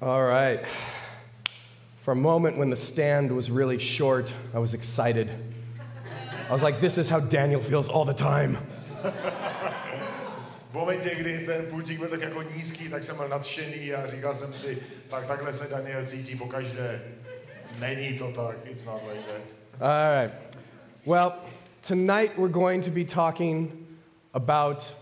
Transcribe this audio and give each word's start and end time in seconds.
All 0.00 0.22
right. 0.22 0.60
For 2.02 2.12
a 2.12 2.16
moment 2.16 2.56
when 2.56 2.70
the 2.70 2.76
stand 2.76 3.32
was 3.32 3.50
really 3.50 3.78
short, 3.78 4.32
I 4.54 4.60
was 4.60 4.72
excited. 4.72 5.28
I 6.48 6.52
was 6.52 6.62
like, 6.62 6.78
this 6.78 6.98
is 6.98 7.08
how 7.08 7.20
Daniel 7.20 7.60
feels 7.60 7.88
all 7.88 8.04
the 8.04 8.14
time. 8.14 8.58
V 10.70 10.74
momentě, 10.74 11.14
kdy 11.14 11.46
ten 11.46 11.66
pultík 11.66 11.98
byl 11.98 12.08
tak 12.08 12.22
jako 12.22 12.42
nízký, 12.42 12.88
tak 12.88 13.04
jsem 13.04 13.16
byl 13.16 13.28
nadšený 13.28 13.94
a 13.94 14.06
říkal 14.06 14.34
jsem 14.34 14.52
si, 14.52 14.78
tak 15.10 15.26
takhle 15.26 15.52
se 15.52 15.68
Daniel 15.68 16.06
cítí 16.06 16.36
po 16.36 16.46
každé. 16.46 17.00
Není 17.78 18.18
to 18.18 18.32
tak, 18.32 18.56
it's 18.64 18.84
not 18.84 19.02
like 19.08 19.22
that. 19.22 19.40
All 19.80 20.22
right. 20.22 20.34
Well, 21.06 21.32
tonight 21.88 22.38
we're 22.38 22.52
going 22.52 22.84
to 22.84 22.90
be 22.90 23.04
talking 23.04 23.86
about 24.34 24.94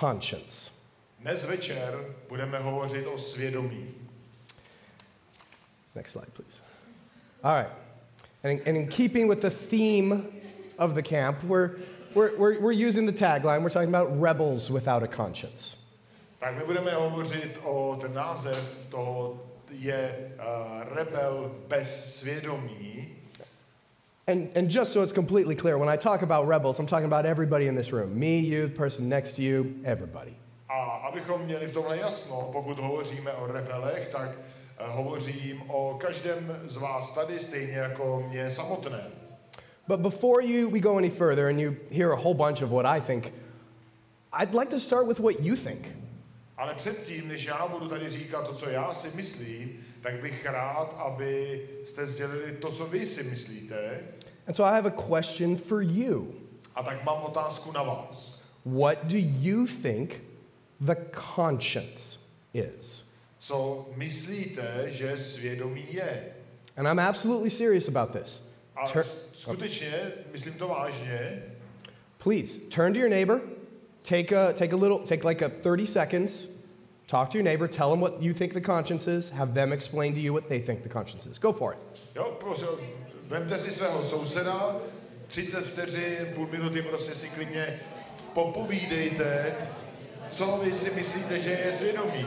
conscience. 0.00 0.70
Dnes 1.18 1.44
večer 1.44 1.98
budeme 2.28 2.58
hovořit 2.58 3.06
o 3.06 3.18
svědomí. 3.18 4.01
Next 5.94 6.12
slide, 6.12 6.32
please. 6.34 6.60
All 7.44 7.52
right. 7.52 7.68
And 8.44 8.60
in, 8.60 8.66
and 8.66 8.76
in 8.76 8.88
keeping 8.88 9.28
with 9.28 9.42
the 9.42 9.50
theme 9.50 10.26
of 10.78 10.94
the 10.94 11.02
camp, 11.02 11.44
we're, 11.44 11.76
we're, 12.14 12.36
we're, 12.36 12.60
we're 12.60 12.72
using 12.72 13.06
the 13.06 13.12
tagline. 13.12 13.62
We're 13.62 13.70
talking 13.70 13.88
about 13.88 14.18
rebels 14.20 14.70
without 14.70 15.02
a 15.02 15.08
conscience. 15.08 15.76
Tak 16.40 16.56
my 16.56 16.64
budeme 16.64 16.90
hovořit 16.90 17.58
o, 17.64 17.98
ten 18.00 18.14
název 18.14 18.86
toho 18.90 19.40
je 19.70 20.30
uh, 20.38 20.94
rebel 20.94 21.50
bez 21.68 22.20
svědomí. 22.20 23.08
And, 24.26 24.50
and 24.56 24.70
just 24.70 24.92
so 24.92 25.02
it's 25.02 25.12
completely 25.12 25.54
clear, 25.56 25.78
when 25.78 25.88
I 25.88 25.96
talk 25.96 26.22
about 26.22 26.46
rebels, 26.46 26.78
I'm 26.78 26.86
talking 26.86 27.06
about 27.06 27.26
everybody 27.26 27.66
in 27.66 27.74
this 27.74 27.92
room 27.92 28.18
me, 28.18 28.38
you, 28.38 28.68
the 28.68 28.74
person 28.74 29.08
next 29.08 29.32
to 29.34 29.42
you, 29.42 29.74
everybody. 29.84 30.36
A 30.68 31.08
abychom 31.08 31.42
měli 31.42 31.66
v 31.66 31.72
tomhle 31.72 31.96
jasno, 31.96 32.50
pokud 32.52 32.78
hovoříme 32.78 33.32
o 33.32 33.46
rebelech, 33.46 34.08
tak 34.08 34.30
hovořím 34.86 35.62
o 35.70 35.98
každém 36.00 36.60
z 36.66 36.76
vás 36.76 37.14
tady, 37.14 37.38
stejně 37.38 37.72
jako 37.72 38.26
mě 38.28 38.50
samotné. 38.50 39.10
But 39.88 40.00
before 40.00 40.44
you, 40.44 40.70
we 40.70 40.80
go 40.80 40.96
any 40.96 41.10
further 41.10 41.46
and 41.46 41.60
you 41.60 41.76
hear 41.90 42.12
a 42.12 42.16
whole 42.16 42.34
bunch 42.34 42.62
of 42.62 42.70
what 42.70 42.86
I 42.86 43.00
think, 43.00 43.32
I'd 44.32 44.54
like 44.54 44.70
to 44.70 44.80
start 44.80 45.06
with 45.06 45.18
what 45.18 45.40
you 45.40 45.56
think. 45.56 45.88
Ale 46.56 46.74
předtím, 46.74 47.28
než 47.28 47.44
já 47.44 47.66
budu 47.66 47.88
tady 47.88 48.10
říkat 48.10 48.46
to, 48.46 48.54
co 48.54 48.68
já 48.68 48.94
si 48.94 49.08
myslím, 49.14 49.84
tak 50.02 50.20
bych 50.20 50.46
rád, 50.46 50.94
aby 50.98 51.60
jste 51.84 52.06
sdělili 52.06 52.52
to, 52.52 52.72
co 52.72 52.86
vy 52.86 53.06
si 53.06 53.22
myslíte. 53.22 54.00
And 54.46 54.54
so 54.54 54.72
I 54.72 54.74
have 54.74 54.90
a 54.90 55.18
question 55.18 55.56
for 55.56 55.82
you. 55.82 56.34
A 56.74 56.82
tak 56.82 57.04
mám 57.04 57.22
otázku 57.22 57.72
na 57.72 57.82
vás. 57.82 58.42
What 58.64 59.04
do 59.04 59.16
you 59.18 59.66
think 59.82 60.20
the 60.80 60.96
conscience 61.34 62.18
is? 62.54 63.11
Co 63.42 63.88
myslíte, 63.96 64.84
že 64.86 65.18
svědomí 65.18 65.86
je? 65.90 66.24
And 66.76 66.86
I'm 66.86 66.98
absolutely 66.98 67.50
serious 67.50 67.88
about 67.88 68.22
this. 68.22 68.42
A 68.76 68.86
Tur- 68.86 69.06
skutečně, 69.32 70.12
myslím 70.32 70.54
to 70.54 70.68
vážně, 70.68 71.42
Please 72.18 72.58
turn 72.74 72.92
to 72.92 72.98
your 72.98 73.08
neighbor, 73.08 73.40
take 74.08 74.36
a, 74.36 74.52
take 74.52 74.72
a 74.72 74.76
little, 74.76 74.98
take 74.98 75.28
like 75.28 75.44
a 75.44 75.48
30 75.48 75.86
seconds, 75.86 76.48
talk 77.06 77.28
to 77.30 77.38
your 77.38 77.44
neighbor, 77.44 77.68
tell 77.68 77.90
them 77.90 78.00
what 78.00 78.22
you 78.22 78.32
think 78.34 78.52
the 78.52 78.60
conscience 78.60 79.10
is, 79.10 79.30
have 79.30 79.52
them 79.54 79.72
explain 79.72 80.14
to 80.14 80.20
you 80.20 80.32
what 80.32 80.48
they 80.48 80.60
think 80.60 80.82
the 80.82 80.88
conscience 80.88 81.30
is. 81.30 81.38
Go 81.38 81.52
for 81.52 81.72
it. 81.72 82.00
jo, 82.14 82.36
prosím, 82.40 82.68
vemte 83.28 83.58
si 83.58 83.70
svého 83.70 84.04
souseda, 84.04 84.76
30 85.28 85.66
vteřin, 85.66 86.16
půl 86.34 86.46
minuty, 86.46 86.82
prostě 86.82 87.14
si 87.14 87.28
klidně 87.28 87.80
popovídejte, 88.34 89.54
co 90.30 90.60
vy 90.64 90.72
si 90.72 90.90
myslíte, 90.94 91.40
že 91.40 91.50
je 91.50 91.72
svědomí. 91.72 92.26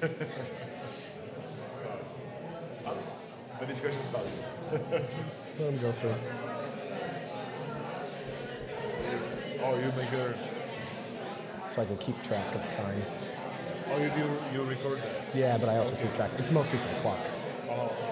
Just 0.00 0.12
hang 0.12 0.30
out. 2.86 2.96
The 3.60 3.66
discussion 3.66 4.02
starts. 4.02 4.30
Let 4.72 4.90
them 5.58 5.78
go 5.78 5.92
for 5.92 6.08
it. 6.08 6.20
Oh, 9.62 9.78
you 9.78 9.90
measure, 9.96 10.36
So 11.74 11.82
I 11.82 11.84
can 11.86 11.96
keep 11.96 12.22
track 12.22 12.54
of 12.54 12.60
the 12.62 12.76
time. 12.76 13.02
oh, 13.90 13.98
you 13.98 14.10
do, 14.10 14.28
you 14.52 14.62
record 14.64 14.98
that. 14.98 15.34
Yeah, 15.34 15.56
but 15.56 15.68
I 15.70 15.78
also 15.78 15.94
keep 15.96 16.12
track. 16.14 16.30
It's 16.38 16.50
mostly 16.50 16.78
for 16.78 16.88
the 16.88 17.00
clock. 17.00 17.18
Oh. 17.70 18.03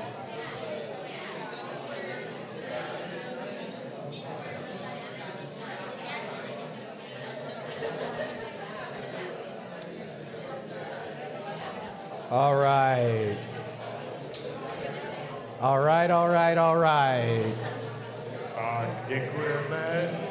All 12.33 12.57
right. 12.57 13.37
All 15.61 15.79
right, 15.85 16.11
all 16.11 16.31
right, 16.31 16.57
all 16.57 16.79
right. 16.79 17.53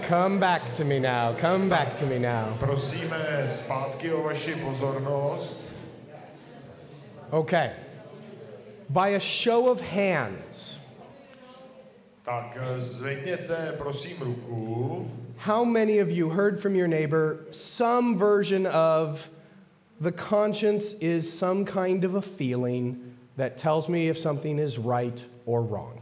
Come 0.08 0.40
back 0.40 0.72
to 0.74 0.84
me 0.84 0.98
now. 0.98 1.34
Come 1.34 1.70
back 1.70 1.96
to 1.98 2.06
me 2.08 2.18
now. 2.18 2.58
Prosíme 2.60 3.46
zpátky 3.48 4.12
o 4.14 4.24
vaši 4.24 4.56
pozornost. 4.56 5.62
Okay. 7.32 7.72
By 8.90 9.10
a 9.10 9.20
show 9.20 9.70
of 9.70 9.80
hands, 9.82 10.80
Tak 12.24 12.58
eh, 12.62 12.80
zvedněte 12.80 13.76
prosím 13.78 14.18
ruku. 14.22 15.08
how 15.38 15.64
many 15.64 16.00
of 16.00 16.10
you 16.10 16.30
heard 16.30 16.60
from 16.60 16.76
your 16.76 16.88
neighbor 16.88 17.38
some 17.52 18.18
version 18.18 18.66
of 18.68 19.30
the 20.02 20.12
conscience 20.12 20.94
is 21.00 21.32
some 21.32 21.64
kind 21.66 22.04
of 22.04 22.16
a 22.16 22.22
feeling 22.22 22.98
that 23.38 23.58
tells 23.58 23.88
me 23.88 24.10
if 24.10 24.18
something 24.18 24.60
is 24.60 24.78
right 24.78 25.26
or 25.46 25.62
wrong? 25.62 26.02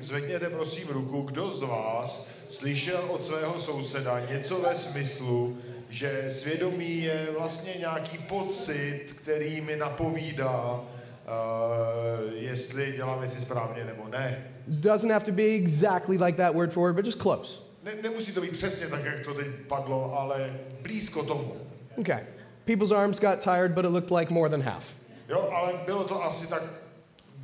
Zvedněte 0.00 0.50
prosím 0.50 0.88
ruku, 0.88 1.20
kdo 1.22 1.52
z 1.52 1.62
vás 1.62 2.28
slyšel 2.48 3.04
od 3.08 3.24
svého 3.24 3.58
souseda 3.60 4.20
něco 4.30 4.58
ve 4.60 4.74
smyslu, 4.74 5.58
že 5.90 6.24
svědomí 6.28 7.02
je 7.02 7.28
vlastně 7.38 7.74
nějaký 7.78 8.18
pocit, 8.18 9.04
který 9.22 9.60
mi 9.60 9.76
napovídá, 9.76 10.80
uh, 10.80 12.32
jestli 12.34 12.92
dělám 12.96 13.20
věci 13.20 13.40
správně 13.40 13.84
nebo 13.84 14.08
ne. 14.08 14.44
Doesn't 14.66 15.10
have 15.10 15.24
to 15.24 15.32
be 15.32 15.42
exactly 15.42 16.18
like 16.18 16.36
that 16.36 16.54
word 16.54 16.72
for 16.72 16.82
word, 16.82 16.96
but 16.96 17.04
just 17.06 17.22
close. 17.22 17.60
ne. 17.84 17.92
Nemusí 18.02 18.32
to 18.32 18.40
být 18.40 18.52
přesně 18.52 18.86
tak, 18.86 19.04
jak 19.04 19.24
to 19.24 19.34
teď 19.34 19.46
padlo, 19.68 20.18
ale 20.18 20.60
blízko 20.82 21.22
tomu. 21.22 21.56
Okay. 21.96 22.20
People's 22.68 22.92
arms 22.92 23.18
got 23.18 23.40
tired, 23.40 23.74
but 23.74 23.86
it 23.86 23.88
looked 23.88 24.10
like 24.10 24.30
more 24.30 24.50
than 24.50 24.60
half. 24.60 24.94
Jo, 25.28 25.50
ale 25.52 25.72
bylo 25.86 26.04
to 26.04 26.24
asi 26.24 26.46
tak 26.46 26.62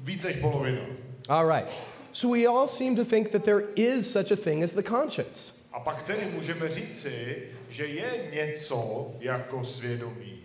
víc 0.03 0.25
než 0.25 0.37
polovina. 0.37 0.81
All 1.29 1.47
right. 1.47 1.73
So 2.13 2.29
we 2.29 2.47
all 2.47 2.69
seem 2.69 2.97
to 2.97 3.05
think 3.05 3.31
that 3.31 3.45
there 3.45 3.65
is 3.75 4.13
such 4.13 4.31
a 4.31 4.37
thing 4.37 4.63
as 4.63 4.73
the 4.73 4.83
conscience. 4.83 5.53
A 5.73 5.81
pak 5.81 6.03
tedy 6.03 6.27
můžeme 6.35 6.69
říci, 6.69 7.43
že 7.69 7.87
je 7.87 8.31
něco 8.33 9.11
jako 9.21 9.65
svědomí. 9.65 10.41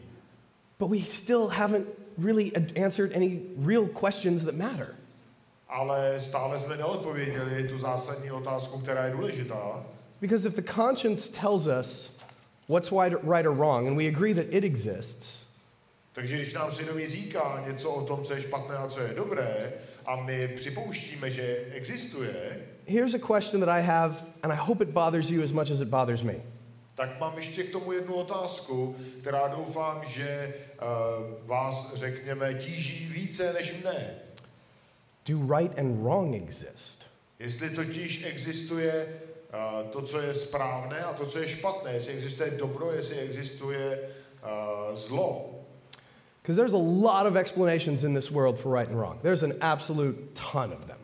But 0.79 0.89
we 0.89 1.01
still 1.01 1.47
haven't 1.47 1.87
really 2.17 2.51
answered 2.85 3.15
any 3.15 3.41
real 3.65 3.87
questions 3.87 4.45
that 4.45 4.55
matter. 4.55 4.95
Ale 5.69 6.15
stále 6.19 6.59
jsme 6.59 6.77
neodpověděli 6.77 7.67
tu 7.67 7.77
zásadní 7.77 8.31
otázku, 8.31 8.79
která 8.79 9.05
je 9.05 9.11
důležitá. 9.11 9.85
Because 10.21 10.47
if 10.47 10.55
the 10.55 10.73
conscience 10.73 11.41
tells 11.41 11.67
us 11.67 12.18
what's 12.69 12.91
right 12.91 13.45
or 13.45 13.51
wrong, 13.51 13.87
and 13.87 13.97
we 13.97 14.07
agree 14.07 14.33
that 14.33 14.45
it 14.49 14.63
exists, 14.63 15.45
Takže 16.13 16.35
když 16.35 16.53
nám 16.53 16.71
svědomí 16.71 17.07
říká 17.07 17.63
něco 17.67 17.89
o 17.89 18.05
tom, 18.05 18.23
co 18.23 18.33
je 18.33 18.41
špatné 18.41 18.75
a 18.75 18.87
co 18.87 18.99
je 18.99 19.13
dobré, 19.13 19.73
a 20.05 20.15
my 20.15 20.47
připouštíme, 20.47 21.29
že 21.29 21.57
existuje, 21.71 22.61
here's 22.87 23.13
a 23.13 23.37
question 23.37 23.61
that 23.61 23.69
I 23.69 23.81
have, 23.81 24.15
and 24.43 24.51
I 24.51 24.55
hope 24.55 24.83
it 24.83 24.89
bothers 24.89 25.29
you 25.29 25.43
as 25.43 25.51
much 25.51 25.71
as 25.71 25.81
it 25.81 25.87
bothers 25.87 26.21
me. 26.21 26.35
tak 26.95 27.19
mám 27.19 27.37
ještě 27.37 27.63
k 27.63 27.71
tomu 27.71 27.91
jednu 27.91 28.15
otázku, 28.15 28.95
která 29.21 29.47
doufám, 29.47 30.01
že 30.07 30.53
uh, 30.81 31.47
vás, 31.47 31.93
řekněme, 31.95 32.53
tíží 32.53 33.05
více 33.05 33.53
než 33.53 33.75
mne. 33.81 34.15
Do 35.25 35.55
right 35.57 35.79
and 35.79 36.03
wrong 36.03 36.35
exist? 36.35 37.05
Jestli 37.39 37.69
totiž 37.69 38.23
existuje 38.25 39.07
to, 39.91 40.01
co 40.01 40.21
je 40.21 40.33
správné 40.33 41.03
a 41.03 41.13
to, 41.13 41.25
co 41.25 41.39
je 41.39 41.47
špatné, 41.47 41.93
jestli 41.93 42.13
existuje 42.13 42.51
dobro, 42.51 42.91
jestli 42.91 43.17
existuje 43.17 43.99
uh, 44.43 44.95
zlo. 44.95 45.45
Because 46.41 46.55
there's 46.55 46.73
a 46.73 47.07
lot 47.07 47.27
of 47.27 47.35
explanations 47.35 48.03
in 48.03 48.13
this 48.13 48.31
world 48.31 48.59
for 48.59 48.71
right 48.73 48.89
and 48.89 48.97
wrong. 48.97 49.21
There's 49.21 49.43
an 49.43 49.53
absolute 49.61 50.17
ton 50.33 50.73
of 50.73 50.85
them. 50.85 50.97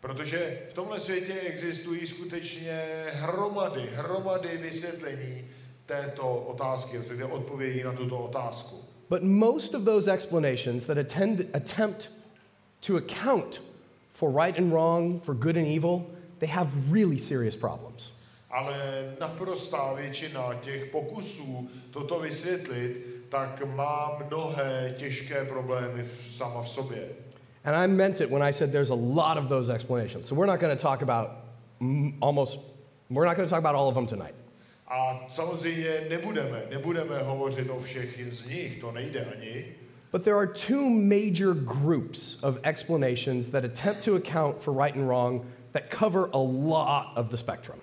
Protože 0.00 0.58
v 0.70 0.74
tomhle 0.74 1.00
světě 1.00 1.32
existují 1.40 2.06
skutečně 2.06 3.04
hromady, 3.10 3.90
hromady 3.94 4.56
vysvětlení 4.56 5.44
této 5.86 6.34
otázky, 6.36 6.96
respektive 6.96 7.28
odpovědí 7.28 7.82
na 7.82 7.92
tuto 7.92 8.18
otázku. 8.18 8.76
But 9.10 9.22
most 9.22 9.74
of 9.74 9.84
those 9.84 10.12
explanations 10.12 10.86
that 10.86 10.98
attend, 10.98 11.40
attempt 11.54 12.10
to 12.86 12.96
account 12.96 13.62
for 14.12 14.44
right 14.44 14.58
and 14.58 14.72
wrong, 14.72 15.22
for 15.22 15.34
good 15.34 15.56
and 15.56 15.66
evil, 15.66 16.06
they 16.38 16.48
have 16.48 16.70
really 16.92 17.18
serious 17.18 17.56
problems. 17.56 18.12
Ale 18.50 19.14
naprostá 19.20 19.92
většina 19.92 20.54
těch 20.54 20.84
pokusů 20.84 21.68
toto 21.90 22.20
vysvětlit 22.20 23.16
tak 23.28 23.62
má 23.74 24.18
mnohé 24.26 24.94
těžké 24.98 25.44
problémy 25.44 26.02
v, 26.02 26.32
sama 26.32 26.62
v 26.62 26.68
sobě. 26.68 27.08
And 27.64 27.74
I 27.74 27.86
meant 27.86 28.20
it 28.20 28.30
when 28.30 28.42
I 28.42 28.52
said 28.52 28.72
there's 28.72 28.90
a 28.90 28.94
lot 28.94 29.38
of 29.38 29.48
those 29.48 29.72
explanations. 29.74 30.26
So 30.26 30.34
we're 30.34 30.52
not 30.52 30.60
going 30.60 30.76
to 30.76 30.82
talk 30.82 31.02
about 31.02 31.30
almost, 32.20 32.60
we're 33.10 33.26
not 33.26 33.36
going 33.36 33.48
to 33.48 33.54
talk 33.54 33.58
about 33.58 33.74
all 33.74 33.88
of 33.88 33.94
them 33.94 34.06
tonight. 34.06 34.34
A 34.88 35.26
samozřejmě 35.28 36.06
nebudeme, 36.10 36.62
nebudeme 36.70 37.22
hovořit 37.22 37.70
o 37.70 37.78
všech 37.78 38.20
z 38.30 38.46
nich, 38.46 38.80
to 38.80 38.92
nejde 38.92 39.24
ani. 39.24 39.64
But 40.12 40.24
there 40.24 40.36
are 40.36 40.46
two 40.46 40.88
major 40.88 41.54
groups 41.54 42.38
of 42.42 42.58
explanations 42.62 43.50
that 43.50 43.64
attempt 43.64 44.04
to 44.04 44.14
account 44.14 44.62
for 44.62 44.72
right 44.72 44.94
and 44.94 45.08
wrong 45.08 45.44
that 45.76 45.90
cover 45.90 46.28
a 46.32 46.38
lot 46.38 47.06
of 47.16 47.28
the 47.28 47.36
spectrum. 47.36 47.78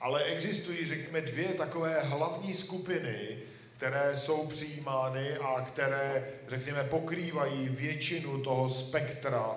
Ale 0.00 0.22
existují, 0.22 0.86
řekněme, 0.86 1.20
dvě 1.20 1.48
takové 1.48 2.00
hlavní 2.00 2.54
skupiny, 2.54 3.38
které 3.76 4.16
jsou 4.16 4.46
přijímány 4.46 5.36
a 5.38 5.60
které, 5.60 6.24
řekněme, 6.48 6.84
pokrývají 6.84 7.68
většinu 7.68 8.42
toho 8.42 8.68
spektra 8.68 9.56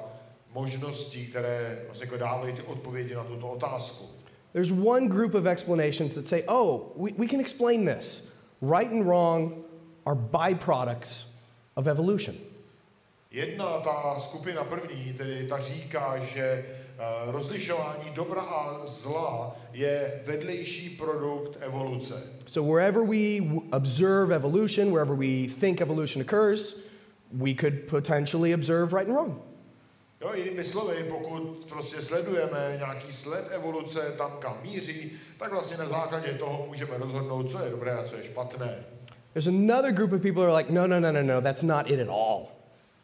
možností, 0.54 1.28
které 1.28 1.80
vlastně 1.86 2.06
jako 2.06 2.18
dávají 2.18 2.54
ty 2.54 2.62
odpovědi 2.62 3.16
na 3.16 3.24
tuto 3.24 3.48
otázku. 3.48 4.06
There's 4.54 4.72
one 4.72 5.08
group 5.08 5.36
of 5.36 5.46
explanations 5.46 6.14
that 6.14 6.26
say, 6.26 6.44
oh, 6.48 6.82
we, 6.96 7.12
we 7.18 7.28
can 7.28 7.40
explain 7.40 7.86
this. 7.86 8.28
Right 8.62 8.92
and 8.92 9.06
wrong 9.06 9.54
are 10.06 10.16
byproducts 10.16 11.26
of 11.76 11.88
evolution. 11.88 12.36
Jedna 13.32 13.80
ta 13.80 14.20
skupina 14.20 14.64
první, 14.64 15.14
tedy 15.14 15.48
ta 15.48 15.60
říká, 15.60 16.18
že 16.18 16.66
rozlišování 17.32 18.12
dobra 18.14 18.42
a 18.42 18.86
zla 18.86 19.56
je 19.74 20.22
vedlejší 20.26 20.90
produkt 20.90 21.58
evoluce. 21.60 22.24
So 22.48 22.74
wherever 22.74 23.04
we 23.04 23.40
observe 23.72 24.36
evolution, 24.36 24.92
wherever 24.92 25.16
we 25.16 25.48
think 25.60 25.82
evolution 25.82 26.26
occurs, 26.26 26.84
we 27.32 27.54
could 27.54 27.74
potentially 27.90 28.54
observe 28.54 28.94
right 28.94 29.08
and 29.08 29.16
wrong. 29.16 29.42
Jo, 30.22 30.34
jinými 30.34 30.64
slovy, 30.64 31.06
pokud 31.10 31.66
prostě 31.70 32.02
sledujeme 32.02 32.76
nějaký 32.78 33.12
sled 33.12 33.48
evoluce 33.52 34.00
tam, 34.18 34.32
kam 34.40 34.58
míří, 34.64 35.12
tak 35.40 35.52
vlastně 35.52 35.78
na 35.78 35.88
základě 35.88 36.34
toho 36.34 36.66
můžeme 36.68 36.98
rozhodnout, 36.98 37.52
co 37.52 37.60
je 37.60 37.70
dobré 37.70 37.92
a 37.92 38.04
co 38.04 38.16
je 38.16 38.24
špatné. 38.24 38.84
There's 39.34 39.48
another 39.48 39.92
group 39.92 40.14
of 40.14 40.22
people 40.22 40.44
who 40.44 40.52
are 40.52 40.58
like, 40.58 40.74
no, 40.74 40.88
no, 40.88 41.00
no, 41.00 41.12
no, 41.12 41.22
no, 41.22 41.42
that's 41.42 41.62
not 41.62 41.90
it 41.90 42.00
at 42.00 42.10
all. 42.10 42.48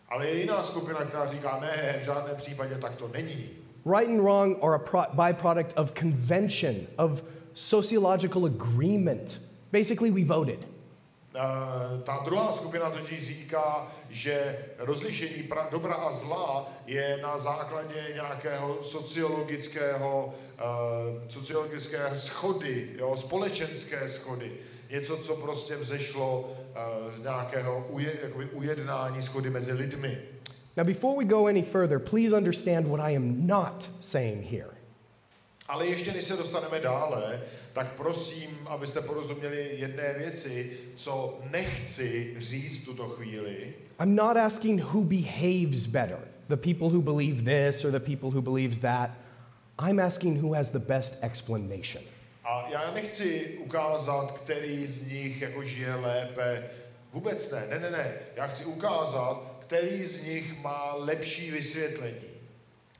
Ale 0.09 0.27
je 0.27 0.39
jiná 0.39 0.63
skupina, 0.63 1.05
která 1.05 1.25
říká, 1.27 1.59
ne, 1.61 1.97
v 2.01 2.03
žádném 2.03 2.35
případě 2.35 2.75
tak 2.75 2.95
to 2.95 3.07
není. 3.07 3.49
Right 3.85 4.07
and 4.07 4.23
wrong 4.23 4.55
are 4.61 4.75
a 4.75 4.79
pro- 4.79 5.11
byproduct 5.13 5.73
of 5.75 5.93
convention, 5.93 6.87
of 6.97 7.21
sociological 7.53 8.45
agreement. 8.45 9.39
Basically, 9.71 10.11
we 10.11 10.23
voted. 10.23 10.65
Eh, 11.35 12.01
Ta 12.03 12.21
druhá 12.25 12.53
skupina 12.53 12.89
totiž 12.89 13.27
říká, 13.27 13.87
že 14.09 14.57
rozlišení 14.77 15.49
dobra 15.71 15.93
a 15.93 16.11
zla 16.11 16.69
je 16.85 17.19
na 17.21 17.37
základě 17.37 18.11
nějakého 18.13 18.77
sociologického, 18.83 20.33
uh, 20.55 21.27
sociologické 21.29 22.11
schody, 22.15 22.89
jo, 22.97 23.17
společenské 23.17 24.09
schody. 24.09 24.51
Něco, 24.91 25.17
co 25.17 25.35
prostě 25.35 25.75
vzešlo 25.75 26.39
uh, 26.41 27.15
z 27.17 27.21
nějakého 27.21 27.85
uje, 27.89 28.13
ujednání 28.53 29.21
schody 29.21 29.49
mezi 29.49 29.73
lidmi. 29.73 30.17
Now, 30.77 30.83
before 30.83 31.15
we 31.17 31.25
go 31.25 31.47
any 31.47 31.61
further, 31.61 31.99
please 31.99 32.33
understand 32.33 32.87
what 32.87 32.99
I 32.99 33.15
am 33.15 33.45
not 33.47 33.87
saying 33.99 34.43
here. 34.43 34.73
Ale 35.67 35.87
ještě 35.87 36.11
než 36.11 36.23
se 36.23 36.37
dostaneme 36.37 36.79
dále, 36.79 37.41
tak 37.73 37.93
prosím, 37.93 38.49
abyste 38.65 39.01
porozuměli 39.01 39.69
jedné 39.73 40.13
věci, 40.17 40.77
co 40.95 41.39
nechci 41.51 42.35
říct 42.37 42.85
tuto 42.85 43.09
chvíli. 43.09 43.73
I'm 44.01 44.15
not 44.15 44.37
asking 44.37 44.81
who 44.81 45.03
behaves 45.03 45.85
better, 45.85 46.19
the 46.49 46.57
people 46.57 46.89
who 46.89 47.01
believe 47.01 47.43
this 47.43 47.85
or 47.85 47.91
the 47.91 47.99
people 47.99 48.29
who 48.29 48.41
believes 48.41 48.79
that. 48.79 49.09
I'm 49.79 49.99
asking 49.99 50.41
who 50.43 50.53
has 50.53 50.69
the 50.69 50.79
best 50.79 51.17
explanation. 51.21 52.03
A 52.43 52.69
já 52.69 52.91
nechci 52.93 53.57
ukázat, 53.63 54.31
který 54.31 54.87
z 54.87 55.07
nich 55.07 55.41
jako 55.41 55.63
žije 55.63 55.95
lépe. 55.95 56.63
Vůbec 57.13 57.51
ne, 57.51 57.67
ne, 57.69 57.79
ne, 57.79 57.91
ne. 57.91 58.13
Já 58.35 58.47
chci 58.47 58.65
ukázat, 58.65 59.52
který 59.67 60.07
z 60.07 60.23
nich 60.23 60.61
má 60.61 60.95
lepší 60.95 61.51
vysvětlení. 61.51 62.33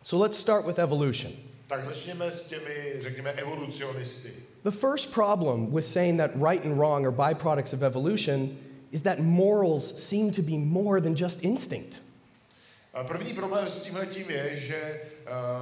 So 0.04 0.24
let's 0.24 0.40
start 0.40 0.66
with 0.66 0.80
evolution. 0.80 1.34
Tak 1.68 1.86
začněme 1.86 2.32
s 2.32 2.44
těmi, 2.44 2.94
řekněme, 3.00 3.32
evolucionisty. 3.32 4.34
The 4.64 4.72
first 4.72 5.14
problem 5.14 5.76
with 5.76 5.86
saying 5.86 6.20
that 6.20 6.32
right 6.36 6.66
and 6.66 6.78
wrong 6.78 7.06
are 7.06 7.28
byproducts 7.28 7.74
of 7.74 7.82
evolution 7.82 8.50
is 8.92 9.02
that 9.02 9.20
morals 9.20 9.94
seem 10.10 10.32
to 10.32 10.42
be 10.42 10.58
more 10.58 11.02
than 11.02 11.16
just 11.16 11.44
instinct. 11.44 12.02
A 12.94 13.04
První 13.04 13.34
problém 13.34 13.70
s 13.70 13.82
tímhletím 13.82 14.30
je, 14.30 14.56
že 14.56 15.02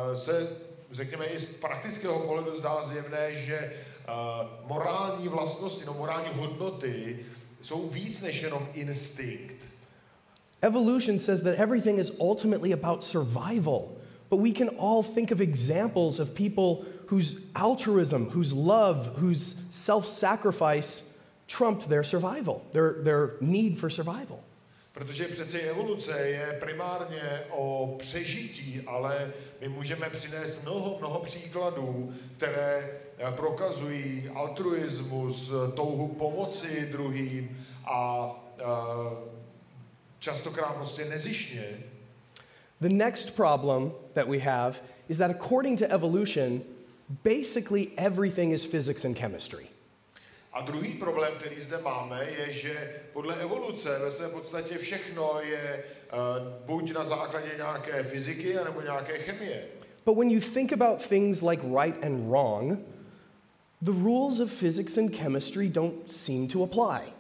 uh, 0.09 0.13
se, 0.13 0.49
řekněme, 0.91 1.25
i 1.25 1.39
z 1.39 1.43
praktického 1.43 2.19
pohledu 2.19 2.55
zdá 2.55 2.83
zjevné, 2.83 3.35
že 3.35 3.73
uh, 4.07 4.67
morální 4.67 5.27
vlastnosti, 5.27 5.85
no 5.85 5.93
morální 5.93 6.29
hodnoty 6.33 7.19
jsou 7.61 7.89
víc 7.89 8.21
než 8.21 8.41
jenom 8.41 8.67
instinkt. 8.73 9.55
Evolution 10.63 11.17
says 11.17 11.43
that 11.43 11.55
everything 11.55 11.97
is 11.97 12.11
ultimately 12.19 12.71
about 12.71 13.03
survival, 13.03 13.99
but 14.29 14.37
we 14.37 14.51
can 14.51 14.69
all 14.69 15.01
think 15.01 15.31
of 15.31 15.41
examples 15.41 16.19
of 16.19 16.35
people 16.35 16.85
whose 17.07 17.39
altruism, 17.55 18.29
whose 18.29 18.53
love, 18.53 19.15
whose 19.17 19.55
self 19.69 20.07
sacrifice 20.07 21.13
trumped 21.47 21.89
their 21.89 22.03
survival, 22.03 22.63
their, 22.71 22.93
their 23.01 23.33
need 23.41 23.77
for 23.77 23.89
survival. 23.89 24.39
Protože 24.93 25.27
přece 25.27 25.59
evoluce 25.59 26.19
je 26.19 26.57
primárně 26.59 27.41
o 27.49 27.95
přežití, 27.99 28.81
ale 28.87 29.33
my 29.61 29.69
můžeme 29.69 30.09
přinést 30.09 30.63
mnoho, 30.63 30.95
mnoho 30.99 31.19
příkladů, 31.19 32.13
které 32.37 32.91
eh, 33.17 33.31
prokazují 33.31 34.29
altruismus, 34.35 35.51
touhu 35.73 36.07
pomoci 36.07 36.87
druhým 36.91 37.65
a 37.85 38.29
eh, 38.59 39.40
častokrát 40.21 40.75
prostě 40.75 41.05
nezišně. 41.05 41.79
The 42.81 42.89
next 42.89 43.35
problem 43.35 43.91
that 44.13 44.27
we 44.27 44.39
have 44.39 44.75
is 45.09 45.17
that 45.17 45.31
according 45.31 45.79
to 45.79 45.85
evolution, 45.85 46.61
basically 47.23 47.91
everything 47.97 48.53
is 48.53 48.65
physics 48.65 49.05
and 49.05 49.17
chemistry. 49.17 49.67
A 50.53 50.61
druhý 50.61 50.93
problém, 50.93 51.33
který 51.37 51.61
zde 51.61 51.77
máme, 51.81 52.25
je, 52.25 52.53
že 52.53 53.01
podle 53.13 53.35
evoluce 53.35 53.99
ve 53.99 54.11
své 54.11 54.29
podstatě 54.29 54.77
všechno 54.77 55.41
je 55.41 55.83
uh, 56.13 56.65
buď 56.65 56.93
na 56.93 57.05
základě 57.05 57.51
nějaké 57.57 58.03
fyziky, 58.03 58.53
nebo 58.53 58.81
nějaké 58.81 59.17
chemie. 59.17 59.63
But 60.05 60.17
when 60.17 60.31
you 60.31 60.39
think 60.39 60.73
about 60.73 61.07
things 61.07 61.41
like 61.41 61.63
right 61.81 62.03
and 62.03 62.29
wrong, 62.29 62.79
the 63.81 63.91
rules 63.91 64.39
of 64.39 64.51
physics 64.51 64.97
and 64.97 65.15
chemistry 65.15 65.69
don't 65.69 66.11
seem 66.11 66.47
to 66.47 66.63
apply. 66.63 67.13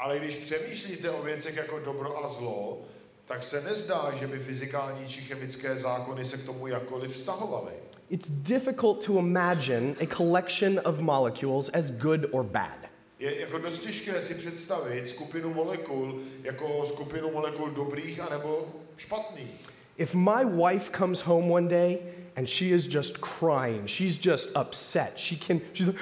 Ale 0.00 0.18
když 0.18 0.36
přemýšlíte 0.36 1.10
o 1.10 1.22
věcech 1.22 1.56
jako 1.56 1.78
dobro 1.78 2.24
a 2.24 2.28
zlo, 2.28 2.78
tak 3.26 3.42
se 3.42 3.60
nezdá, 3.60 4.12
že 4.14 4.26
by 4.26 4.38
fyzikální 4.38 5.08
či 5.08 5.20
chemické 5.20 5.76
zákony 5.76 6.24
se 6.24 6.36
k 6.36 6.46
tomu 6.46 6.66
jakkoliv 6.66 7.12
vztahovaly. 7.12 7.72
It's 8.10 8.30
difficult 8.30 9.06
to 9.06 9.18
imagine 9.18 9.94
a 10.00 10.06
collection 10.06 10.80
of 10.84 10.98
molecules 10.98 11.70
as 11.72 11.90
good 11.90 12.20
or 12.30 12.44
bad. 12.44 12.78
Je 13.18 13.40
jako 13.40 13.58
dost 13.58 13.78
těžké 13.78 14.22
si 14.22 14.34
představit 14.34 15.08
skupinu 15.08 15.54
molekul 15.54 16.22
jako 16.42 16.86
skupinu 16.86 17.30
molekul 17.30 17.70
dobrých 17.70 18.20
anebo 18.20 18.68
špatných. 18.96 19.70
If 19.98 20.14
my 20.14 20.44
wife 20.44 20.90
comes 20.98 21.20
home 21.20 21.52
one 21.52 21.68
day 21.68 21.98
and 22.36 22.48
she 22.48 22.64
is 22.64 22.86
just 22.86 23.18
crying, 23.18 23.88
she's 23.88 24.18
just 24.26 24.56
upset, 24.56 25.12
she 25.16 25.36
can, 25.46 25.60
she's 25.74 25.86
like, 25.86 26.00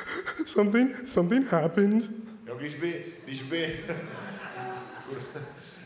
something, 0.46 0.94
something 1.06 1.46
happened. 1.50 2.27
Jo, 2.48 2.54
když 2.56 2.74
by, 2.74 3.04
když 3.24 3.42
by, 3.42 3.80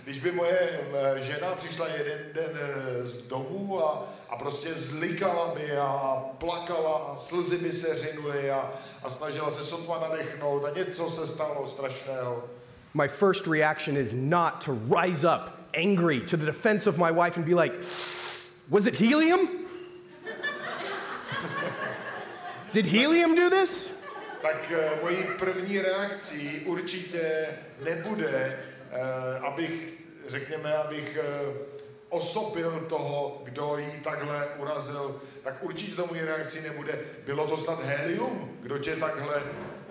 když 0.05 0.19
by 0.19 0.33
moje 0.33 0.81
eh, 0.95 1.21
žena 1.21 1.55
přišla 1.55 1.89
jeden 1.89 2.19
den 2.35 2.51
eh, 2.55 3.05
z 3.05 3.17
domu 3.17 3.85
a, 3.87 4.09
a 4.29 4.37
prostě 4.37 4.69
zlikala 4.75 5.55
by 5.55 5.77
a 5.77 6.17
plakala 6.39 6.99
a 6.99 7.17
slzy 7.17 7.59
by 7.59 7.73
se 7.73 7.99
řinuly 7.99 8.51
a, 8.51 8.71
a 9.03 9.11
snažila 9.11 9.51
se 9.51 9.65
sotva 9.65 10.09
nadechnout 10.09 10.65
a 10.65 10.71
něco 10.71 11.11
se 11.11 11.27
stalo 11.27 11.69
strašného. 11.69 12.45
My 12.95 13.09
first 13.09 13.47
reaction 13.47 13.97
is 13.97 14.13
not 14.13 14.65
to 14.65 14.79
rise 15.01 15.25
up 15.25 15.51
angry 15.75 16.21
to 16.21 16.37
the 16.37 16.47
defense 16.47 16.91
of 16.91 16.99
my 16.99 17.11
wife 17.11 17.37
and 17.37 17.47
be 17.47 17.55
like, 17.55 17.75
was 18.69 18.87
it 18.87 18.95
helium? 18.95 19.49
Did 22.73 22.87
helium 22.87 23.35
do 23.35 23.51
this? 23.51 23.92
Tak 24.43 24.73
eh, 24.73 24.91
mojí 25.03 25.17
první 25.39 25.81
reakcí 25.81 26.61
určitě 26.67 27.47
nebude, 27.85 28.59
eh, 28.91 29.39
abych, 29.39 29.95
řekněme, 30.29 30.75
abych 30.77 31.19
eh, 31.23 31.53
osopil 32.09 32.87
toho, 32.89 33.41
kdo 33.45 33.77
jí 33.79 34.01
takhle 34.05 34.49
urazil, 34.59 35.21
tak 35.45 35.63
určitě 35.65 35.97
to 35.97 36.07
mojí 36.07 36.21
reakcí 36.21 36.61
nebude, 36.61 36.99
bylo 37.27 37.47
to 37.47 37.59
snad 37.59 37.85
helium, 37.85 38.59
kdo 38.61 38.79
tě 38.79 38.97
takhle 38.97 39.43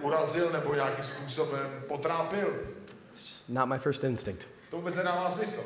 urazil 0.02 0.50
nebo 0.52 0.76
nějakým 0.76 1.04
způsobem 1.04 1.84
potrápil. 1.88 2.56
It's 3.12 3.22
just 3.22 3.50
not 3.50 3.70
my 3.70 3.80
first 3.80 4.04
instinct. 4.04 4.48
To 4.70 4.78
vůbec 4.78 4.96
nedává 4.96 5.30
smysl. 5.30 5.62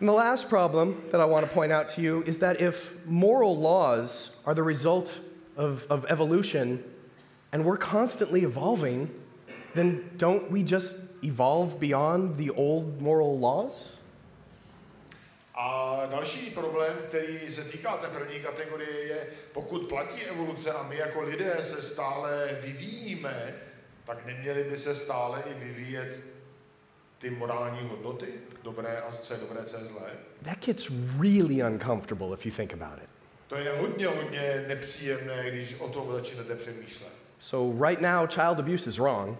And 0.00 0.06
the 0.10 0.16
last 0.16 0.48
problem 0.48 0.94
that 1.10 1.20
I 1.20 1.30
want 1.30 1.48
to 1.48 1.54
point 1.54 1.72
out 1.72 1.94
to 1.94 2.00
you 2.00 2.22
is 2.26 2.38
that 2.38 2.60
if 2.60 2.94
moral 3.06 3.62
laws 3.62 4.30
are 4.44 4.54
the 4.54 4.62
result 4.62 5.20
of, 5.56 5.86
of 5.90 6.04
evolution 6.08 6.78
and 7.54 7.64
we're 7.64 7.76
constantly 7.76 8.42
evolving, 8.42 9.08
then 9.74 10.10
don't 10.16 10.50
we 10.50 10.64
just 10.64 10.98
evolve 11.22 11.78
beyond 11.78 12.36
the 12.36 12.50
old 12.50 13.00
moral 13.00 13.38
laws? 13.38 14.00
A 15.54 16.06
další 16.10 16.50
problém, 16.50 16.96
který 17.08 17.52
se 17.52 17.64
týká 17.64 17.96
té 17.96 18.06
první 18.08 18.40
kategorie, 18.40 19.06
je, 19.06 19.26
pokud 19.52 19.88
platí 19.88 20.22
evoluce 20.22 20.72
a 20.72 20.82
my 20.82 20.96
jako 20.96 21.20
lidé 21.20 21.56
se 21.62 21.82
stále 21.82 22.58
vyvíjíme, 22.62 23.54
tak 24.04 24.26
neměli 24.26 24.64
by 24.64 24.78
se 24.78 24.94
stále 24.94 25.42
i 25.50 25.64
vyvíjet 25.64 26.20
ty 27.18 27.30
morální 27.30 27.88
hodnoty, 27.88 28.26
dobré 28.62 29.00
a 29.00 29.12
co 29.12 29.34
je 29.34 29.40
dobré, 29.40 29.64
co 29.64 29.76
je 29.76 29.84
zlé. 29.84 30.10
That 30.42 30.64
gets 30.66 30.90
really 31.20 31.62
uncomfortable 31.62 32.34
if 32.34 32.46
you 32.46 32.52
think 32.52 32.72
about 32.72 33.02
it. 33.02 33.08
To 33.46 33.56
je 33.56 33.78
hodně, 33.78 34.06
hodně 34.06 34.64
nepříjemné, 34.68 35.50
když 35.50 35.74
o 35.78 35.88
tom 35.88 36.12
začnete 36.12 36.56
přemýšlet. 36.56 37.23
So, 37.44 37.68
right 37.68 38.00
now, 38.00 38.26
child 38.26 38.58
abuse 38.58 38.86
is 38.86 38.98
wrong. 38.98 39.36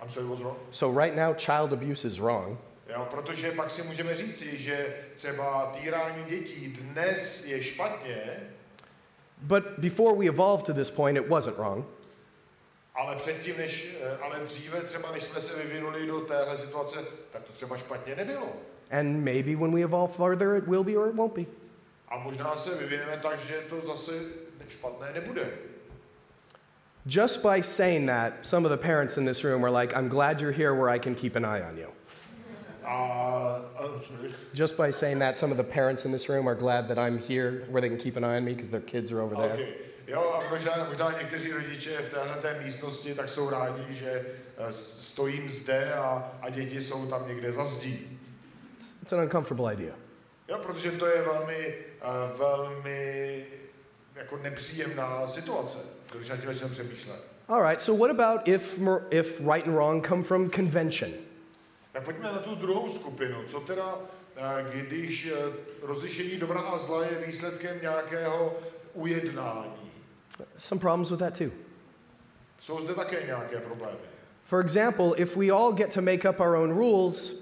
I'm 0.00 0.08
sorry, 0.08 0.26
what's 0.26 0.40
wrong? 0.40 0.56
So, 0.70 0.88
right 0.88 1.14
now, 1.14 1.34
child 1.34 1.70
abuse 1.74 2.06
is 2.06 2.18
wrong. 2.18 2.56
Jo, 2.88 3.06
protože 3.10 3.52
pak 3.52 3.70
si 3.70 3.82
můžeme 3.82 4.14
říci, 4.14 4.56
že 4.56 4.94
třeba 5.16 5.66
týrání 5.66 6.24
dětí 6.24 6.68
dnes 6.68 7.44
je 7.44 7.62
špatně, 7.62 8.40
But 9.42 9.64
before 9.78 10.16
we 10.16 10.26
evolved 10.26 10.66
to 10.66 10.74
this 10.74 10.90
point, 10.90 11.18
it 11.18 11.28
wasn't 11.28 11.56
wrong. 11.56 11.84
ale 12.94 13.16
předtím, 13.16 13.56
než, 13.56 13.96
eh, 14.00 14.16
ale 14.22 14.40
dříve 14.40 14.80
třeba, 14.80 15.12
než 15.12 15.22
jsme 15.22 15.40
se 15.40 15.62
vyvinuli 15.62 16.06
do 16.06 16.20
téhle 16.20 16.56
situace, 16.56 16.98
tak 17.32 17.42
to 17.42 17.52
třeba 17.52 17.78
špatně 17.78 18.16
nebylo. 18.16 18.48
And 18.90 19.24
maybe 19.24 19.56
when 19.56 19.74
we 19.74 19.82
evolve 19.82 20.12
further, 20.12 20.56
it 20.56 20.66
will 20.66 20.84
be 20.84 20.96
or 20.96 21.08
it 21.08 21.14
won't 21.14 21.34
be. 21.34 21.44
A 22.08 22.18
možná 22.18 22.56
se 22.56 22.74
vyvineme 22.74 23.16
tak, 23.16 23.38
že 23.38 23.54
to 23.68 23.80
zase 23.80 24.12
špatné 24.68 25.12
nebude. 25.14 25.69
Just 27.06 27.42
by 27.42 27.60
saying 27.60 28.06
that, 28.06 28.44
some 28.44 28.64
of 28.64 28.70
the 28.70 28.76
parents 28.76 29.16
in 29.16 29.24
this 29.24 29.42
room 29.42 29.64
are 29.64 29.70
like, 29.70 29.96
I'm 29.96 30.08
glad 30.08 30.40
you're 30.40 30.52
here 30.52 30.74
where 30.74 30.90
I 30.90 30.98
can 30.98 31.14
keep 31.14 31.34
an 31.36 31.44
eye 31.44 31.62
on 31.62 31.76
you. 31.76 31.88
A 32.84 33.62
sorry. 34.02 34.34
Just 34.52 34.76
by 34.76 34.90
saying 34.90 35.18
that, 35.20 35.38
some 35.38 35.50
of 35.50 35.56
the 35.56 35.64
parents 35.64 36.04
in 36.04 36.12
this 36.12 36.28
room 36.28 36.48
are 36.48 36.54
glad 36.54 36.88
that 36.88 36.98
I'm 36.98 37.18
here 37.18 37.66
where 37.70 37.80
they 37.80 37.88
can 37.88 37.98
keep 37.98 38.16
an 38.16 38.24
eye 38.24 38.36
on 38.36 38.44
me 38.44 38.52
because 38.52 38.70
their 38.70 38.80
kids 38.80 39.12
are 39.12 39.20
over 39.20 39.34
there. 39.34 39.52
Okay. 39.52 39.74
Jo, 40.06 40.20
a 40.20 40.50
možná, 40.50 40.86
možná 40.88 41.12
někteří 41.18 41.52
rodiče 41.52 41.98
v 41.98 42.08
téhle 42.08 42.60
místnosti 42.64 43.14
tak 43.14 43.28
jsou 43.28 43.50
rádi, 43.50 43.94
že 43.94 44.10
eh, 44.58 44.72
stojím 44.72 45.48
zde 45.48 45.94
a, 45.94 46.32
a 46.42 46.50
děti 46.50 46.80
jsou 46.80 47.06
tam 47.06 47.28
někde 47.28 47.52
za 47.52 47.64
zdí. 47.64 48.18
It's 49.02 49.12
an 49.12 49.20
uncomfortable 49.20 49.74
idea. 49.74 49.94
Jo, 50.48 50.58
protože 50.58 50.90
to 50.90 51.06
je 51.06 51.22
velmi, 51.22 51.74
uh, 52.02 52.38
velmi 52.38 53.46
jako 54.14 54.36
nepříjemná 54.36 55.26
situace, 55.26 55.78
když 56.16 56.28
tím 56.28 56.46
začneme 56.46 56.72
přemýšlet. 56.72 57.20
All 57.48 57.62
right, 57.62 57.80
so 57.80 58.06
what 58.06 58.10
about 58.10 58.48
if, 58.48 58.78
if 59.10 59.40
right 59.40 59.66
and 59.66 59.74
wrong 59.74 60.08
come 60.08 60.22
from 60.22 60.50
convention? 60.50 61.10
Tak 61.92 62.04
pojďme 62.04 62.32
na 62.32 62.38
tu 62.38 62.54
druhou 62.54 62.88
skupinu. 62.88 63.42
Co 63.46 63.60
teda, 63.60 63.94
uh, 63.94 64.02
když 64.72 65.32
uh, 65.32 65.54
rozlišení 65.82 66.36
dobra 66.36 66.60
a 66.60 66.78
zla 66.78 67.04
je 67.04 67.26
výsledkem 67.26 67.78
nějakého 67.82 68.58
ujednání? 68.94 69.90
Some 70.56 70.80
problems 70.80 71.10
with 71.10 71.18
that 71.18 71.38
too. 71.38 71.50
Jsou 72.60 72.80
zde 72.80 72.94
také 72.94 73.26
nějaké 73.26 73.56
problémy. 73.56 73.98
For 74.44 74.60
example, 74.60 75.12
if 75.16 75.36
we 75.36 75.50
all 75.50 75.72
get 75.72 75.94
to 75.94 76.02
make 76.02 76.28
up 76.30 76.40
our 76.40 76.56
own 76.56 76.72
rules, 76.72 77.34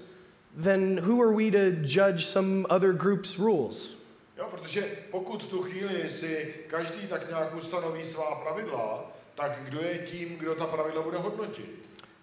then 0.63 0.99
who 0.99 1.21
are 1.21 1.31
we 1.31 1.51
to 1.51 1.71
judge 1.83 2.25
some 2.25 2.65
other 2.69 2.93
group's 2.93 3.39
rules? 3.39 3.98
Jo, 4.39 4.47
protože 4.51 4.83
pokud 5.11 5.47
tu 5.47 5.61
chvíli 5.61 6.09
si 6.09 6.53
každý 6.67 7.07
tak 7.07 7.29
nějak 7.29 7.55
ustanoví 7.55 8.03
svá 8.03 8.35
pravidla, 8.35 9.11
tak 9.35 9.59
kdo 9.63 9.81
je 9.81 9.97
tím, 9.97 10.35
kdo 10.37 10.55
ta 10.55 10.65
pravidla 10.65 11.01
bude 11.01 11.17
hodnotit? 11.17 11.65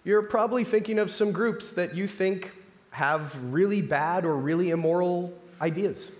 You're 0.05 0.27
probably 0.27 0.65
thinking 0.65 0.99
of 0.99 1.11
some 1.11 1.31
groups 1.31 1.71
that 1.71 1.93
you 1.93 2.07
think 2.07 2.53
have 2.91 3.29
really 3.53 3.81
bad 3.81 4.25
or 4.25 4.45
really 4.45 4.69
immoral 4.69 5.29
ideas. 5.65 6.11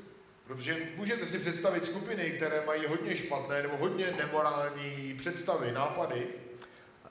Protože 0.48 0.77
můžete 0.98 1.25
si 1.25 1.39
představit 1.39 1.86
skupiny, 1.86 2.32
které 2.32 2.66
mají 2.66 2.86
hodně 2.88 3.18
špatné 3.18 3.62
nebo 3.62 3.77
hodně 3.77 4.13
nemorální 4.18 5.16
představy, 5.18 5.72
nápady. 5.72 6.27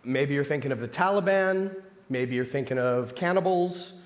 Maybe 0.04 0.34
you're 0.34 0.48
thinking 0.48 0.72
of 0.72 0.78
the 0.78 0.96
Taliban, 0.96 1.70
maybe 2.08 2.34
you're 2.34 2.50
thinking 2.50 2.80
of 2.80 3.12
cannibals, 3.12 4.00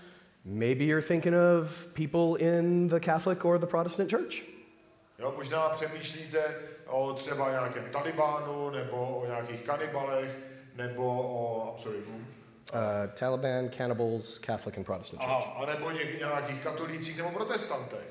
maybe 0.45 0.85
you're 0.85 1.07
thinking 1.07 1.35
of 1.35 1.87
people 1.87 2.47
in 2.47 2.89
the 2.89 3.01
Catholic 3.01 3.45
or 3.45 3.59
the 3.59 3.67
Protestant 3.67 4.11
church. 4.11 4.51
Jo, 5.21 5.33
možná 5.37 5.69
přemýšlíte 5.69 6.55
o 6.87 7.13
třeba 7.13 7.51
nějakém 7.51 7.85
Talibánu, 7.93 8.71
nebo 8.71 9.19
o 9.19 9.27
nějakých 9.27 9.63
kanibalech, 9.63 10.37
nebo 10.75 11.23
o... 11.23 11.77
Sorry? 11.79 11.99
Uh, 11.99 13.13
Taliban, 13.15 13.69
cannibals, 13.71 14.39
Catholic, 14.39 14.79
and 14.79 14.85
Protestant 14.85 15.23
church. 15.23 15.33
Aha, 15.33 15.63
a 15.63 15.67
nebo 15.67 15.91
něk, 15.91 16.19
nějakých 16.19 16.63
katolících 16.63 17.17
nebo 17.17 17.31
protestantech. 17.31 18.07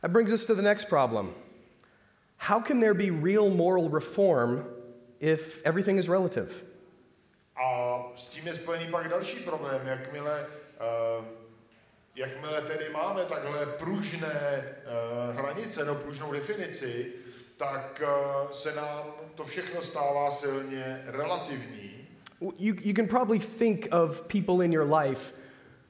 That 0.00 0.10
brings 0.10 0.32
us 0.32 0.46
to 0.46 0.54
the 0.54 0.62
next 0.62 0.88
problem. 0.88 1.34
How 2.38 2.60
can 2.60 2.80
there 2.80 2.94
be 2.94 3.10
real 3.10 3.50
moral 3.50 3.88
reform 3.88 4.64
if 5.20 5.60
everything 5.64 5.98
is 5.98 6.08
relative? 6.08 6.52
A 7.56 7.98
s 8.16 8.22
tím 8.22 8.46
je 8.46 8.54
spojený 8.54 8.90
pak 8.90 9.08
další 9.08 9.36
problém, 9.36 9.86
jakmile, 9.86 10.46
uh, 11.18 11.24
jakmile 12.14 12.62
tedy 12.62 12.88
máme 12.92 13.24
takhle 13.24 13.66
pružné 13.66 14.64
uh, 14.64 15.36
hranice, 15.36 15.84
no 15.84 15.94
pružnou 15.94 16.32
definici, 16.32 17.12
tak 17.56 18.02
uh, 18.02 18.50
se 18.50 18.74
nám 18.74 19.04
to 19.34 19.44
všechno 19.44 19.82
stává 19.82 20.30
silně 20.30 21.02
relativní. 21.06 22.08
You, 22.40 22.74
you 22.82 22.94
can 22.94 23.06
probably 23.06 23.38
think 23.38 23.88
of 23.92 24.22
people 24.28 24.64
in 24.64 24.72
your 24.72 24.86
life 24.86 25.34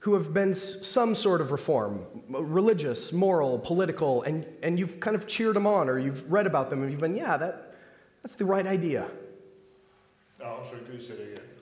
who 0.01 0.15
have 0.15 0.33
been 0.33 0.55
some 0.55 1.15
sort 1.15 1.41
of 1.41 1.53
reform 1.53 2.07
religious, 2.29 3.13
moral, 3.13 3.59
political, 3.59 4.23
and, 4.23 4.45
and 4.63 4.79
you've 4.79 4.99
kind 4.99 5.15
of 5.15 5.27
cheered 5.27 5.55
them 5.55 5.67
on 5.67 5.89
or 5.89 5.99
you've 5.99 6.31
read 6.33 6.47
about 6.47 6.71
them 6.71 6.83
and 6.83 6.91
you've 6.91 7.01
been, 7.01 7.17
yeah, 7.17 7.37
that, 7.37 7.75
that's 8.23 8.35
the 8.37 8.45
right 8.45 8.67
idea. 8.67 9.07
Já 10.41 10.59
I'm 10.59 10.65
sorry? 10.65 10.81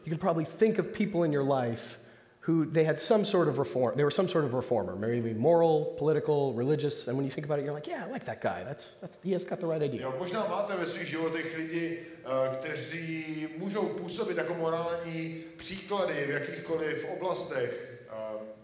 You 0.05 0.11
can 0.11 0.19
probably 0.19 0.45
think 0.45 0.79
of 0.79 0.93
people 0.93 1.25
in 1.25 1.33
your 1.33 1.43
life 1.43 1.99
who 2.49 2.65
they 2.65 2.83
had 2.83 2.99
some 2.99 3.27
sort 3.27 3.47
of 3.47 3.59
reform, 3.59 3.93
they 3.95 4.05
were 4.05 4.11
some 4.11 4.27
sort 4.27 4.43
of 4.43 4.55
reformer, 4.55 4.97
maybe 4.97 5.35
moral, 5.35 5.95
political, 5.99 6.55
religious, 6.55 7.07
and 7.07 7.15
when 7.15 7.27
you 7.27 7.31
think 7.31 7.45
about 7.45 7.59
it, 7.59 7.65
you're 7.67 7.75
like, 7.75 7.87
yeah, 7.87 8.07
I 8.07 8.11
like 8.11 8.25
that 8.25 8.41
guy. 8.41 8.65
That's, 8.65 8.97
that's, 9.03 9.19
he 9.23 9.33
has 9.33 9.45
got 9.45 9.61
the 9.61 9.67
right 9.67 9.83
idea. 9.83 10.11
Možná 10.19 10.47
máte 10.49 10.77
ve 10.77 10.87
svých 10.87 11.09
životech 11.09 11.57
lidi, 11.59 11.99
eh, 12.25 12.57
kteří 12.57 13.49
můžou 13.59 13.83
působit 13.83 14.37
jako 14.37 14.55
morální 14.55 15.45
příklady 15.57 16.15
v 16.27 16.31
jakýchkoliv 16.31 17.07
oblastech 17.17 18.01
eh, 18.09 18.15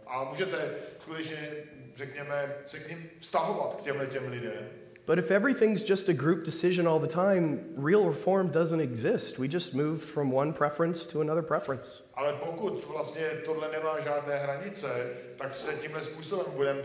a 0.07 0.25
můžete 0.25 0.75
skutečně, 0.99 1.49
řekněme, 1.97 2.55
se 2.67 2.79
k 2.79 2.89
ním 2.89 3.11
vztahovat 3.19 3.75
k 3.75 3.83
těmhle 3.83 4.07
těm 4.07 4.29
lidem. 4.29 4.69
But 5.07 5.19
if 5.19 5.31
everything's 5.31 5.83
just 5.83 6.09
a 6.09 6.15
group 6.15 6.45
decision 6.45 6.87
all 6.87 6.99
the 6.99 7.07
time, 7.07 7.61
real 7.77 8.07
reform 8.07 8.49
doesn't 8.49 8.81
exist. 8.81 9.39
We 9.39 9.49
just 9.49 9.75
move 9.75 10.03
from 10.03 10.31
one 10.31 10.55
preference 10.55 11.05
to 11.07 11.21
another 11.21 11.43
preference. 11.43 12.03
Ale 12.17 12.33
pokud 12.33 12.85
vlastně 12.89 13.29
tohle 13.45 13.69
nemá 13.73 14.01
žádné 14.01 14.39
hranice, 14.39 14.89
tak 15.37 15.55
se 15.55 15.73
tímhle 15.73 16.03
způsobem 16.03 16.47
budeme 16.57 16.83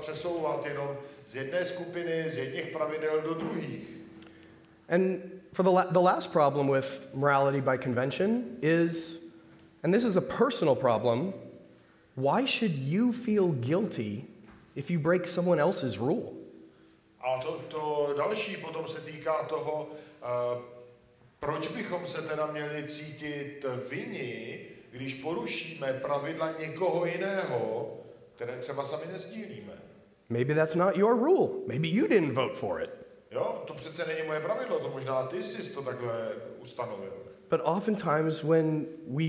přesouvat 0.00 0.66
jenom 0.66 0.96
z 1.26 1.34
jedné 1.36 1.64
skupiny, 1.64 2.24
z 2.30 2.36
jedných 2.36 2.66
pravidel 2.66 3.20
do 3.20 3.34
druhých. 3.34 3.88
And 4.88 5.20
for 5.52 5.62
the, 5.62 5.70
la- 5.70 5.90
the 5.92 6.00
last 6.00 6.32
problem 6.32 6.68
with 6.68 7.08
morality 7.14 7.60
by 7.60 7.78
convention 7.78 8.44
is, 8.62 9.18
and 9.82 9.94
this 9.94 10.04
is 10.04 10.16
a 10.16 10.20
personal 10.20 10.76
problem, 10.76 11.32
why 12.16 12.44
should 12.46 12.74
you 12.74 13.12
feel 13.12 13.48
guilty 13.48 14.24
if 14.74 14.90
you 14.90 14.98
break 14.98 15.26
someone 15.26 15.58
else's 15.58 15.98
rule? 15.98 16.41
A 17.22 17.38
to, 17.38 17.52
to 17.52 18.14
další 18.16 18.56
potom 18.56 18.88
se 18.88 19.00
týká 19.00 19.42
toho, 19.42 19.82
uh, 19.86 20.62
proč 21.40 21.68
bychom 21.68 22.06
se 22.06 22.22
teda 22.22 22.46
měli 22.46 22.88
cítit 22.88 23.64
vinni, 23.90 24.66
když 24.90 25.14
porušíme 25.14 25.92
pravidla 25.92 26.52
někoho 26.58 27.06
jiného, 27.06 27.90
které 28.34 28.58
třeba 28.58 28.84
sami 28.84 29.02
nezdílíme. 29.12 29.72
Maybe 30.28 30.54
that's 30.54 30.74
not 30.74 30.96
your 30.96 31.14
rule. 31.14 31.48
Maybe 31.66 31.88
you 31.88 32.08
didn't 32.08 32.34
vote 32.34 32.54
for 32.54 32.82
it. 32.82 32.90
Jo, 33.30 33.62
to 33.66 33.74
přece 33.74 34.06
není 34.06 34.22
moje 34.26 34.40
pravidlo, 34.40 34.80
to 34.80 34.88
možná 34.88 35.22
ty 35.22 35.42
jsi 35.42 35.74
to 35.74 35.82
takhle 35.82 36.32
ustanovil. 36.58 37.12
But 37.50 37.60
oftentimes, 37.64 38.42
when 38.42 38.86
we 39.06 39.24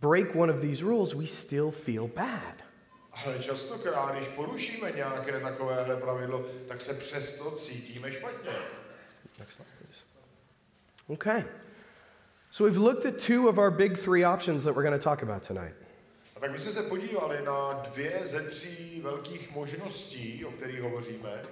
break 0.00 0.34
one 0.34 0.52
of 0.52 0.60
these 0.60 0.84
rules, 0.84 1.14
we 1.14 1.26
still 1.26 1.70
feel 1.70 2.08
bad. 2.08 2.67
Ale 3.24 3.38
častokrát, 3.38 4.14
když 4.14 4.28
porušíme 4.28 4.92
nějaké 4.92 5.40
takovéhle 5.40 5.96
pravidlo, 5.96 6.46
tak 6.68 6.80
se 6.80 6.94
přesto 6.94 7.50
cítíme 7.50 8.12
špatně. 8.12 8.50
Next 9.38 9.56
slide, 9.56 9.68
please. 9.78 10.04
Okay. 11.08 11.44
So 12.50 12.64
we've 12.64 12.82
looked 12.84 13.06
at 13.06 13.18
two 13.18 13.48
of 13.48 13.58
our 13.58 13.70
big 13.70 13.98
three 13.98 14.24
options 14.24 14.64
that 14.64 14.74
we're 14.74 14.88
going 14.88 15.00
to 15.00 15.04
talk 15.04 15.22
about 15.22 15.42
tonight. 15.42 15.74
A 16.36 16.40
tak 16.40 16.52
my 16.52 16.58
jsme 16.58 16.72
se 16.72 16.82
podívali 16.82 17.42
na 17.44 17.72
dvě 17.72 18.20
ze 18.24 18.42
tří 18.42 19.00
velkých 19.04 19.50
možností, 19.54 20.44
o 20.44 20.50
kterých 20.50 20.82
hovoříme. 20.82 21.42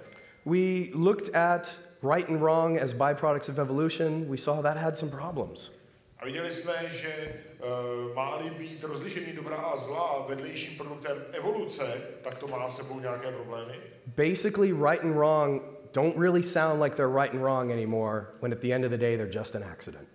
We 0.45 0.91
looked 0.93 1.35
at 1.35 1.79
right 2.01 2.29
and 2.29 2.39
wrong 2.39 2.81
as 2.81 2.93
byproducts 2.93 3.49
of 3.49 3.59
evolution. 3.59 4.25
We 4.29 4.37
saw 4.37 4.61
that 4.61 4.77
had 4.77 4.97
some 4.97 5.11
problems. 5.11 5.71
A 6.19 6.25
viděli 6.25 6.51
jsme, 6.51 6.89
že 6.89 7.33
uh, 7.59 8.15
má-li 8.15 8.49
být 8.49 8.83
rozlišení 8.83 9.33
dobrá 9.33 9.57
a 9.57 9.77
zlá 9.77 10.25
vedlejším 10.27 10.77
produktem 10.77 11.17
evoluce, 11.31 12.01
tak 12.21 12.37
to 12.37 12.47
má 12.47 12.69
sebou 12.69 12.99
nějaké 12.99 13.31
problémy. 13.31 13.79
Basically, 14.05 14.73
right 14.73 15.03
and 15.03 15.13
wrong 15.13 15.61
don't 15.93 16.17
really 16.17 16.43
sound 16.43 16.81
like 16.81 16.95
they're 16.95 17.21
right 17.21 17.33
and 17.33 17.41
wrong 17.41 17.71
anymore 17.71 18.27
when 18.41 18.53
at 18.53 18.59
the 18.59 18.73
end 18.73 18.85
of 18.85 18.91
the 18.91 18.97
day 18.97 19.17
they're 19.17 19.39
just 19.39 19.55
an 19.55 19.63
accident. 19.63 20.07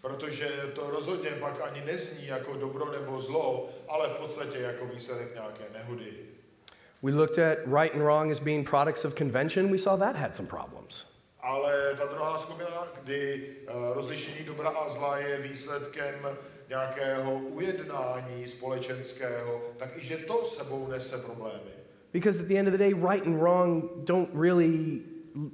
Protože 0.00 0.48
to 0.74 0.90
rozhodně 0.90 1.30
pak 1.30 1.60
ani 1.60 1.84
nezní 1.84 2.26
jako 2.26 2.56
dobro 2.56 2.92
nebo 2.92 3.20
zlo, 3.20 3.68
ale 3.88 4.08
v 4.08 4.12
podstatě 4.12 4.58
jako 4.58 4.86
výsledek 4.86 5.34
nějaké 5.34 5.64
nehody. 5.72 6.12
We 7.02 7.12
looked 7.12 7.38
at 7.38 7.58
right 7.66 7.94
and 7.94 8.02
wrong 8.02 8.32
as 8.32 8.40
being 8.40 8.70
products 8.70 9.04
of 9.04 9.14
convention. 9.14 9.70
We 9.70 9.78
saw 9.78 9.96
that 9.98 10.16
had 10.16 10.36
some 10.36 10.48
problems. 10.48 11.15
Ale 11.46 11.94
ta 11.98 12.06
druhá 12.06 12.38
skupina, 12.38 12.88
kdy 13.02 13.46
uh, 13.68 13.94
rozlišení 13.94 14.44
dobra 14.44 14.70
a 14.70 14.88
zla 14.88 15.18
je 15.18 15.38
výsledkem 15.38 16.28
nějakého 16.68 17.38
ujednání 17.38 18.46
společenského, 18.46 19.62
tak 19.76 19.96
i 19.96 20.00
že 20.00 20.16
to 20.16 20.44
sebou 20.44 20.86
nese 20.88 21.18
problémy. 21.18 21.70
Because 22.12 22.40
at 22.40 22.48
the 22.48 22.58
end 22.58 22.68
of 22.68 22.72
the 22.72 22.78
day, 22.78 22.94
right 22.94 23.26
and 23.26 23.40
wrong 23.40 23.90
don't 24.04 24.30
really 24.34 25.02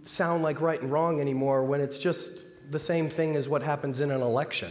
sound 0.04 0.44
like 0.44 0.60
right 0.60 0.82
and 0.82 0.90
wrong 0.90 1.20
anymore 1.20 1.66
when 1.66 1.80
it's 1.80 1.98
just 1.98 2.46
the 2.70 2.78
same 2.78 3.08
thing 3.08 3.36
as 3.36 3.48
what 3.48 3.62
happens 3.62 4.00
in 4.00 4.12
an 4.12 4.22
election. 4.22 4.70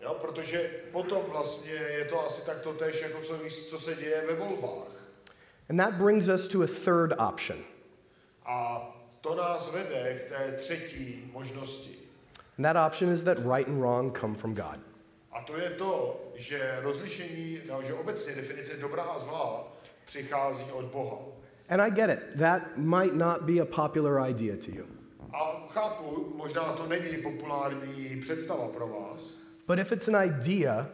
Jo, 0.00 0.14
protože 0.20 0.70
potom 0.92 1.22
vlastně 1.28 1.72
je 1.72 2.04
to 2.04 2.26
asi 2.26 2.46
tak 2.46 2.60
to 2.60 2.72
tež, 2.72 3.02
jako 3.02 3.20
co, 3.20 3.38
co 3.70 3.80
se 3.80 3.94
děje 3.94 4.24
ve 4.26 4.34
volbách. 4.34 4.92
And 5.70 5.78
that 5.78 5.94
brings 5.94 6.28
us 6.28 6.48
to 6.48 6.62
a 6.62 6.66
third 6.66 7.12
option. 7.18 7.58
A 8.46 8.97
to 9.28 9.34
nás 9.34 9.72
vede 9.72 10.14
k 10.14 10.28
té 10.28 10.52
třetí 10.58 11.30
možnosti. 11.32 11.98
And 12.58 12.62
that 12.62 12.76
option 12.76 13.12
is 13.12 13.22
that 13.22 13.38
right 13.38 13.68
and 13.68 13.80
wrong 13.80 14.18
come 14.18 14.34
from 14.34 14.54
God. 14.54 14.80
A 15.32 15.42
to 15.42 15.56
je 15.56 15.70
to, 15.70 16.20
že 16.34 16.78
rozlišení, 16.82 17.60
no, 17.68 17.82
že 17.82 17.94
obecně 17.94 18.34
definice 18.34 18.76
dobrá 18.76 19.02
a 19.02 19.18
zlá 19.18 19.64
přichází 20.04 20.64
od 20.72 20.84
Boha. 20.84 21.18
And 21.68 21.80
I 21.80 21.90
get 21.90 22.10
it. 22.10 22.38
That 22.38 22.62
might 22.76 23.14
not 23.14 23.42
be 23.42 23.60
a 23.60 23.64
popular 23.64 24.30
idea 24.30 24.56
to 24.56 24.70
you. 24.70 24.86
A 25.32 25.68
chápu, 25.70 26.32
možná 26.36 26.72
to 26.72 26.86
není 26.86 27.22
populární 27.22 28.20
představa 28.20 28.68
pro 28.68 28.88
vás, 28.88 29.38
But 29.66 29.78
if 29.78 29.92
it's 29.92 30.08
an 30.08 30.24
idea 30.24 30.88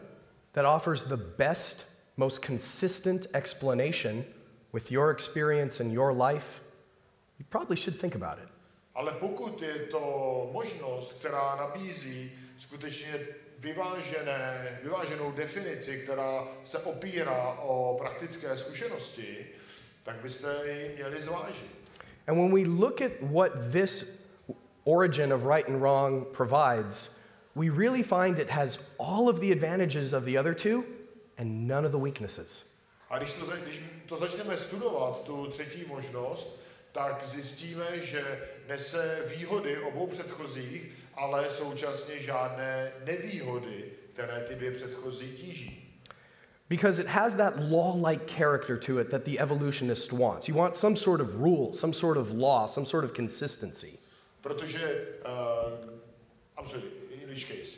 that 0.51 0.65
offers 0.65 1.03
the 1.03 1.17
best, 1.37 1.87
most 2.17 2.45
consistent 2.45 3.27
explanation 3.33 4.25
with 4.73 4.91
your 4.91 5.11
experience 5.11 5.83
and 5.83 5.93
your 5.93 6.11
life, 6.11 6.64
you 7.39 7.45
probably 7.49 7.77
should 7.77 7.99
think 7.99 8.15
about 8.15 8.37
it. 8.43 8.49
ale 8.95 9.11
pokud 9.11 9.61
je 9.61 9.73
to 9.79 10.49
možnost, 10.53 11.13
která 11.19 11.55
nabízí 11.55 12.31
skutečně 12.57 13.27
vyvážené, 13.59 14.79
vyváženou 14.83 15.31
definici, 15.31 15.99
která 16.03 16.47
se 16.63 16.77
opírá 16.79 17.53
o 17.61 17.95
praktické 17.99 18.57
zkušenosti, 18.57 19.45
tak 20.03 20.15
byste 20.15 20.55
ji 20.65 20.95
měli 20.95 21.21
zvážit. 21.21 21.71
And 22.27 22.37
when 22.37 22.53
we 22.53 22.69
look 22.69 23.01
at 23.01 23.11
what 23.21 23.51
this 23.71 24.05
origin 24.83 25.33
of 25.33 25.45
right 25.45 25.69
and 25.69 25.81
wrong 25.81 26.27
provides, 26.27 27.17
we 27.55 27.69
really 27.69 28.03
find 28.03 28.39
it 28.39 28.49
has 28.49 28.79
all 28.99 29.29
of 29.29 29.39
the 29.39 29.51
advantages 29.51 30.13
of 30.13 30.23
the 30.23 30.39
other 30.39 30.53
two 30.53 30.83
and 31.37 31.67
none 31.67 31.85
of 31.85 31.91
the 31.91 31.97
weaknesses. 31.97 32.65
A 33.09 33.17
když 33.17 33.33
to, 33.33 33.45
když 33.63 33.81
to 34.05 34.17
začneme 34.17 34.57
studovat, 34.57 35.23
tu 35.23 35.47
třetí 35.47 35.85
možnost, 35.87 36.59
tak 36.95 37.23
zjistíme, 37.23 37.99
že 37.99 38.39
nese 38.67 39.23
výhody 39.37 39.79
obou 39.79 40.07
předchozích, 40.07 40.91
ale 41.13 41.49
současně 41.49 42.19
žádné 42.19 42.91
nevýhody, 43.05 43.91
které 44.13 44.45
ty 44.47 44.55
dvě 44.55 44.71
předchozí 44.71 45.31
tíží. 45.31 45.81
Because 46.69 47.01
it 47.01 47.07
has 47.07 47.35
that 47.35 47.53
law 47.69 48.07
like 48.09 48.25
character 48.37 48.77
to 48.77 48.99
it 48.99 49.09
that 49.09 49.23
the 49.23 49.39
evolutionist 49.39 50.11
wants. 50.11 50.49
You 50.49 50.55
want 50.55 50.75
some 50.75 50.95
sort 50.95 51.21
of 51.21 51.35
rule, 51.35 51.73
some 51.73 51.93
sort 51.93 52.17
of 52.17 52.31
law, 52.31 52.67
some 52.67 52.85
sort 52.85 53.05
of 53.05 53.13
consistency. 53.13 53.99
Protože, 54.41 55.05
uh, 55.25 55.71
I'm 56.57 56.67
sorry, 56.67 56.83
in 57.23 57.29
which 57.29 57.45
case? 57.47 57.77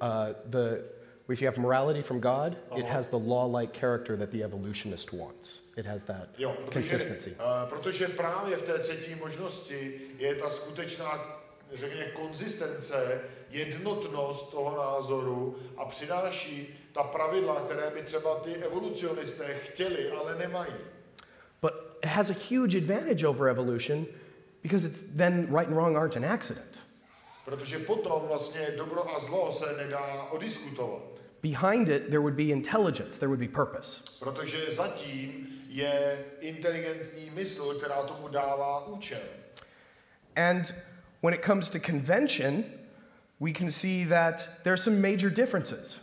Uh, 0.00 0.32
the, 0.50 0.84
if 1.32 1.40
you 1.42 1.48
have 1.48 1.58
morality 1.60 2.02
from 2.02 2.20
God, 2.20 2.52
it 2.52 2.58
Uh-huh. 2.84 2.86
has 2.92 3.08
the 3.08 3.16
law 3.18 3.44
like 3.60 3.72
character 3.80 4.16
that 4.16 4.30
the 4.30 4.42
evolutionist 4.44 5.12
wants. 5.12 5.60
It 5.76 5.86
has 5.86 6.04
that 6.04 6.28
Jo, 6.38 6.50
protože, 6.64 6.72
consistency. 6.90 7.30
uh, 7.30 7.68
protože 7.68 8.08
právě 8.08 8.56
v 8.56 8.62
té 8.62 8.78
třetí 8.78 9.14
možnosti 9.14 10.00
je 10.18 10.34
ta 10.34 10.48
skutečná, 10.50 11.40
řekněme, 11.72 12.06
konzistence, 12.10 13.20
jednotnost 13.50 14.50
toho 14.50 14.76
názoru 14.76 15.56
a 15.76 15.84
přináší 15.84 16.78
ta 16.92 17.02
pravidla, 17.02 17.60
které 17.60 17.90
by 17.90 18.02
třeba 18.02 18.34
ty 18.40 18.54
evolucionisté 18.54 19.54
chtěli, 19.54 20.10
ale 20.10 20.38
nemají. 20.38 20.72
But 21.62 21.72
it 22.02 22.08
has 22.10 22.30
a 22.30 22.34
huge 22.50 22.78
advantage 22.78 23.26
over 23.26 23.48
evolution 23.48 24.06
because 24.62 24.86
it's 24.86 25.04
then 25.16 25.46
right 25.56 25.68
and 25.68 25.76
wrong 25.76 25.96
aren't 25.96 26.16
an 26.16 26.24
accident. 26.24 26.80
Protože 27.44 27.78
potom 27.78 28.22
vlastně 28.28 28.68
dobro 28.76 29.14
a 29.16 29.18
zlo 29.18 29.52
se 29.52 29.66
nedá 29.76 30.28
odiskutovat. 30.30 31.02
Behind 31.42 31.88
it, 31.88 32.10
there 32.10 32.22
would 32.22 32.36
be 32.36 32.52
intelligence, 32.52 33.18
there 33.18 33.28
would 33.28 33.40
be 33.40 33.48
purpose. 33.48 34.02
Protože 34.20 34.70
zatím 34.70 35.46
je 35.68 36.24
inteligentní 36.40 37.30
mysl, 37.30 37.74
která 37.74 38.02
tomu 38.02 38.28
dává 38.28 38.86
účel. 38.86 39.22
And 40.36 40.74
when 41.20 41.34
it 41.34 41.42
comes 41.42 41.70
to 41.70 41.78
convention, 41.78 42.64
we 43.40 43.52
can 43.52 43.70
see 43.70 44.04
that 44.04 44.48
there 44.62 44.72
are 44.72 44.76
some 44.76 45.00
major 45.00 45.30
differences. 45.30 46.00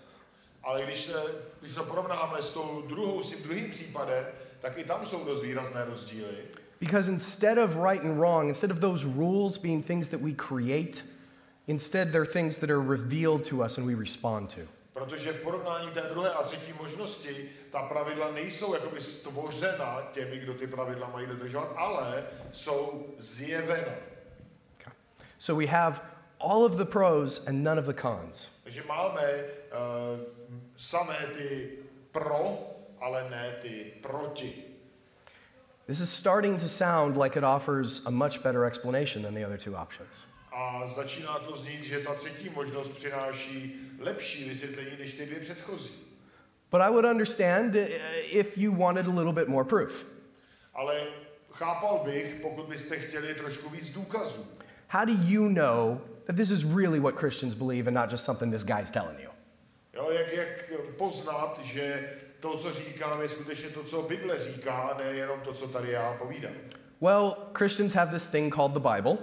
Ale 0.63 0.83
když 0.83 1.03
se, 1.05 1.23
když 1.61 1.73
porovnáme 1.73 2.41
s 2.41 2.49
tou 2.49 2.83
druhou, 2.87 3.23
s 3.23 3.29
tím 3.29 3.43
druhým 3.43 3.69
případem, 3.71 4.25
tak 4.61 4.77
i 4.77 4.83
tam 4.83 5.05
jsou 5.05 5.23
dost 5.23 5.43
výrazné 5.43 5.85
rozdíly. 5.85 6.37
Because 6.79 7.11
instead 7.11 7.57
of 7.57 7.75
right 7.75 8.03
and 8.03 8.19
wrong, 8.19 8.49
instead 8.49 8.71
of 8.71 8.79
those 8.79 9.05
rules 9.05 9.57
being 9.57 9.85
things 9.85 10.07
that 10.09 10.21
we 10.21 10.33
create, 10.33 11.03
instead 11.67 12.11
they're 12.11 12.25
things 12.25 12.57
that 12.57 12.69
are 12.69 12.81
revealed 12.81 13.45
to 13.49 13.63
us 13.63 13.77
and 13.77 13.87
we 13.87 13.95
respond 13.95 14.49
to. 14.49 14.61
Protože 14.99 15.33
v 15.33 15.41
porovnání 15.41 15.91
té 15.91 16.01
druhé 16.01 16.29
a 16.29 16.43
třetí 16.43 16.73
možnosti 16.73 17.49
ta 17.71 17.81
pravidla 17.81 18.31
nejsou 18.31 18.73
jakoby 18.73 19.01
stvořena 19.01 20.01
těmi, 20.11 20.39
kdo 20.39 20.53
ty 20.53 20.67
pravidla 20.67 21.09
mají 21.09 21.27
dodržovat, 21.27 21.73
ale 21.77 22.23
jsou 22.51 23.07
zjevena. 23.17 23.93
Okay. 24.79 24.93
So 25.37 25.65
we 25.65 25.71
have 25.71 26.01
all 26.39 26.65
of 26.65 26.71
the 26.71 26.85
pros 26.85 27.47
and 27.47 27.63
none 27.63 27.79
of 27.79 27.85
the 27.85 28.01
cons. 28.01 28.51
Takže 28.63 28.83
máme 28.87 29.21
uh, 29.23 30.19
samé 30.77 31.17
ty 31.33 31.69
pro, 32.11 32.59
ale 33.01 33.29
ne 33.29 33.55
ty 33.61 33.93
proti. 34.01 34.63
This 35.87 36.01
is 36.01 36.09
starting 36.09 36.59
to 36.59 36.67
sound 36.67 37.17
like 37.17 37.39
it 37.39 37.43
offers 37.43 38.05
a 38.05 38.11
much 38.11 38.43
better 38.43 38.65
explanation 38.65 39.23
than 39.23 39.33
the 39.33 39.45
other 39.45 39.57
two 39.57 39.75
options. 39.75 40.25
A 40.51 40.87
začíná 40.95 41.39
to 41.39 41.55
znít, 41.55 41.83
že 41.83 41.99
ta 41.99 42.15
třetí 42.15 42.49
možnost 42.49 42.89
přináší 42.89 43.75
lepší 43.99 44.49
vysvětlení 44.49 44.91
než 44.99 45.13
ty 45.13 45.25
dvě 45.25 45.39
předchozí. 45.39 45.91
But 46.71 46.81
I 46.81 46.89
would 46.89 47.05
understand 47.05 47.75
if 48.31 48.57
you 48.57 48.75
wanted 48.75 49.05
a 49.07 49.09
little 49.09 49.33
bit 49.33 49.47
more 49.47 49.65
proof. 49.65 50.05
Ale 50.73 51.03
chápal 51.51 52.01
bych, 52.05 52.35
pokud 52.41 52.65
byste 52.65 52.99
chtěli 52.99 53.35
trošku 53.35 53.69
víc 53.69 53.89
důkazů. 53.89 54.47
How 54.87 55.05
do 55.05 55.13
you 55.27 55.49
know 55.49 56.01
that 56.25 56.35
this 56.35 56.51
is 56.51 56.63
really 56.63 56.99
what 56.99 57.15
Christians 57.15 57.55
believe 57.55 57.87
and 57.87 57.93
not 57.93 58.11
just 58.11 58.25
something 58.25 58.53
this 58.53 58.63
guy's 58.63 58.91
telling 58.91 59.19
you? 59.19 59.29
Jo, 59.93 60.11
jak, 60.11 60.33
jak 60.33 60.73
poznat, 60.97 61.59
že 61.63 62.09
to, 62.39 62.57
co 62.57 62.73
říkám, 62.73 63.21
je 63.21 63.29
skutečně 63.29 63.69
to, 63.69 63.83
co 63.83 64.01
Bible 64.01 64.39
říká, 64.39 64.73
a 64.73 64.97
ne 64.97 65.03
jenom 65.03 65.41
to, 65.41 65.53
co 65.53 65.67
tady 65.67 65.91
já 65.91 66.13
povídám. 66.13 66.53
Well, 67.01 67.35
Christians 67.53 67.93
have 67.93 68.11
this 68.11 68.27
thing 68.27 68.55
called 68.55 68.73
the 68.73 68.89
Bible, 68.95 69.17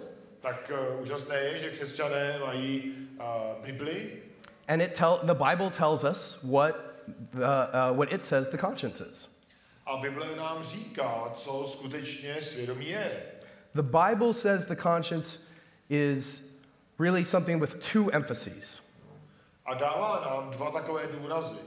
Tak 0.47 0.71
uh, 0.71 1.03
úžasné 1.03 1.37
je, 1.37 1.59
že 1.59 1.71
křesťané 1.71 2.39
mají 2.39 2.95
uh, 3.19 3.65
Bibli 3.65 4.23
and 4.69 4.81
it 4.81 4.95
tell, 4.95 5.19
the 5.23 5.35
Bible 5.35 5.71
tells 5.71 6.05
us 6.05 6.39
what, 6.43 6.75
the, 7.35 7.43
uh, 7.43 7.93
what 7.93 8.13
it 8.13 8.25
says 8.25 8.49
the 8.49 8.59
conscience 8.59 9.01
is. 9.01 9.29
a 9.87 9.97
Bible 9.97 10.37
nám 10.37 10.65
říká, 10.65 11.33
co 11.35 11.65
skutečně 11.67 12.41
svědomí 12.41 12.89
je. 12.89 13.23
The 13.75 13.83
Bible 13.83 14.35
says 14.35 14.67
the 14.67 14.77
conscience 14.77 15.39
is 15.91 16.51
really 16.99 17.25
something 17.25 17.61
with 17.61 17.93
two 17.93 18.11
emphases. 18.13 18.83
A 19.65 19.75
dává 19.75 20.21
nám 20.31 20.51
dva 20.51 20.71
takové 20.71 21.07
důrazy. 21.07 21.59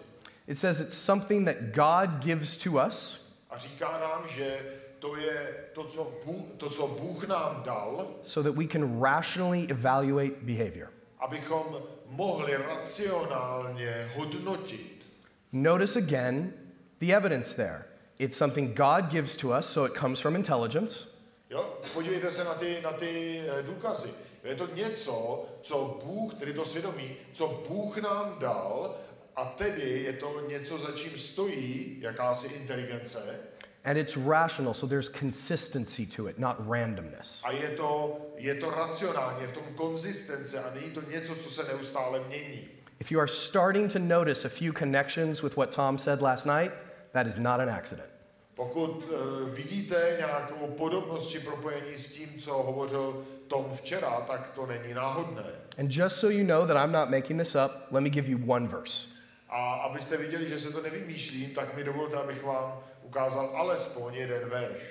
It 0.47 0.59
says 0.59 0.79
it's 0.79 0.97
something 0.97 1.45
that 1.45 1.55
God 1.75 2.23
gives 2.23 2.57
to 2.57 2.71
us 2.87 3.25
A 3.49 3.57
říká 3.57 3.99
nám, 3.99 4.27
že 4.27 4.59
to 4.99 5.15
je 5.15 5.55
to, 5.73 5.83
co 5.83 6.11
Bůh, 6.25 6.45
to, 6.57 6.69
co 6.69 6.87
Bůh 6.87 7.27
nám 7.27 7.63
dal, 7.65 8.07
so 8.21 8.49
that 8.49 8.57
we 8.59 8.67
can 8.67 9.01
rationally 9.01 9.67
evaluate 9.69 10.35
behavior. 10.41 10.87
abychom 11.19 11.81
mohli 12.05 12.57
racionálně 12.57 14.11
hodnotit. 14.15 15.05
Notice 15.51 15.99
again 15.99 16.53
the 16.99 17.13
evidence 17.15 17.55
there. 17.55 17.83
It's 18.19 18.37
something 18.37 18.77
God 18.77 19.05
gives 19.11 19.35
to 19.37 19.47
us, 19.59 19.65
so 19.65 19.93
it 19.93 19.99
comes 19.99 20.19
from 20.21 20.35
intelligence. 20.35 21.07
Jo? 21.49 21.77
Podívejte 21.93 22.31
se 22.31 22.43
na 22.43 22.53
ty, 22.53 22.81
na 22.83 22.91
ty 22.91 23.41
eh, 23.47 23.63
důkazy. 23.63 24.09
Je 24.43 24.55
to 24.55 24.67
něco, 24.75 25.45
co 25.61 25.99
Bůh, 26.05 26.33
tedy 26.33 26.53
to 26.53 26.65
svědomí, 26.65 27.15
co 27.33 27.63
Bůh 27.69 27.97
nám 27.97 28.35
dal, 28.39 28.95
a 29.35 29.45
tedy 29.45 30.01
je 30.03 30.13
to 30.13 30.41
něco, 30.47 30.77
za 30.77 30.91
čím 30.91 31.17
stojí 31.17 31.97
jakási 31.99 32.47
inteligence. 32.47 33.39
And 33.85 33.97
it's 33.97 34.17
rational, 34.17 34.73
so 34.73 34.87
there's 34.87 35.09
consistency 35.09 36.05
to 36.05 36.27
it, 36.27 36.37
not 36.37 36.57
randomness. 36.67 37.43
A 37.45 37.51
je 37.51 37.69
to, 37.69 38.21
je 38.37 38.55
to 38.55 38.69
racionální, 38.69 39.41
je 39.41 39.47
v 39.47 39.51
tom 39.51 39.63
konzistence 39.75 40.63
a 40.63 40.73
není 40.75 40.91
to 40.91 41.01
něco, 41.01 41.35
co 41.35 41.49
se 41.49 41.63
neustále 41.63 42.19
mění. 42.27 42.67
If 42.99 43.11
you 43.11 43.19
are 43.19 43.27
starting 43.27 43.91
to 43.93 43.99
notice 43.99 44.47
a 44.47 44.49
few 44.49 44.73
connections 44.73 45.41
with 45.41 45.55
what 45.55 45.75
Tom 45.75 45.97
said 45.97 46.21
last 46.21 46.45
night, 46.45 46.73
that 47.13 47.27
is 47.27 47.37
not 47.37 47.59
an 47.59 47.69
accident. 47.69 48.09
Pokud 48.55 49.03
uh, 49.03 49.49
vidíte 49.49 50.15
nějakou 50.17 50.67
podobnost 50.67 51.27
či 51.27 51.39
propojení 51.39 51.97
s 51.97 52.13
tím, 52.13 52.29
co 52.39 52.53
hovořil 52.53 53.25
Tom 53.47 53.71
včera, 53.73 54.21
tak 54.21 54.51
to 54.55 54.65
není 54.65 54.93
náhodné. 54.93 55.43
And 55.77 55.91
just 55.91 56.15
so 56.15 56.37
you 56.37 56.47
know 56.47 56.67
that 56.67 56.77
I'm 56.85 56.91
not 56.91 57.09
making 57.09 57.39
this 57.39 57.55
up, 57.55 57.71
let 57.91 58.01
me 58.01 58.09
give 58.09 58.31
you 58.31 58.39
one 58.47 58.67
verse. 58.67 59.07
A 59.49 59.73
abyste 59.73 60.17
viděli, 60.17 60.49
že 60.49 60.59
se 60.59 60.71
to 60.71 60.81
nevymýšlím, 60.81 61.49
tak 61.49 61.75
mi 61.75 61.83
dovolte, 61.83 62.17
abych 62.17 62.43
vám 62.43 62.79
ukázal 63.09 63.49
alespoň 63.57 64.13
jeden 64.13 64.49
verš. 64.49 64.81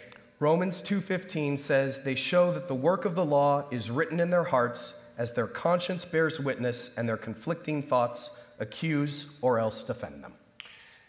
Romans 0.41 0.83
2:15 0.83 1.59
says 1.59 1.99
they 2.03 2.17
show 2.17 2.53
that 2.53 2.67
the 2.67 2.75
work 2.75 3.07
of 3.07 3.15
the 3.15 3.25
law 3.25 3.65
is 3.71 3.91
written 3.91 4.21
in 4.21 4.31
their 4.31 4.45
hearts 4.45 4.95
as 5.19 5.33
their 5.33 5.47
conscience 5.47 6.07
bears 6.07 6.39
witness 6.39 6.99
and 6.99 7.09
their 7.09 7.19
conflicting 7.19 7.83
thoughts 7.83 8.31
accuse 8.59 9.27
or 9.41 9.59
else 9.59 9.87
defend 9.87 10.23
them. 10.23 10.35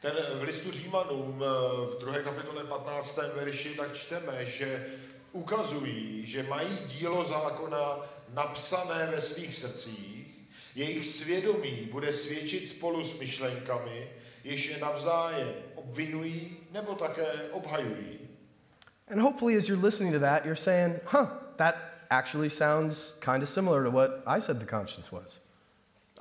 Ten 0.02 0.13
v 0.39 0.43
listu 0.43 0.72
Římanům 0.72 1.43
eh, 1.43 1.48
v 1.86 2.00
2. 2.00 2.13
kapitole 2.13 2.63
15. 2.63 3.19
verši 3.36 3.69
tak 3.69 3.93
čteme, 3.93 4.45
že 4.45 4.86
ukazují, 5.32 6.26
že 6.26 6.43
mají 6.43 6.78
dílo 6.88 7.24
zákona 7.24 8.00
napsané 8.34 9.08
ve 9.12 9.22
svých 9.22 9.56
srdcích, 9.56 10.28
jejich 10.76 11.06
svědomí 11.06 11.89
bude 11.91 12.13
svědčit 12.13 12.69
spolu 12.69 13.04
s 13.04 13.19
myšlenkami, 13.19 14.10
jež 14.43 14.69
je 14.69 14.78
navzájem 14.78 15.54
obvinují 15.76 16.58
nebo 16.71 16.95
také 16.95 17.25
obhajují. 17.51 18.19
And 19.12 19.21
hopefully 19.21 19.58
as 19.58 19.69
you're 19.69 19.86
listening 19.86 20.13
to 20.13 20.19
that, 20.19 20.45
you're 20.45 20.62
saying, 20.62 20.99
"Huh, 21.05 21.27
that 21.55 21.75
actually 22.10 22.49
sounds 22.49 23.19
kind 23.19 23.43
of 23.43 23.49
similar 23.49 23.84
to 23.84 23.91
what 23.91 24.12
I 24.25 24.41
said 24.41 24.58
the 24.58 24.65
conscience 24.65 25.15
was." 25.15 25.41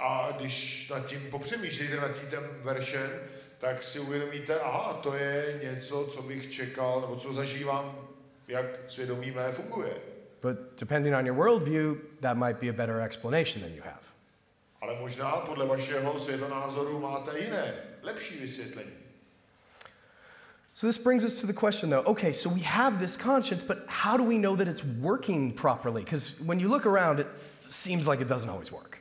A 0.01 0.33
když 0.37 0.89
nad 0.89 1.07
tím 1.07 1.31
popřemýšlíte 1.31 1.97
nad 1.97 2.09
tím 2.09 2.29
veršem, 2.63 3.11
tak 3.59 3.85
si 3.85 4.01
uvědomíte, 4.01 4.61
aha, 4.61 4.93
to 4.93 5.15
je 5.15 5.61
něco, 5.63 6.05
co 6.05 6.23
bych 6.23 6.51
čekal, 6.51 7.01
nebo 7.01 7.17
co 7.17 7.33
zažívám, 7.33 8.09
jak 8.49 8.65
svědomí 8.89 9.31
mé 9.31 9.53
funguje. 9.53 9.95
But 10.43 10.57
depending 10.79 11.17
on 11.17 11.27
your 11.27 11.37
worldview, 11.37 11.97
that 12.21 12.37
might 12.37 12.61
be 12.61 12.69
a 12.69 12.73
better 12.73 13.01
explanation 13.01 13.63
than 13.63 13.75
you 13.75 13.83
have. 13.83 14.03
Ale 14.81 15.01
možná 15.01 15.31
podle 15.31 15.67
vašeho 15.67 16.19
světonázoru 16.19 17.01
máte 17.01 17.39
jiné, 17.39 17.75
lepší 18.03 18.41
vysvětlení. 18.41 19.08
So 20.79 20.87
this 20.87 20.97
brings 20.97 21.25
us 21.25 21.41
to 21.41 21.47
the 21.49 21.53
question 21.53 21.91
though 21.91 22.05
okay, 22.07 22.33
so 22.33 22.49
we 22.49 22.61
have 22.61 23.01
this 23.01 23.17
conscience, 23.17 23.65
but 23.65 23.79
how 23.89 24.17
do 24.17 24.23
we 24.23 24.39
know 24.39 24.55
that 24.55 24.69
it's 24.69 24.85
working 24.85 25.51
properly? 25.51 26.05
Because 26.05 26.41
when 26.41 26.61
you 26.61 26.69
look 26.69 26.87
around, 26.87 27.19
it 27.19 27.27
seems 27.69 28.07
like 28.07 28.21
it 28.21 28.29
doesn't 28.29 28.49
always 28.49 28.71
work. 28.71 28.99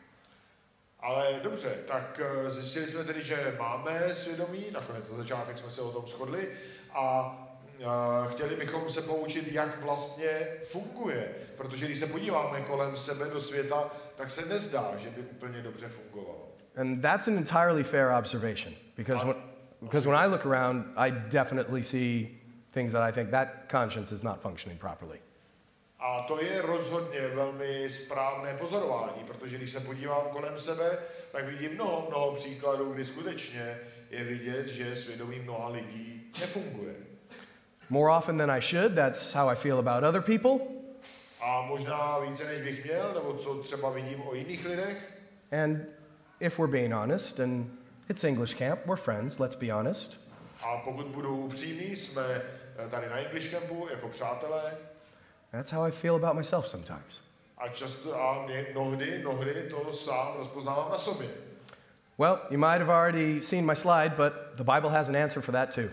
Ale 1.03 1.39
dobře, 1.43 1.69
tak 1.87 2.19
eh, 2.19 2.49
zjistili 2.49 2.87
jsme 2.87 3.03
tedy, 3.03 3.21
že 3.21 3.55
máme 3.59 4.15
svědomí, 4.15 4.65
nakonec 4.73 5.09
na 5.11 5.17
začátek 5.17 5.57
jsme 5.57 5.71
se 5.71 5.81
o 5.81 5.91
tom 5.91 6.07
shodli, 6.07 6.47
a 6.93 7.35
uh, 7.79 8.31
chtěli 8.31 8.55
bychom 8.55 8.89
se 8.89 9.01
poučit, 9.01 9.51
jak 9.51 9.81
vlastně 9.81 10.47
funguje. 10.63 11.31
Protože 11.57 11.85
když 11.85 11.97
se 11.97 12.07
podíváme 12.07 12.61
kolem 12.61 12.97
sebe 12.97 13.25
do 13.25 13.41
světa, 13.41 13.89
tak 14.15 14.29
se 14.29 14.45
nezdá, 14.45 14.93
že 14.97 15.09
by 15.09 15.21
úplně 15.21 15.61
dobře 15.61 15.87
fungovalo. 15.87 16.47
And 16.77 17.01
that's 17.01 17.27
an 17.27 17.37
entirely 17.37 17.83
fair 17.83 18.11
observation 18.19 18.73
because 18.95 19.25
when, 19.25 19.46
because 19.81 20.07
when 20.07 20.15
I 20.15 20.25
look 20.25 20.45
around, 20.45 20.85
I 20.95 21.09
definitely 21.09 21.83
see 21.83 22.37
things 22.71 22.91
that 22.93 23.01
I 23.01 23.11
think 23.11 23.31
that 23.31 23.69
conscience 23.69 24.11
is 24.11 24.23
not 24.23 24.41
functioning 24.41 24.79
properly. 24.79 25.19
A 25.99 26.21
to 26.27 26.41
je 26.41 26.61
rozhodně 26.61 27.27
velmi 27.27 27.89
správné 27.89 28.53
pozorování, 28.53 29.23
protože 29.27 29.57
když 29.57 29.71
se 29.71 29.79
podívám 29.79 30.21
kolem 30.31 30.57
sebe, 30.57 30.97
tak 31.31 31.45
vidím 31.45 31.71
mnoho, 31.71 32.07
mnoho 32.09 32.31
příkladů, 32.31 32.93
kdy 32.93 33.05
skutečně 33.05 33.77
je 34.09 34.23
vidět, 34.23 34.67
že 34.67 34.95
svědomí 34.95 35.39
mnoha 35.39 35.69
lidí 35.69 36.31
nefunguje. 36.39 36.93
More 37.89 38.17
often 38.17 38.37
than 38.37 38.51
I 38.51 38.61
should, 38.61 38.95
that's 38.95 39.33
how 39.33 39.49
I 39.49 39.55
feel 39.55 39.79
about 39.79 40.03
other 40.03 40.21
people. 40.21 40.67
A 41.41 41.61
možná 41.61 42.19
více, 42.19 42.45
než 42.45 42.61
bych 42.61 42.85
měl, 42.85 43.13
nebo 43.13 43.33
co 43.33 43.63
třeba 43.63 43.89
vidím 43.89 44.21
o 44.21 44.35
jiných 44.35 44.65
lidech. 44.65 45.13
And 45.63 45.77
if 46.39 46.59
we're 46.59 46.71
being 46.71 46.93
honest, 46.93 47.39
and 47.39 47.71
it's 48.09 48.23
English 48.23 48.53
camp, 48.53 48.79
we're 48.85 48.97
friends, 48.97 49.39
let's 49.39 49.55
be 49.55 49.69
honest. 49.69 50.19
A 50.63 50.77
pokud 50.77 51.05
budu 51.05 51.37
upřímný, 51.37 51.95
jsme 51.95 52.41
eh, 52.77 52.89
tady 52.89 53.09
na 53.09 53.17
English 53.17 53.51
Campu 53.51 53.87
jako 53.91 54.07
přátelé. 54.07 54.77
That's 55.51 55.71
how 55.71 55.83
I 55.83 55.91
feel 55.91 56.15
about 56.15 56.35
myself 56.35 56.67
sometimes. 56.67 57.21
A 57.57 57.67
často 57.67 58.21
a 58.21 58.45
mnohdy, 58.71 59.19
mnohdy 59.19 59.69
to 59.69 59.93
sám 59.93 60.33
rozpoznávám 60.37 60.91
na 60.91 60.97
sobě. 60.97 61.29
Well, 62.17 62.39
you 62.49 62.57
might 62.57 62.79
have 62.79 62.89
already 62.89 63.43
seen 63.43 63.65
my 63.65 63.75
slide, 63.75 64.15
but 64.17 64.33
the 64.55 64.63
Bible 64.63 64.89
has 64.89 65.09
an 65.09 65.15
answer 65.15 65.41
for 65.41 65.51
that 65.51 65.75
too. 65.75 65.89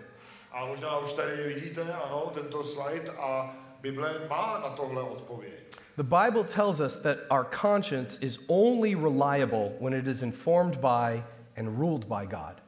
A 0.53 0.65
možná 0.67 0.99
už 0.99 1.13
tady 1.13 1.55
vidíte, 1.55 1.83
ano, 1.83 2.31
tento 2.35 2.65
slide 2.65 3.11
a 3.11 3.57
Bible 3.83 4.21
má 4.29 4.59
na 4.59 4.69
tohle 4.69 5.03
odpověď. 5.03 5.55
The 5.97 6.03
Bible 6.03 6.45
tells 6.45 6.81
us 6.81 6.99
that 6.99 7.19
our 7.31 7.45
conscience 7.45 8.19
is 8.21 8.39
only 8.49 8.95
reliable 8.95 9.73
when 9.81 9.95
it 9.95 10.07
is 10.07 10.23
informed 10.23 10.81
by 10.81 11.23
and 11.57 11.79
ruled 11.79 12.05
by 12.05 12.27
God. 12.27 12.63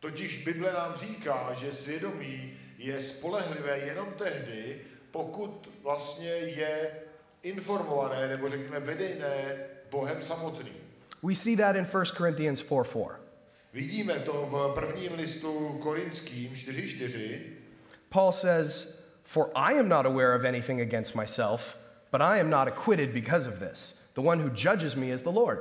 Totiž 0.00 0.44
Bible 0.44 0.72
nám 0.72 0.94
říká, 0.94 1.52
že 1.52 1.72
svědomí 1.72 2.52
je 2.78 3.00
spolehlivé 3.00 3.78
jenom 3.78 4.08
tehdy, 4.18 4.80
pokud 5.10 5.68
vlastně 5.82 6.30
je 6.30 6.90
informované 7.42 8.28
nebo 8.28 8.48
řekněme 8.48 8.80
vedené 8.80 9.56
Bohem 9.90 10.22
samotným. 10.22 10.74
We 11.22 11.34
see 11.34 11.56
that 11.56 11.76
in 11.76 11.84
1 11.84 12.04
Corinthians 12.16 12.64
4:4. 12.64 13.16
Vidíme 13.72 14.18
to 14.18 14.32
v 14.50 14.74
prvním 14.74 15.12
listu 15.12 15.78
Korinským 15.82 16.52
4.4. 16.52 17.40
Paul 18.08 18.32
says, 18.32 18.98
For 19.24 19.50
I 19.54 19.78
am 19.78 19.88
not 19.88 20.06
aware 20.06 20.34
of 20.34 20.44
anything 20.44 20.80
against 20.80 21.14
myself, 21.14 21.76
but 22.10 22.20
I 22.20 22.40
am 22.40 22.50
not 22.50 22.68
acquitted 22.68 23.12
because 23.12 23.48
of 23.48 23.58
this. 23.58 23.94
The 24.14 24.20
one 24.20 24.42
who 24.42 24.50
judges 24.50 24.96
me 24.96 25.12
is 25.12 25.22
the 25.22 25.32
Lord. 25.32 25.58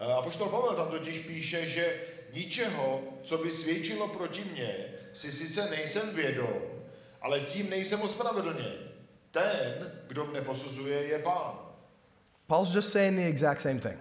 A 0.00 0.22
poštol 0.22 0.48
Pavel 0.48 0.74
tam 0.74 0.88
totiž 0.88 1.18
píše, 1.18 1.66
že 1.66 2.00
ničeho, 2.32 3.02
co 3.22 3.38
by 3.38 3.50
svědčilo 3.50 4.08
proti 4.08 4.44
mně, 4.44 4.84
si 5.12 5.32
sice 5.32 5.70
nejsem 5.70 6.14
vědom, 6.14 6.58
ale 7.20 7.40
tím 7.40 7.70
nejsem 7.70 8.02
ospravedlněn. 8.02 8.72
Ten, 9.30 9.92
kdo 10.06 10.26
mne 10.26 10.40
posuzuje, 10.40 11.04
je 11.04 11.18
pán. 11.18 11.58
Paul's 12.46 12.74
just 12.74 12.92
saying 12.92 13.16
the 13.16 13.26
exact 13.26 13.60
same 13.60 13.80
thing. 13.80 13.98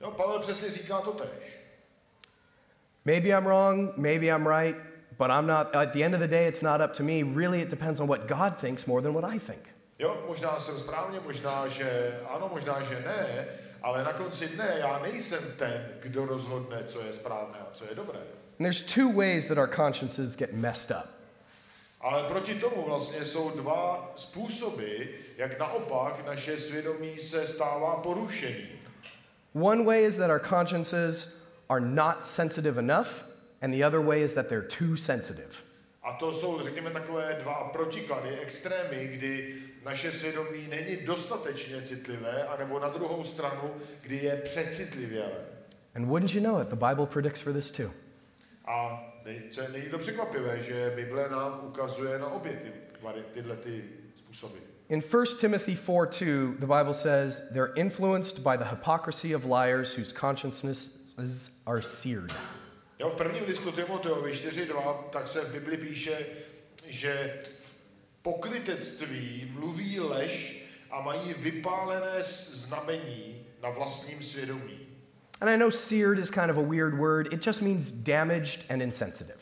Jo, 0.00 0.10
Pavel 0.10 0.38
přesně 0.38 0.72
říká 0.72 1.00
to 1.00 1.12
tež. 1.12 1.60
Maybe 3.04 3.28
I'm 3.28 3.44
wrong, 3.44 3.96
maybe 3.96 4.26
I'm 4.26 4.46
right, 4.46 4.76
but 5.18 5.30
I'm 5.30 5.46
not, 5.46 5.74
at 5.74 5.92
the 5.92 6.04
end 6.04 6.14
of 6.14 6.20
the 6.20 6.28
day, 6.28 6.48
it's 6.48 6.62
not 6.62 6.80
up 6.80 6.92
to 6.92 7.02
me. 7.02 7.24
Really, 7.34 7.62
it 7.62 7.68
depends 7.68 8.00
on 8.00 8.06
what 8.06 8.28
God 8.28 8.56
thinks 8.60 8.86
more 8.86 9.02
than 9.02 9.14
what 9.14 9.24
I 9.34 9.38
think. 9.38 9.68
Jo, 9.98 10.24
možná 10.26 10.58
jsem 10.58 10.78
správně, 10.78 11.20
možná, 11.20 11.68
že 11.68 12.20
ano, 12.28 12.50
možná, 12.52 12.82
že 12.82 12.94
ne, 12.94 13.46
ale 13.82 14.04
na 14.04 14.12
konci 14.12 14.48
dne 14.48 14.74
já 14.78 14.98
nejsem 14.98 15.42
ten, 15.58 15.88
kdo 16.00 16.26
rozhodne, 16.26 16.84
co 16.86 17.00
je 17.00 17.12
správné 17.12 17.58
a 17.58 17.66
co 17.72 17.84
je 17.84 17.94
dobré. 17.94 18.18
And 18.58 18.64
there's 18.64 18.82
two 18.82 19.12
ways 19.12 19.46
that 19.46 19.58
our 19.58 19.68
consciences 19.76 20.36
get 20.36 20.52
messed 20.52 20.90
up. 20.90 21.06
Ale 22.00 22.22
proti 22.22 22.54
tomu 22.54 22.84
vlastně 22.86 23.24
jsou 23.24 23.50
dva 23.50 24.12
způsoby, 24.16 24.96
jak 25.36 25.58
naopak 25.58 26.26
naše 26.26 26.58
svědomí 26.58 27.18
se 27.18 27.46
stává 27.46 27.96
porušeným. 27.96 28.68
One 29.54 29.84
way 29.84 30.04
is 30.04 30.16
that 30.16 30.30
our 30.30 30.40
consciences 30.48 31.34
are 31.68 31.80
not 31.80 32.26
sensitive 32.26 32.78
enough, 32.78 33.24
and 33.62 33.74
the 33.74 33.86
other 33.86 34.00
way 34.00 34.22
is 34.22 34.34
that 34.34 34.48
they're 34.48 34.68
too 34.78 34.96
sensitive. 34.96 35.69
A 36.02 36.12
to 36.12 36.32
jsou, 36.32 36.62
řekněme, 36.62 36.90
takové 36.90 37.38
dva 37.42 37.68
protiklady, 37.72 38.38
extrémy, 38.38 39.06
kdy 39.06 39.54
naše 39.84 40.12
svědomí 40.12 40.68
není 40.68 40.96
dostatečně 40.96 41.82
citlivé, 41.82 42.44
anebo 42.44 42.78
na 42.78 42.88
druhou 42.88 43.24
stranu, 43.24 43.74
kdy 44.00 44.16
je 44.16 44.36
přecitlivělé. 44.36 45.46
And 45.94 46.06
wouldn't 46.06 46.34
you 46.34 46.42
know 46.42 46.62
it, 46.62 46.68
the 46.68 46.86
Bible 46.86 47.06
predicts 47.06 47.40
for 47.40 47.52
this 47.52 47.70
too. 47.70 47.90
A 48.66 49.06
co 49.50 49.60
je, 49.60 49.68
není 49.68 49.88
to 49.88 49.98
překvapivé, 49.98 50.60
že 50.60 50.92
Bible 50.96 51.28
nám 51.28 51.60
ukazuje 51.62 52.18
na 52.18 52.26
obě 52.26 52.52
ty, 52.52 52.72
tyhle 53.34 53.56
ty 53.56 53.84
způsoby. 54.16 54.58
In 54.88 55.02
1 55.12 55.24
Timothy 55.40 55.76
4 55.76 55.96
2, 56.18 56.54
the 56.58 56.66
Bible 56.66 56.94
says, 56.94 57.42
they're 57.52 57.72
influenced 57.74 58.38
by 58.38 58.56
the 58.58 58.64
hypocrisy 58.64 59.36
of 59.36 59.44
liars 59.44 59.98
whose 59.98 60.12
consciences 60.12 61.00
are 61.66 61.82
seared. 61.82 62.32
Jo, 63.00 63.08
v 63.08 63.16
prvním 63.16 63.44
listu 63.44 63.72
Timoteovi 63.72 64.32
4.2, 64.32 64.94
tak 65.10 65.28
se 65.28 65.40
v 65.40 65.52
Bibli 65.52 65.76
píše, 65.76 66.26
že 66.86 67.40
v 67.60 67.74
pokrytectví 68.22 69.50
mluví 69.52 70.00
lež 70.00 70.62
a 70.90 71.00
mají 71.00 71.34
vypálené 71.34 72.22
znamení 72.22 73.46
na 73.62 73.70
vlastním 73.70 74.22
svědomí. 74.22 74.86
And 75.40 75.50
I 75.50 75.56
know 75.56 75.70
seared 75.70 76.18
is 76.18 76.30
kind 76.30 76.50
of 76.50 76.58
a 76.58 76.62
weird 76.62 76.94
word, 76.94 77.32
it 77.32 77.46
just 77.46 77.62
means 77.62 77.90
damaged 77.90 78.70
and 78.70 78.82
insensitive. 78.82 79.40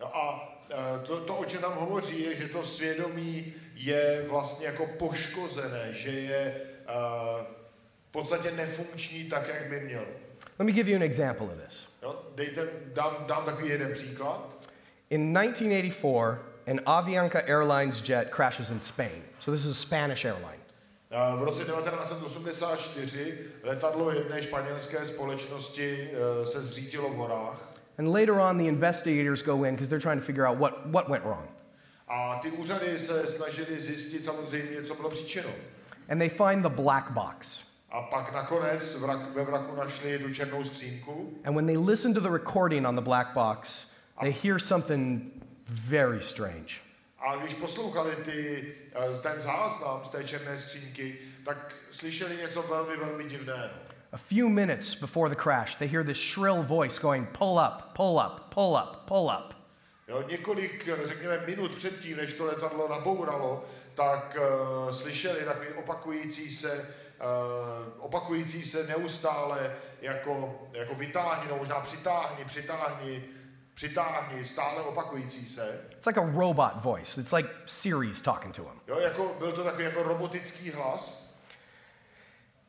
No 0.00 0.16
a 0.16 0.54
e, 0.70 1.06
to, 1.06 1.20
to, 1.20 1.36
o 1.36 1.44
čem 1.44 1.62
nám 1.62 1.74
hovoří, 1.74 2.22
je, 2.22 2.34
že 2.34 2.48
to 2.48 2.62
svědomí 2.62 3.54
je 3.74 4.26
vlastně 4.28 4.66
jako 4.66 4.86
poškozené, 4.86 5.88
že 5.90 6.10
je 6.10 6.60
uh, 6.88 7.42
v 8.08 8.10
podstatě 8.10 8.50
nefunkční 8.50 9.24
tak, 9.24 9.48
jak 9.48 9.68
by 9.68 9.80
mělo. 9.80 10.06
Let 10.58 10.66
me 10.66 10.72
give 10.72 10.90
you 10.90 10.96
an 10.96 11.02
example 11.02 11.46
of 11.46 11.52
this. 11.66 11.88
Jo, 12.02 12.23
dejte, 12.34 12.68
dám, 12.94 13.16
dám 13.26 13.44
takový 13.44 13.68
jeden 13.68 13.92
příklad. 13.92 14.68
In 15.10 15.34
1984, 15.34 16.38
an 16.66 16.80
Avianca 16.86 17.40
Airlines 17.46 18.08
jet 18.08 18.30
crashes 18.30 18.70
in 18.70 18.80
Spain. 18.80 19.22
So 19.38 19.52
this 19.52 19.64
is 19.64 19.72
a 19.72 19.80
Spanish 19.80 20.24
airline. 20.24 20.64
V 21.10 21.42
roce 21.42 21.64
1984 21.64 23.38
letadlo 23.62 24.10
jedné 24.10 24.42
španělské 24.42 25.04
společnosti 25.04 26.10
eh, 26.12 26.46
se 26.46 26.62
zřítilo 26.62 27.10
v 27.10 27.16
horách. 27.16 27.74
And 27.98 28.08
later 28.08 28.34
on, 28.34 28.58
the 28.58 28.64
investigators 28.64 29.42
go 29.42 29.64
in 29.64 29.74
because 29.74 29.88
they're 29.88 30.02
trying 30.02 30.20
to 30.20 30.26
figure 30.26 30.48
out 30.48 30.58
what, 30.58 30.86
what 30.86 31.08
went 31.08 31.24
wrong. 31.24 31.48
A 32.08 32.38
ty 32.42 32.50
úřady 32.50 32.98
se 32.98 33.26
snažili 33.26 33.80
zjistit 33.80 34.24
samozřejmě, 34.24 34.82
co 34.82 34.94
bylo 34.94 35.10
příčinou. 35.10 35.50
And 36.08 36.18
they 36.18 36.28
find 36.28 36.62
the 36.62 36.82
black 36.82 37.10
box. 37.10 37.64
A 37.94 38.02
pak 38.02 38.32
nakonec 38.32 39.00
ve 39.34 39.44
vraku 39.44 39.76
našli 39.76 40.18
tu 40.18 40.34
černou 40.34 40.64
skřínku. 40.64 41.40
And 41.44 41.54
when 41.54 41.66
they 41.66 41.76
listen 41.76 42.14
to 42.14 42.20
the 42.20 42.30
recording 42.30 42.86
on 42.86 42.96
the 42.96 43.02
black 43.02 43.34
box, 43.34 43.86
they 44.20 44.32
hear 44.32 44.58
something 44.58 45.22
very 45.68 46.22
strange. 46.22 46.74
A 47.18 47.36
když 47.36 47.54
poslouchali 47.54 48.16
ty, 48.16 48.72
eh, 48.94 49.18
ten 49.18 49.40
záznam 49.40 50.04
z 50.04 50.08
té 50.08 50.24
černé 50.24 50.58
skřínky, 50.58 51.18
tak 51.44 51.74
slyšeli 51.90 52.36
něco 52.36 52.62
velmi, 52.62 52.96
velmi 52.96 53.24
divného. 53.24 53.70
A 54.12 54.16
few 54.16 54.48
minutes 54.48 54.94
before 54.94 55.34
the 55.34 55.42
crash, 55.42 55.76
they 55.76 55.88
hear 55.88 56.04
this 56.04 56.18
shrill 56.18 56.62
voice 56.62 57.00
going, 57.00 57.28
pull 57.38 57.58
up, 57.58 57.94
pull 57.96 58.22
up, 58.26 58.54
pull 58.54 58.74
up, 58.74 58.96
pull 59.06 59.30
up. 59.38 59.54
Jo, 60.08 60.24
několik, 60.28 60.88
eh, 60.88 61.06
řekněme, 61.06 61.42
minut 61.46 61.74
předtím, 61.74 62.16
než 62.16 62.32
to 62.32 62.44
letadlo 62.44 62.88
nabouralo, 62.88 63.64
tak 63.94 64.36
uh, 64.40 64.90
slyšeli 64.90 65.44
takový 65.44 65.68
opakující 65.68 66.50
se, 66.50 66.94
opakující 67.98 68.62
se 68.62 68.86
neustále 68.86 69.76
jako, 70.00 70.60
jako 70.72 70.94
vytáhni, 70.94 71.48
no 71.50 71.56
možná 71.56 71.80
přitáhni, 71.80 72.44
přitáhni, 72.44 73.24
přitáhni, 73.74 74.44
stále 74.44 74.82
opakující 74.82 75.46
se. 75.46 75.80
It's 75.90 76.06
like 76.06 76.20
a 76.20 76.30
robot 76.30 76.72
voice. 76.82 77.20
It's 77.20 77.32
like 77.32 77.48
Siri's 77.66 78.22
talking 78.22 78.54
to 78.54 78.62
him. 78.62 78.80
Jo, 78.88 78.98
jako, 78.98 79.36
byl 79.38 79.52
to 79.52 79.64
takový 79.64 79.84
jako 79.84 80.02
robotický 80.02 80.70
hlas. 80.70 81.34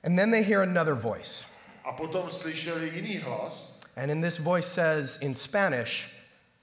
And 0.03 0.15
then 0.15 0.31
they 0.31 0.43
hear 0.43 0.61
another 0.61 0.93
voice. 0.93 1.45
A 1.83 1.91
potom 1.91 2.29
slyšeli 2.29 2.89
jiný 2.89 3.17
hlas. 3.17 3.79
And 3.95 4.09
in 4.09 4.21
this 4.21 4.39
voice 4.39 4.69
says 4.69 5.17
in 5.21 5.35
Spanish, 5.35 6.15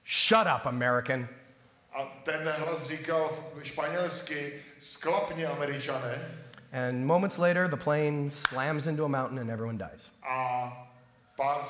Shut 0.05 0.47
up, 0.55 0.65
American. 0.65 1.27
A 1.93 2.05
ten 2.23 2.53
hlas 2.57 2.83
říkal 2.83 3.29
španělsky, 3.63 4.53
sklapně, 4.79 5.47
američané. 5.47 6.43
And 6.73 7.05
moments 7.05 7.37
later, 7.37 7.67
the 7.67 7.77
plane 7.77 8.29
slams 8.31 8.87
into 8.87 9.05
a 9.05 9.09
mountain 9.09 9.39
and 9.39 9.51
everyone 9.51 9.77
dies. 9.77 10.11
A 10.23 10.89
pár 11.37 11.65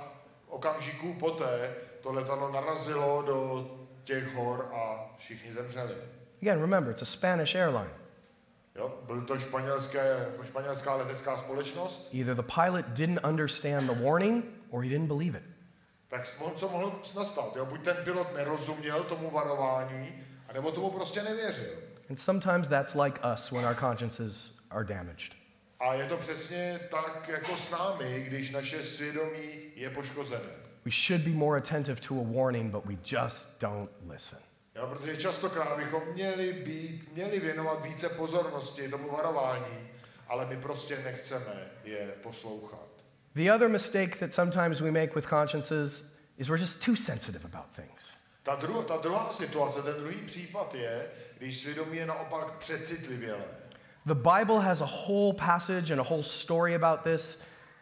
okamžiků 0.47 1.13
poté 1.13 1.73
to 2.01 2.11
letadlo 2.11 2.51
narazilo 2.51 3.21
do 3.21 3.67
těch 4.03 4.33
hor 4.33 4.71
a 4.73 5.15
všichni 5.17 5.51
zemřeli. 5.51 5.95
Again, 6.41 6.61
remember, 6.61 6.91
it's 6.91 7.01
a 7.01 7.05
Spanish 7.05 7.55
airline. 7.55 7.89
Jo, 8.75 8.99
byl 9.05 9.21
to 9.21 9.39
španělské, 9.39 10.27
španělská 10.43 10.95
letecká 10.95 11.37
společnost. 11.37 12.09
Either 12.13 12.35
the 12.35 12.53
pilot 12.55 12.85
didn't 12.85 13.25
understand 13.25 13.89
the 13.89 14.03
warning 14.03 14.45
or 14.69 14.83
he 14.83 14.89
didn't 14.89 15.07
believe 15.07 15.37
it. 15.37 15.43
Tak 16.07 16.27
co 16.55 16.69
mohlo 16.69 17.01
nastat? 17.15 17.55
Jo? 17.55 17.65
Buď 17.65 17.83
ten 17.83 17.97
pilot 18.03 18.33
nerozuměl 18.35 19.03
tomu 19.03 19.29
varování, 19.31 20.23
anebo 20.49 20.71
tomu 20.71 20.89
prostě 20.89 21.23
nevěřil. 21.23 21.73
And 22.09 22.19
sometimes 22.19 22.67
that's 22.67 22.95
like 22.95 23.19
us 23.33 23.51
when 23.51 23.65
our 23.65 23.75
consciences 23.75 24.62
are 24.73 24.83
damaged. 24.83 25.33
A 25.79 25.93
je 25.93 26.05
to 26.05 26.17
přesně 26.17 26.79
tak 26.91 27.29
jako 27.29 27.57
s 27.57 27.69
námi, 27.69 28.23
když 28.27 28.51
naše 28.51 28.83
svědomí 28.83 29.71
je 29.75 29.89
poškozené. 29.89 30.49
We 30.85 30.91
should 30.91 31.21
be 31.21 31.31
more 31.31 31.57
attentive 31.57 32.01
to 32.01 32.15
a 32.15 32.23
warning, 32.23 32.71
but 32.71 32.85
we 32.85 32.97
just 33.05 33.61
don't 33.61 33.89
listen. 34.09 34.39
Jo, 34.75 34.87
protože 34.87 35.17
častokrát 35.17 35.77
bychom 35.77 36.01
měli, 36.13 36.53
být, 36.53 37.13
měli 37.13 37.39
věnovat 37.39 37.85
více 37.85 38.09
pozornosti 38.09 38.89
tomu 38.89 39.11
varování, 39.11 39.89
ale 40.27 40.45
my 40.45 40.57
prostě 40.57 40.99
nechceme 41.03 41.71
je 41.83 42.13
poslouchat. 42.23 42.87
The 43.35 43.51
other 43.51 43.69
mistake 43.69 44.19
that 44.19 44.33
sometimes 44.33 44.81
we 44.81 44.91
make 44.91 45.15
with 45.15 45.25
consciences 45.25 46.15
is 46.37 46.49
we're 46.49 46.61
just 46.61 46.85
too 46.85 46.95
sensitive 46.95 47.45
about 47.45 47.75
things. 47.75 48.17
Ta, 48.43 48.55
dru, 48.55 48.83
ta 48.83 48.97
druhá 48.97 49.31
situace, 49.31 49.81
ten 49.81 49.95
druhý 49.95 50.15
případ 50.15 50.75
je, 50.75 51.07
když 51.37 51.59
svědomí 51.59 51.97
je 51.97 52.05
naopak 52.05 52.51
přecitlivělé. 52.57 53.45
The 54.05 54.15
Bible 54.15 54.59
has 54.59 54.81
a 54.81 54.85
whole 54.85 55.33
passage 55.33 55.91
and 55.91 55.99
a 55.99 56.03
whole 56.03 56.23
story 56.23 56.75
about 56.75 57.03
this, 57.03 57.37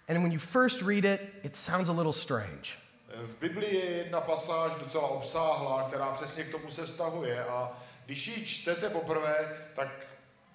and 0.07 0.21
when 0.23 0.31
you 0.31 0.39
first 0.39 0.81
read 0.81 1.05
it, 1.05 1.19
it 1.43 1.55
sounds 1.55 1.89
a 1.89 1.93
little 1.93 2.13
strange. 2.13 2.77
V 3.25 3.39
Biblii 3.39 3.75
je 3.75 3.91
jedna 3.91 4.21
pasáž 4.21 4.75
docela 4.75 5.07
obsáhlá, 5.07 5.83
která 5.83 6.11
přesně 6.11 6.43
k 6.43 6.51
tomu 6.51 6.71
se 6.71 6.85
vztahuje 6.85 7.45
a 7.45 7.71
když 8.05 8.27
ji 8.27 8.45
čtete 8.45 8.89
poprvé, 8.89 9.57
tak 9.75 9.87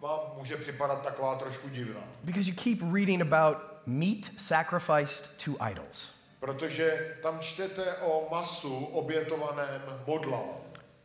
vám 0.00 0.20
může 0.36 0.56
připadat 0.56 1.02
taková 1.02 1.34
trošku 1.34 1.68
divná. 1.68 2.00
Because 2.24 2.50
you 2.50 2.56
keep 2.56 2.78
reading 2.94 3.22
about 3.22 3.56
meat 3.86 4.30
sacrificed 4.36 5.44
to 5.44 5.66
idols. 5.70 6.14
Protože 6.40 7.16
tam 7.22 7.40
čtete 7.40 7.96
o 7.96 8.28
masu 8.30 8.84
obětovaném 8.84 9.82
modlám. 10.06 10.50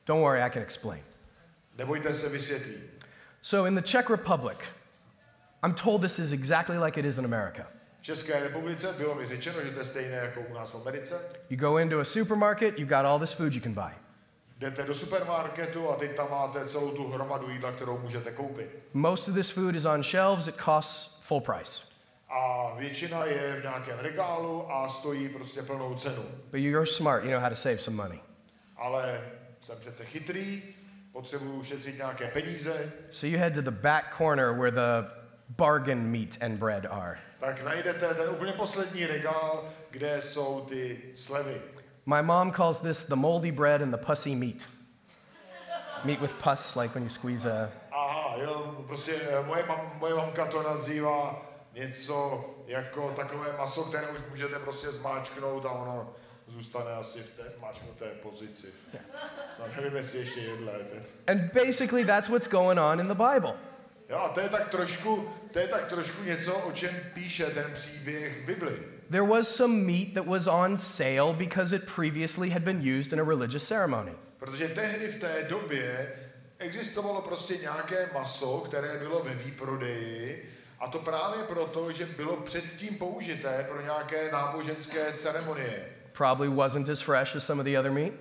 Don't 0.05 0.21
worry, 0.21 0.41
I 0.41 0.49
can 0.49 0.61
explain. 0.61 1.03
Nebojte 1.77 2.13
se, 2.13 2.29
vysvětlí. 2.29 2.73
So 3.41 3.67
in 3.67 3.75
the 3.75 3.81
Czech 3.81 4.09
Republic, 4.09 4.57
I'm 5.63 5.73
told 5.73 6.01
this 6.01 6.19
is 6.19 6.31
exactly 6.31 6.77
like 6.77 6.99
it 6.99 7.05
is 7.05 7.17
in 7.17 7.25
America. 7.25 7.67
V 7.99 8.03
České 8.03 8.39
republice 8.39 8.93
bylo 8.97 9.15
mi 9.15 9.25
řečeno, 9.25 9.61
že 9.61 9.71
to 9.71 9.79
je 9.79 9.85
stejné 9.85 10.15
jako 10.15 10.41
u 10.41 10.53
nás 10.53 10.71
v 10.71 10.75
Americe. 10.75 11.15
You 11.49 11.57
go 11.57 11.77
into 11.77 11.99
a 11.99 12.05
supermarket, 12.05 12.79
you've 12.79 12.95
got 12.95 13.05
all 13.05 13.19
this 13.19 13.33
food 13.33 13.53
you 13.53 13.61
can 13.61 13.73
buy. 13.73 13.91
Jdete 14.57 14.83
do 14.83 14.93
supermarketu 14.93 15.89
a 15.89 15.95
teď 15.95 16.15
tam 16.15 16.27
máte 16.31 16.65
celou 16.65 16.91
tu 16.91 17.07
hromadu 17.07 17.49
jídla, 17.49 17.71
kterou 17.71 17.97
můžete 17.97 18.31
koupit. 18.31 18.79
Most 18.93 19.27
of 19.27 19.35
this 19.35 19.49
food 19.49 19.75
is 19.75 19.85
on 19.85 20.03
shelves, 20.03 20.47
it 20.47 20.55
costs 20.65 21.17
full 21.21 21.41
price. 21.41 21.85
A 22.29 22.73
většina 22.77 23.25
je 23.25 23.55
v 23.59 23.63
nějakém 23.63 23.99
regálu 23.99 24.71
a 24.71 24.89
stojí 24.89 25.29
prostě 25.29 25.61
plnou 25.61 25.95
cenu. 25.95 26.23
But 26.51 26.59
you're 26.59 26.85
smart, 26.87 27.23
you 27.23 27.31
know 27.31 27.41
how 27.41 27.49
to 27.49 27.55
save 27.55 27.79
some 27.79 27.97
money. 27.97 28.19
Ale 28.77 29.21
jsem 29.61 29.77
přece 29.79 30.05
chytrý, 30.05 30.63
potřebuju 31.13 31.51
ušetřit 31.53 31.97
nějaké 31.97 32.27
peníze. 32.27 32.91
So 33.09 33.27
you 33.27 33.39
head 33.39 33.53
to 33.53 33.61
the 33.61 33.71
back 33.71 34.17
corner 34.17 34.53
where 34.53 34.71
the 34.71 35.09
bargain 35.49 36.11
meat 36.11 36.37
and 36.41 36.59
bread 36.59 36.85
are. 36.85 37.17
Tak 37.39 37.63
najdete 37.63 38.13
ten 38.13 38.29
úplně 38.29 38.53
poslední 38.53 39.05
regál, 39.05 39.69
kde 39.89 40.21
jsou 40.21 40.65
ty 40.69 41.01
slevy. 41.15 41.61
My 42.05 42.21
mom 42.21 42.51
calls 42.51 42.79
this 42.79 43.03
the 43.03 43.15
moldy 43.15 43.51
bread 43.51 43.81
and 43.81 43.91
the 43.91 44.05
pussy 44.05 44.35
meat. 44.35 44.67
Meat 46.03 46.21
with 46.21 46.33
pus, 46.33 46.75
like 46.75 46.93
when 46.93 47.03
you 47.03 47.09
squeeze 47.09 47.51
a. 47.51 47.69
Aha, 47.91 48.37
jo, 48.37 48.83
prostě 48.87 49.15
eh, 49.15 49.45
moje, 49.45 49.65
mam, 49.67 49.91
moje 49.99 50.15
mamka 50.15 50.45
to 50.45 50.63
nazývá 50.63 51.45
něco 51.73 52.45
jako 52.67 53.11
takové 53.11 53.57
maso, 53.57 53.83
které 53.83 54.07
už 54.07 54.19
můžete 54.29 54.59
prostě 54.59 54.91
zmáčknout 54.91 55.65
a 55.65 55.71
ono 55.71 56.13
zůstane 56.53 56.91
asi 56.91 57.19
v 57.19 57.29
té 57.29 57.49
zmáčknuté 57.49 58.05
pozici. 58.05 58.67
No, 59.59 59.65
nevím, 59.75 59.95
jestli 59.95 60.19
ještě 60.19 60.39
jedléte. 60.39 61.03
And 61.27 61.53
basically 61.53 62.05
that's 62.05 62.29
what's 62.29 62.47
going 62.47 62.79
on 62.79 62.99
in 62.99 63.07
the 63.07 63.13
Bible. 63.13 63.53
Jo, 64.09 64.17
a 64.17 64.29
to 64.29 64.39
je 64.39 64.49
tak 64.49 64.69
trošku, 64.69 65.29
to 65.51 65.59
je 65.59 65.67
tak 65.67 65.89
trošku 65.89 66.23
něco, 66.23 66.53
o 66.53 66.71
čem 66.71 66.95
píše 67.13 67.45
ten 67.45 67.71
příběh 67.73 68.41
v 68.41 68.45
Bibli. 68.45 68.79
There 69.11 69.27
was 69.27 69.55
some 69.55 69.73
meat 69.73 70.13
that 70.13 70.25
was 70.25 70.47
on 70.47 70.77
sale 70.77 71.33
because 71.33 71.75
it 71.75 71.91
previously 71.95 72.49
had 72.49 72.61
been 72.61 72.99
used 72.99 73.13
in 73.13 73.19
a 73.21 73.23
religious 73.23 73.67
ceremony. 73.67 74.11
Protože 74.37 74.67
tehdy 74.67 75.07
v 75.07 75.19
té 75.19 75.43
době 75.49 76.13
existovalo 76.59 77.21
prostě 77.21 77.57
nějaké 77.57 78.09
maso, 78.13 78.57
které 78.57 78.97
bylo 78.97 79.23
ve 79.23 79.33
výprodeji 79.33 80.49
a 80.79 80.87
to 80.87 80.99
právě 80.99 81.43
proto, 81.43 81.91
že 81.91 82.05
bylo 82.05 82.37
předtím 82.37 82.95
použité 82.95 83.65
pro 83.69 83.81
nějaké 83.81 84.31
náboženské 84.31 85.13
ceremonie. 85.13 85.85
Probably 86.21 86.49
wasn't 86.49 86.87
as 86.89 87.01
fresh 87.01 87.35
as 87.35 87.43
some 87.43 87.59
of 87.59 87.65
the 87.65 87.75
other 87.75 87.91
meat. 87.91 88.13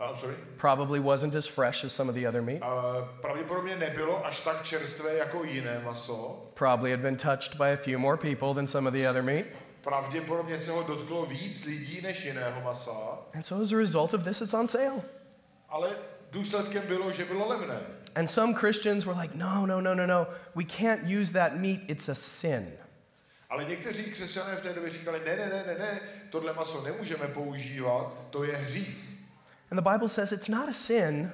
Uh, 0.00 0.16
sorry. 0.16 0.34
Probably 0.56 0.98
wasn't 0.98 1.34
as 1.34 1.46
fresh 1.46 1.84
as 1.84 1.92
some 1.92 2.08
of 2.08 2.14
the 2.14 2.24
other 2.26 2.40
meat. 2.40 2.62
Uh, 2.62 3.04
pravděpodobně 3.20 3.76
nebylo 3.76 4.26
až 4.26 4.40
tak 4.40 4.62
čerstvé 4.62 5.14
jako 5.14 5.44
jiné 5.44 5.82
maso. 5.84 6.46
Probably 6.54 6.90
had 6.90 7.00
been 7.00 7.16
touched 7.16 7.58
by 7.58 7.72
a 7.72 7.76
few 7.76 7.98
more 7.98 8.16
people 8.16 8.54
than 8.54 8.66
some 8.66 8.88
of 8.88 8.94
the 8.94 9.06
other 9.10 9.22
meat. 9.22 9.46
Pravděpodobně 9.80 10.58
se 10.58 10.70
ho 10.70 10.82
dotklo 10.82 11.26
víc 11.26 11.64
lidí 11.64 12.00
než 12.00 12.24
jiného 12.24 12.60
masa, 12.60 13.18
And 13.34 13.42
so 13.42 13.62
as 13.62 13.72
a 13.72 13.76
result 13.76 14.14
of 14.14 14.24
this, 14.24 14.40
it's 14.40 14.54
on 14.54 14.68
sale. 14.68 15.02
ale 15.68 15.90
důsledkem 16.30 16.82
bylo, 16.86 17.12
že 17.12 17.24
bylo 17.24 17.48
levné. 17.48 17.80
And 18.14 18.26
some 18.26 18.54
Christians 18.54 19.04
were 19.04 19.20
like, 19.22 19.34
no, 19.34 19.66
no, 19.66 19.80
no, 19.80 19.94
no, 19.94 20.06
no. 20.06 20.26
We 20.54 20.64
can't 20.64 21.02
use 21.20 21.32
that 21.32 21.56
meat. 21.56 21.80
It's 21.88 22.08
a 22.08 22.14
sin. 22.14 22.72
Ale 23.50 23.64
někteří 23.64 24.04
křesťané 24.04 24.56
v 24.56 24.60
té 24.62 24.72
době 24.72 24.90
říkali, 24.90 25.20
ne, 25.26 25.36
ne, 25.36 25.46
ne, 25.48 25.64
ne, 25.66 25.74
ne, 25.78 26.00
tohle 26.30 26.52
maso 26.52 26.84
nemůžeme 26.84 27.28
používat, 27.28 28.12
to 28.30 28.44
je 28.44 28.56
hřích. 28.56 29.04
And 29.70 29.82
the 29.82 29.90
Bible 29.90 30.08
says 30.08 30.32
it's 30.32 30.48
not 30.48 30.68
a 30.68 30.72
sin, 30.72 31.32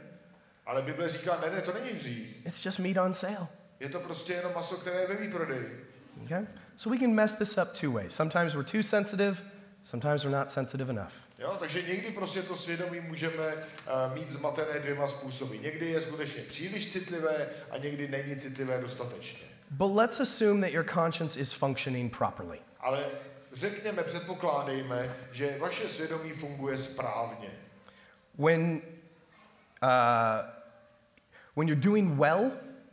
Ale 0.66 0.83
Bible 0.83 1.09
říká, 1.09 1.40
ne, 1.46 1.50
ne, 1.55 1.62
to 1.62 1.72
není 1.72 1.90
hřích. 1.90 2.46
it's 2.46 2.66
just 2.66 2.79
meat 2.79 2.96
on 2.96 3.14
sale. 3.14 3.46
Je 3.81 3.88
to 3.88 4.00
prostě 4.00 4.33
jenom 4.33 4.53
maso, 4.55 4.77
které 4.77 5.00
je 5.00 5.07
ve 5.07 5.14
výprodeji. 5.14 5.87
Okay? 6.24 6.46
So 6.77 6.96
we 6.96 7.07
can 7.07 7.14
mess 7.14 7.35
this 7.35 7.59
up 7.59 7.68
two 7.81 7.92
ways. 7.92 8.14
Sometimes 8.14 8.55
we're 8.55 8.70
too 8.72 8.83
sensitive, 8.83 9.37
sometimes 9.85 10.24
we're 10.24 10.38
not 10.38 10.50
sensitive 10.50 10.90
enough. 10.90 11.12
Jo, 11.38 11.57
takže 11.61 11.83
někdy 11.83 12.11
prostě 12.11 12.42
to 12.42 12.57
svědomí 12.57 13.00
můžeme 13.00 13.55
uh, 13.55 14.14
mít 14.14 14.31
zmatené 14.31 14.79
dvěma 14.79 15.07
způsoby. 15.07 15.57
Někdy 15.59 15.87
je 15.90 16.00
skutečně 16.00 16.42
příliš 16.42 16.92
citlivé 16.92 17.46
a 17.70 17.79
někdy 17.79 18.09
není 18.09 18.37
citlivé 18.37 18.81
dostatečně. 18.81 19.46
But 19.70 19.90
let's 19.90 20.20
assume 20.20 20.61
that 20.61 20.72
your 20.72 20.85
conscience 20.85 21.40
is 21.40 21.53
functioning 21.53 22.16
properly. 22.16 22.59
Ale 22.81 23.05
řekněme, 23.53 24.03
předpokládejme, 24.03 25.16
že 25.33 25.57
vaše 25.59 25.88
svědomí 25.88 26.31
funguje 26.31 26.79
správně. 26.79 27.50
When, 28.38 28.83
uh, 29.83 29.88
when 31.57 31.68
you're 31.68 31.81
doing 31.81 32.18
well, 32.20 32.53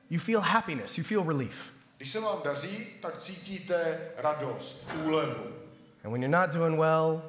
you 0.09 0.19
feel 0.19 0.41
happiness, 0.41 0.97
you 0.97 1.03
feel 1.03 1.23
relief. 1.23 1.73
Když 1.97 2.11
se 2.11 2.19
vám 2.19 2.41
daří, 2.43 2.87
tak 3.01 3.17
cítíte 3.17 3.99
radost, 4.17 4.85
úlevu. 5.05 5.43
And 6.03 6.11
when 6.11 6.23
you're 6.23 6.37
not 6.37 6.49
doing 6.49 6.79
well, 6.79 7.21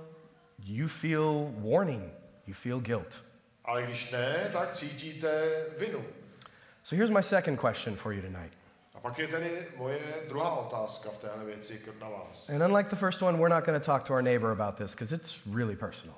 you 0.65 0.89
feel 0.89 1.53
warning, 1.59 2.13
you 2.47 2.55
feel 2.55 2.81
guilt. 2.81 3.25
Ale 3.65 3.83
když 3.83 4.11
ne, 4.11 4.51
tak 4.53 4.73
cítíte 4.73 5.53
vinu. 5.79 6.05
So 6.85 6.97
here's 6.97 7.11
my 7.11 7.23
second 7.23 7.61
question 7.61 7.97
for 7.97 8.13
you 8.13 8.23
tonight. 8.23 8.62
Pak 9.03 9.19
je 9.19 9.29
tedy 9.29 9.67
moje 9.77 10.01
druhá 10.29 10.57
otázka 10.57 11.11
v 11.11 11.19
téhle 11.19 11.45
věci 11.45 11.83
na 12.01 12.09
vás. 12.09 12.49
And 12.49 12.63
unlike 12.63 12.91
the 12.91 12.97
first 12.97 13.23
one, 13.23 13.39
we're 13.39 13.55
not 13.55 13.65
going 13.65 13.83
to 13.83 13.87
talk 13.87 14.05
to 14.05 14.15
our 14.15 14.23
neighbor 14.23 14.51
about 14.51 14.77
this 14.77 14.95
because 14.95 15.15
it's 15.15 15.47
really 15.55 15.77
personal. 15.77 16.17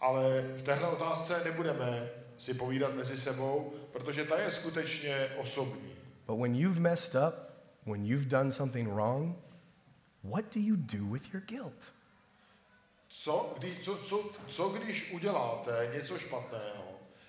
Ale 0.00 0.40
v 0.56 0.62
téhle 0.62 0.88
otázce 0.88 1.44
nebudeme 1.44 2.10
si 2.38 2.54
povídat 2.54 2.94
mezi 2.94 3.16
sebou, 3.16 3.72
protože 3.92 4.24
ta 4.24 4.38
je 4.38 4.50
skutečně 4.50 5.28
osobní. 5.36 5.92
But 6.26 6.38
when 6.40 6.54
you've 6.54 6.80
messed 6.80 7.22
up, 7.28 7.34
when 7.86 8.06
you've 8.06 8.28
done 8.28 8.52
something 8.52 8.88
wrong, 8.88 9.36
what 10.24 10.44
do 10.54 10.60
you 10.60 10.76
do 10.76 11.12
with 11.12 11.34
your 11.34 11.42
guilt? 11.46 11.92
Co, 13.08 13.54
kdy, 13.58 13.76
co, 13.82 13.96
co, 13.96 14.30
co 14.48 14.68
když 14.68 15.12
uděláte 15.12 15.90
něco 15.94 16.18
špatného, 16.18 16.84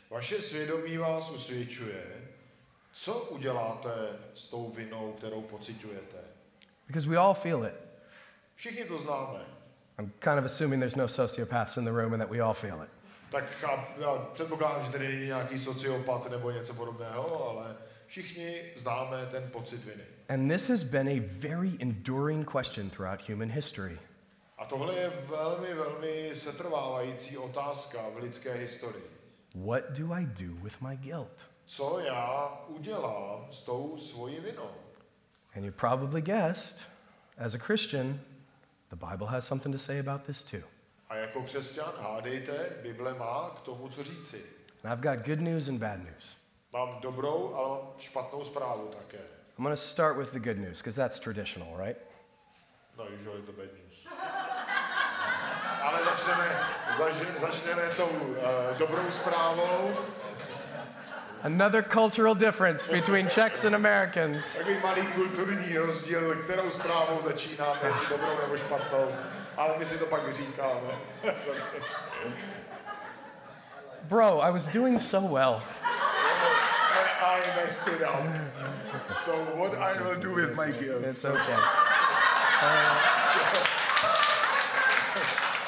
vaše 0.10 0.41
svědomí 0.41 0.98
vás 0.98 1.30
usvědčuje, 1.30 2.04
co 2.95 3.19
uděláte 3.19 3.89
s 4.34 4.47
tou 4.49 4.69
vinou, 4.69 5.13
kterou 5.17 5.41
pocitujete? 5.41 6.17
Because 6.88 7.10
we 7.10 7.17
all 7.17 7.34
feel 7.34 7.65
it. 7.65 7.73
Všichni 8.55 8.86
to 8.86 8.97
známe. 8.97 9.39
I'm 9.99 10.12
kind 10.19 10.39
of 10.39 10.45
assuming 10.45 10.81
there's 10.81 10.95
no 10.95 11.08
sociopaths 11.08 11.77
in 11.77 11.86
the 11.86 11.91
room 11.91 12.13
and 12.13 12.19
that 12.19 12.29
we 12.29 12.41
all 12.41 12.53
feel 12.53 12.84
it. 12.84 12.89
Tak 13.31 13.65
já 13.97 14.17
předpokládám, 14.34 14.84
že 14.84 14.91
tady 14.91 15.08
není 15.08 15.25
nějaký 15.25 15.58
sociopat 15.58 16.31
nebo 16.31 16.51
něco 16.51 16.73
podobného, 16.73 17.49
ale 17.49 17.75
všichni 18.05 18.62
známe 18.75 19.25
ten 19.25 19.49
pocit 19.51 19.86
viny. 19.86 20.03
And 20.29 20.49
this 20.49 20.69
has 20.69 20.84
been 20.84 21.08
a 21.08 21.23
very 21.27 21.77
enduring 21.79 22.51
question 22.51 22.89
throughout 22.89 23.29
human 23.29 23.49
history. 23.49 23.99
A 24.58 24.65
tohle 24.65 24.95
je 24.95 25.10
velmi, 25.10 25.73
velmi 25.73 26.31
setrvávající 26.34 27.38
otázka 27.38 27.99
v 28.13 28.17
lidské 28.17 28.53
historii. 28.53 29.10
What 29.55 29.84
do 29.91 30.13
I 30.13 30.25
do 30.25 30.63
with 30.63 30.81
my 30.81 30.97
guilt? 30.97 31.55
Co 31.65 31.99
já 31.99 32.58
udělám 32.67 33.47
s 33.51 33.62
tou 33.62 33.97
svojí 33.97 34.39
vinou? 34.39 34.71
And 35.56 35.63
you 35.63 35.71
probably 35.71 36.21
guessed, 36.21 36.88
as 37.38 37.56
a 37.56 37.58
Christian, 37.58 38.19
the 38.89 38.95
Bible 38.95 39.28
has 39.28 39.47
something 39.47 39.75
to 39.75 39.80
say 39.80 39.99
about 39.99 40.23
this 40.23 40.43
too. 40.43 40.63
A 41.10 41.15
jako 41.15 41.41
křesťan, 41.43 41.91
hádejte, 41.99 42.69
Bible 42.82 43.13
má 43.13 43.49
k 43.49 43.60
tomu, 43.60 43.89
co 43.89 44.04
říci. 44.04 44.45
And 44.84 44.93
I've 44.93 45.01
got 45.01 45.25
good 45.25 45.41
news 45.41 45.67
and 45.67 45.80
bad 45.80 45.99
news. 45.99 46.38
Mám 46.73 46.99
dobrou, 47.01 47.54
ale 47.56 47.80
špatnou 47.99 48.43
zprávu 48.43 48.88
také. 48.88 49.17
I'm 49.58 49.63
going 49.63 49.80
to 49.80 49.82
start 49.82 50.17
with 50.17 50.32
the 50.32 50.39
good 50.39 50.58
news 50.58 50.78
because 50.78 50.95
that's 50.95 51.19
traditional, 51.19 51.78
right? 51.78 51.97
No, 52.97 53.06
usually 53.15 53.41
the 53.41 53.51
bad 53.51 53.69
news. 53.73 54.08
Ale 55.82 56.06
začneme, 56.06 56.60
zač, 56.97 57.13
začneme 57.39 57.89
tou 57.97 58.10
uh, 58.10 58.78
dobrou 58.78 59.12
zprávou. 59.12 59.95
Another 61.43 61.82
cultural 61.84 62.36
difference 62.36 62.88
between 62.88 63.28
Czechs 63.28 63.63
and 63.63 63.76
Americans. 63.76 64.56
Takový 64.58 64.78
malý 64.84 65.02
kulturní 65.08 65.78
rozdíl, 65.78 66.36
kterou 66.43 66.69
zprávou 66.69 67.21
začínáme, 67.26 67.80
jestli 67.88 68.08
dobrou 68.10 68.38
nebo 68.41 68.58
špatnou. 68.58 69.12
Ale 69.58 69.74
my 69.78 69.86
si 69.86 69.98
to 69.98 70.06
pak 70.06 70.24
vyříkáme. 70.24 70.91
Bro, 74.04 74.39
I 74.41 74.52
was 74.52 74.67
doing 74.67 75.00
so 75.00 75.28
well. 75.34 75.62
I 77.21 77.41
messed 77.63 77.88
it 77.88 78.02
up. 78.02 78.24
So 79.24 79.32
what 79.56 79.74
I 79.74 79.93
will 80.04 80.15
do 80.15 80.34
with 80.36 80.56
my 80.56 80.71
guilt? 80.71 81.04
It's 81.04 81.26
okay. 81.26 81.56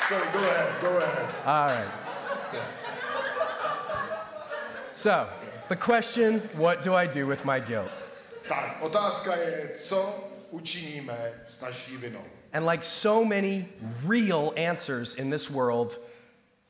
So 0.08 0.17
go 0.32 0.39
ahead, 0.39 0.82
go 0.82 0.97
ahead. 0.97 1.36
All 1.45 1.65
right. 1.67 1.88
So, 4.93 5.27
the 5.69 5.75
question 5.75 6.41
what 6.56 6.82
do 6.82 6.93
I 6.93 7.08
do 7.08 7.27
with 7.27 7.45
my 7.45 7.60
guilt? 7.60 7.91
Tak, 8.47 8.77
otázka 8.82 9.36
je, 9.36 9.71
co 9.75 10.30
učiníme 10.51 11.34
s 11.47 11.62
naší 11.62 11.97
vinou. 11.97 12.25
And 12.53 12.65
like 12.65 12.84
so 12.84 13.25
many 13.25 13.67
real 14.06 14.53
answers 14.58 15.15
in 15.15 15.30
this 15.30 15.49
world, 15.49 15.99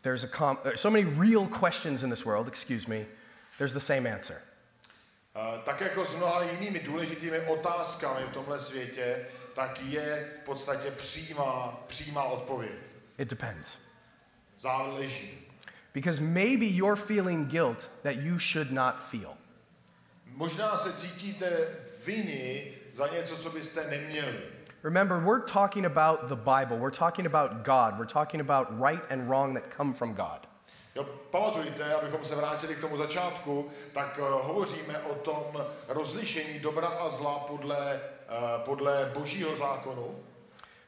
there's 0.01 0.23
a 0.23 0.27
com- 0.27 0.57
uh, 0.65 0.75
so 0.75 0.89
many 0.89 1.05
real 1.05 1.47
questions 1.47 2.03
in 2.03 2.10
this 2.10 2.25
world, 2.25 2.47
excuse 2.47 2.88
me, 2.88 3.05
there's 3.57 3.73
the 3.73 3.79
same 3.79 4.07
answer. 4.07 4.41
Uh, 5.36 5.63
tak 5.63 5.81
jako 5.81 6.05
s 6.05 6.15
mnoha 6.15 6.43
jinými 6.43 6.79
důležitými 6.79 7.39
otázkami 7.39 8.25
v 8.25 8.33
tomhle 8.33 8.60
světě, 8.60 9.25
tak 9.55 9.81
je 9.81 10.33
v 10.41 10.45
podstatě 10.45 10.91
přímá, 10.91 11.83
přímá 11.88 12.23
odpověď. 12.23 12.71
It 13.17 13.27
depends. 13.27 13.77
Záleží. 14.60 15.46
Because 15.97 16.21
maybe 16.21 16.67
you're 16.67 16.95
feeling 16.95 17.47
guilt 17.47 17.89
that 18.03 18.21
you 18.21 18.38
should 18.38 18.71
not 18.71 18.99
feel. 18.99 19.36
Možná 20.36 20.77
se 20.77 20.93
cítíte 20.93 21.67
viny 22.05 22.73
za 22.93 23.07
něco, 23.07 23.38
co 23.38 23.49
byste 23.49 23.88
neměli. 23.89 24.39
Remember, 24.83 25.19
we're 25.19 25.45
talking 25.53 25.86
about 25.86 26.27
the 26.27 26.36
Bible. 26.36 26.77
We're 26.77 26.97
talking 26.97 27.25
about 27.25 27.63
God. 27.63 27.97
We're 27.97 28.13
talking 28.13 28.41
about 28.41 28.67
right 28.69 29.01
and 29.10 29.29
wrong 29.29 29.55
that 29.55 29.63
come 29.77 29.93
from 29.93 30.13
God. 30.13 30.47
Jo, 30.95 31.03
pamatujte, 31.31 31.93
abychom 31.93 32.23
se 32.23 32.36
vrátili 32.36 32.75
k 32.75 32.81
tomu 32.81 32.97
začátku, 32.97 33.69
tak 33.93 34.19
uh, 34.19 34.47
hovoříme 34.47 34.99
o 34.99 35.15
tom 35.15 35.65
rozlišení 35.88 36.60
dobra 36.60 36.88
a 36.88 37.10
zla 37.10 37.39
podle, 37.39 37.99
uh, 38.29 38.65
podle 38.65 39.12
božího 39.13 39.55
zákonu. 39.55 40.15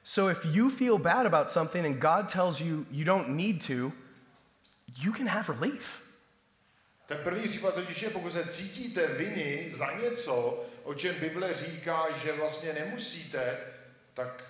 So 0.03 0.31
if 0.31 0.45
you 0.45 0.69
feel 0.69 0.97
bad 0.97 1.25
about 1.25 1.49
something 1.49 1.85
and 1.85 1.95
God 1.95 2.29
tells 2.33 2.61
you 2.61 2.85
you 2.91 3.05
don't 3.05 3.29
need 3.29 3.67
to, 3.67 3.91
you 4.97 5.13
can 5.13 5.27
have 5.27 5.53
relief. 5.53 6.01
Ten 7.05 7.17
první 7.23 7.47
případ 7.47 7.73
totiž 7.73 8.01
je, 8.01 8.09
pokud 8.09 8.31
se 8.31 8.45
cítíte 8.45 9.07
viny 9.07 9.71
za 9.71 9.91
něco, 9.91 10.63
o 10.83 10.93
čem 10.93 11.15
Bible 11.19 11.53
říká, 11.53 12.05
že 12.23 12.31
vlastně 12.31 12.73
nemusíte, 12.73 13.57
tak 14.13 14.43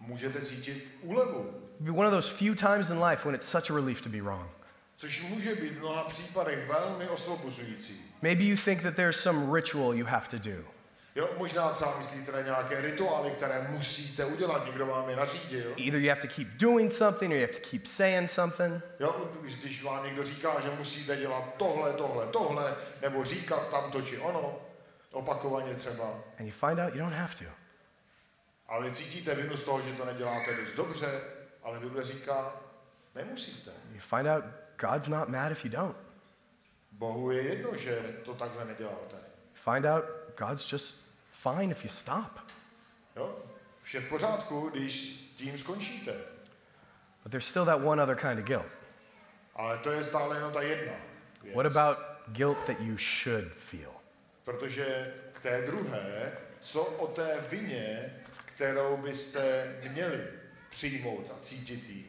můžete 0.00 0.40
cítit 0.40 0.98
úlevu. 1.02 1.62
Be 1.80 1.90
one 1.90 2.08
of 2.08 2.12
those 2.14 2.36
few 2.36 2.54
times 2.54 2.90
in 2.90 3.04
life 3.04 3.24
when 3.24 3.34
it's 3.34 3.48
such 3.48 3.70
a 3.70 3.74
relief 3.74 4.02
to 4.02 4.08
be 4.08 4.22
wrong. 4.22 4.50
Což 4.96 5.22
může 5.22 5.54
být 5.54 5.72
v 5.72 5.78
mnoha 5.78 6.02
případech 6.02 6.68
velmi 6.68 7.08
osvobozující. 7.08 8.00
Maybe 8.22 8.44
you 8.44 8.56
think 8.56 8.82
that 8.82 8.94
there's 8.94 9.20
some 9.20 9.54
ritual 9.54 9.94
you 9.94 10.06
have 10.06 10.28
to 10.28 10.38
do. 10.38 10.79
Jo, 11.20 11.30
možná 11.38 11.70
třeba 11.72 11.98
myslíte 11.98 12.32
na 12.32 12.40
nějaké 12.40 12.80
rituály, 12.80 13.30
které 13.30 13.68
musíte 13.68 14.24
udělat, 14.24 14.66
někdo 14.66 14.86
vám 14.86 15.10
je 15.10 15.16
nařídil. 15.16 15.72
Either 15.76 16.00
you 16.00 16.08
have 16.08 16.20
to 16.20 16.26
keep 16.34 16.48
doing 16.48 16.92
something 16.92 17.32
or 17.32 17.36
you 17.38 17.46
have 17.46 17.60
to 17.60 17.68
keep 17.70 17.86
saying 17.86 18.30
something. 18.30 18.82
Jo, 19.00 19.30
když- 19.40 19.82
vám 19.82 20.04
někdo 20.04 20.22
říká, 20.24 20.60
že 20.60 20.70
musíte 20.78 21.16
dělat 21.16 21.54
tohle, 21.56 21.92
tohle, 21.92 22.26
tohle, 22.26 22.76
nebo 23.02 23.24
říkat 23.24 23.70
tamto 23.70 24.02
či 24.02 24.18
ono, 24.18 24.58
opakovaně 25.12 25.74
třeba, 25.74 26.04
And 26.38 26.46
you 26.46 26.52
find 26.52 26.78
out 26.78 26.94
you 26.94 27.00
don't 27.00 27.14
have 27.14 27.34
to. 27.38 27.44
ale 28.68 28.90
cítíte 28.90 29.34
vinu 29.34 29.56
z 29.56 29.62
toho, 29.62 29.80
že 29.82 29.92
to 29.92 30.04
neděláte 30.04 30.56
dost 30.56 30.74
dobře, 30.74 31.20
ale 31.62 31.80
Bible 31.80 32.04
říká, 32.04 32.52
nemusíte. 33.14 33.70
You 33.92 34.00
find 34.00 34.26
out 34.28 34.44
God's 34.80 35.08
not 35.08 35.28
mad 35.28 35.52
if 35.52 35.64
you 35.64 35.70
don't. 35.70 35.96
Bohu 36.92 37.30
je 37.30 37.42
jedno, 37.42 37.76
že 37.76 38.00
to 38.24 38.34
takhle 38.34 38.64
neděláte. 38.64 39.16
Find 39.54 39.86
out 39.86 40.04
God's 40.38 40.72
just 40.72 41.09
fine 41.42 41.70
if 41.70 41.84
you 41.84 41.90
stop. 41.90 42.40
Jo? 43.16 43.38
Vše 43.82 44.00
v 44.00 44.08
pořádku, 44.08 44.68
když 44.68 44.94
tím 45.36 45.58
skončíte. 45.58 46.12
But 47.22 47.30
there's 47.32 47.48
still 47.48 47.64
that 47.64 47.80
one 47.84 48.02
other 48.02 48.16
kind 48.16 48.38
of 48.38 48.44
guilt. 48.44 48.66
Ale 49.54 49.78
to 49.78 49.90
je 49.90 50.04
stále 50.04 50.36
jenom 50.36 50.52
ta 50.52 50.62
jedna 50.62 50.92
věc. 51.42 51.56
What 51.56 51.76
about 51.76 51.98
guilt 52.26 52.58
that 52.66 52.80
you 52.80 52.96
should 52.98 53.52
feel? 53.52 53.92
Protože 54.44 55.14
k 55.32 55.40
té 55.40 55.62
druhé, 55.66 56.32
co 56.60 56.82
o 56.84 57.06
té 57.06 57.40
vině, 57.48 58.16
kterou 58.44 58.96
byste 58.96 59.74
měli 59.90 60.24
přijmout 60.70 61.32
a 61.36 61.38
cítit 61.40 61.88
jí. 61.88 62.06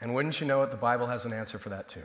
And 0.00 0.12
wouldn't 0.12 0.40
you 0.40 0.48
know 0.48 0.64
it, 0.64 0.70
the 0.70 0.76
Bible 0.76 1.06
has 1.06 1.26
an 1.26 1.34
answer 1.34 1.60
for 1.60 1.72
that 1.72 1.94
too. 1.94 2.02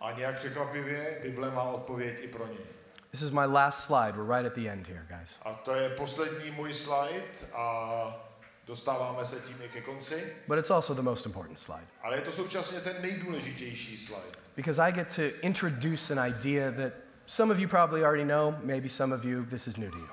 A 0.00 0.12
nějak 0.12 0.36
překvapivě, 0.36 1.18
Bible 1.22 1.50
má 1.50 1.62
odpověď 1.62 2.18
i 2.20 2.28
pro 2.28 2.46
ně. 2.46 2.83
This 3.14 3.22
is 3.22 3.30
my 3.30 3.44
last 3.44 3.84
slide. 3.84 4.16
We're 4.16 4.24
right 4.24 4.44
at 4.44 4.56
the 4.56 4.68
end 4.68 4.88
here, 4.88 5.06
guys. 5.08 5.38
A 5.44 5.52
to 5.64 5.74
je 5.74 5.90
poslední 5.90 6.50
můj 6.50 6.72
slide 6.72 7.22
a 7.52 8.16
dostáváme 8.66 9.24
se 9.24 9.36
tím 9.40 9.56
i 9.62 9.68
ke 9.68 9.80
konci. 9.80 10.32
But 10.48 10.58
it's 10.58 10.70
also 10.70 10.94
the 10.94 11.02
most 11.02 11.26
important 11.26 11.58
slide 11.58 11.86
Ale 12.02 12.16
je 12.16 12.22
to 12.22 12.32
současně 12.32 12.80
ten 12.80 13.02
nejdůležitější 13.02 13.98
slide. 13.98 14.36
because 14.56 14.82
I 14.82 14.92
get 14.92 15.16
to 15.16 15.22
introduce 15.46 16.10
an 16.10 16.28
idea 16.28 16.72
that 16.72 16.92
some 17.26 17.54
of 17.54 17.60
you 17.60 17.68
probably 17.68 18.04
already 18.04 18.24
know, 18.24 18.54
maybe 18.62 18.88
some 18.88 19.14
of 19.14 19.24
you, 19.24 19.44
this 19.44 19.66
is 19.66 19.76
new 19.76 19.90
to 19.90 19.98
you. 19.98 20.08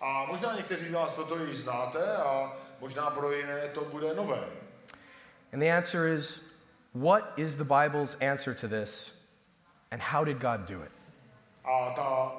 A 0.00 0.26
možná 0.26 0.56
někteří 0.56 0.88
z 0.88 0.92
vás 0.92 1.14
toto 1.14 1.44
již 1.44 1.56
znáte 1.56 2.16
a 2.16 2.52
možná 2.80 3.10
pro 3.10 3.32
jiné 3.32 3.68
to 3.68 3.84
bude 3.84 4.14
nové. 4.14 4.44
And 5.52 5.60
the 5.60 5.70
answer 5.70 6.06
is 6.06 6.40
what 6.94 7.32
is 7.36 7.56
the 7.56 7.64
Bible's 7.64 8.16
answer 8.20 8.54
to 8.54 8.68
this 8.68 9.14
and 9.90 10.02
how 10.02 10.24
did 10.24 10.38
God 10.38 10.60
do 10.68 10.82
it? 10.82 10.92
A 11.64 11.90
ta, 11.90 12.32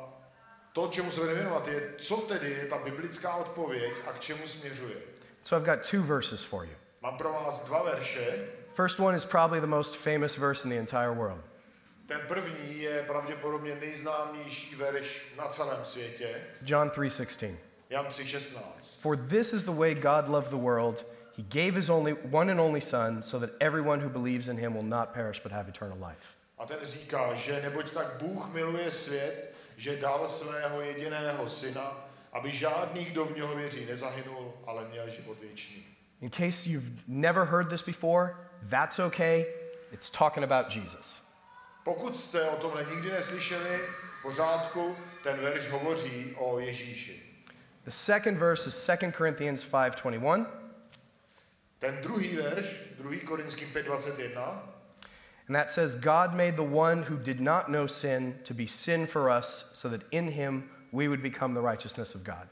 to, 0.74 0.88
čemu 0.88 1.12
se 1.12 1.20
budeme 1.20 1.36
věnovat, 1.40 1.68
je, 1.68 1.94
co 1.98 2.18
tedy 2.18 2.52
je 2.52 2.66
ta 2.66 2.78
biblická 2.78 3.36
odpověď 3.36 3.94
a 4.08 4.12
k 4.12 4.20
čemu 4.20 4.48
směřuje. 4.48 4.96
So 5.44 5.64
I've 5.64 5.76
got 5.76 5.90
two 5.90 6.04
verses 6.04 6.44
for 6.44 6.66
you. 6.66 6.76
Mám 7.02 7.18
pro 7.18 7.34
vás 7.34 7.66
dva 7.66 7.84
verše. 7.84 8.48
First 8.74 9.00
one 9.00 9.18
is 9.18 9.26
probably 9.26 9.62
the 9.62 9.68
most 9.68 9.96
famous 9.96 10.38
verse 10.38 10.64
in 10.64 10.70
the 10.70 10.80
entire 10.80 11.16
world. 11.16 11.42
Ten 12.08 12.22
první 12.28 12.82
je 12.82 13.04
pravděpodobně 13.04 13.76
nejznámější 13.76 14.76
verš 14.76 15.34
na 15.38 15.48
celém 15.48 15.86
světě. 15.86 16.42
John 16.62 16.90
3:16. 16.90 17.56
Jan 17.90 18.06
3.16. 18.06 18.60
For 19.00 19.18
this 19.18 19.54
is 19.54 19.64
the 19.64 19.72
way 19.72 19.96
God 19.96 20.28
loved 20.28 20.50
the 20.50 20.58
world. 20.58 21.06
He 21.38 21.44
gave 21.44 21.76
his 21.76 21.90
only 21.90 22.16
one 22.32 22.52
and 22.52 22.60
only 22.60 22.82
son 22.82 23.24
so 23.24 23.48
that 23.48 23.56
everyone 23.60 24.04
who 24.04 24.10
believes 24.10 24.48
in 24.48 24.58
him 24.58 24.74
will 24.74 24.90
not 24.90 25.14
perish 25.14 25.44
but 25.44 25.52
have 25.52 25.70
eternal 25.70 25.98
life. 25.98 26.26
A 26.58 26.66
ten 26.66 26.78
říká, 26.84 27.34
že 27.34 27.62
neboť 27.62 27.92
tak 27.92 28.06
Bůh 28.20 28.54
miluje 28.54 28.92
svět, 28.92 29.54
že 29.78 29.98
dal 29.98 30.28
svého 30.28 30.82
jediného 30.82 31.50
syna, 31.50 32.08
aby 32.34 32.52
žádný, 32.52 33.06
kdo 33.06 33.26
v 33.26 33.36
něho 33.36 33.56
věří, 33.56 33.86
nezahynul, 33.86 34.54
ale 34.68 34.86
měl 34.86 35.10
život 35.10 35.38
věčný. 35.42 35.86
In 36.22 36.30
case 36.30 36.70
you've 36.70 36.92
never 37.08 37.46
heard 37.46 37.70
this 37.70 37.82
before, 37.82 38.36
that's 38.70 39.00
okay. 39.00 39.46
It's 39.92 40.10
talking 40.10 40.52
about 40.52 40.76
Jesus. 40.76 41.32
Pokud 41.84 42.20
jste 42.20 42.50
o 42.50 42.56
tomhle 42.56 42.86
nikdy 42.86 43.12
neslyšeli, 43.12 43.80
pořádku, 44.22 44.98
ten 45.24 45.40
verš 45.40 45.70
hovoří 45.70 46.36
o 46.38 46.60
Ježíši. 46.60 47.24
The 47.84 47.92
second 47.92 48.38
verse 48.38 48.70
is 48.70 48.88
2 48.88 49.12
Corinthians 49.12 49.66
5:21. 49.72 50.46
Ten 51.80 51.98
druhý 52.02 52.36
verš, 52.36 52.80
2. 52.98 53.26
Korinským 53.26 53.74
5.21, 53.74 54.62
And 55.52 55.56
that 55.58 55.70
says, 55.70 55.98
God 55.98 56.34
made 56.34 56.56
the 56.56 56.64
one 56.64 57.04
who 57.04 57.18
did 57.18 57.42
not 57.42 57.70
know 57.70 57.86
sin 57.86 58.40
to 58.46 58.54
be 58.54 58.68
sin 58.68 59.06
for 59.06 59.30
us, 59.30 59.66
so 59.74 59.90
that 59.90 60.04
in 60.10 60.32
him 60.32 60.70
we 60.94 61.10
would 61.10 61.22
become 61.22 61.54
the 61.54 61.60
righteousness 61.60 62.16
of 62.16 62.24
God. 62.24 62.48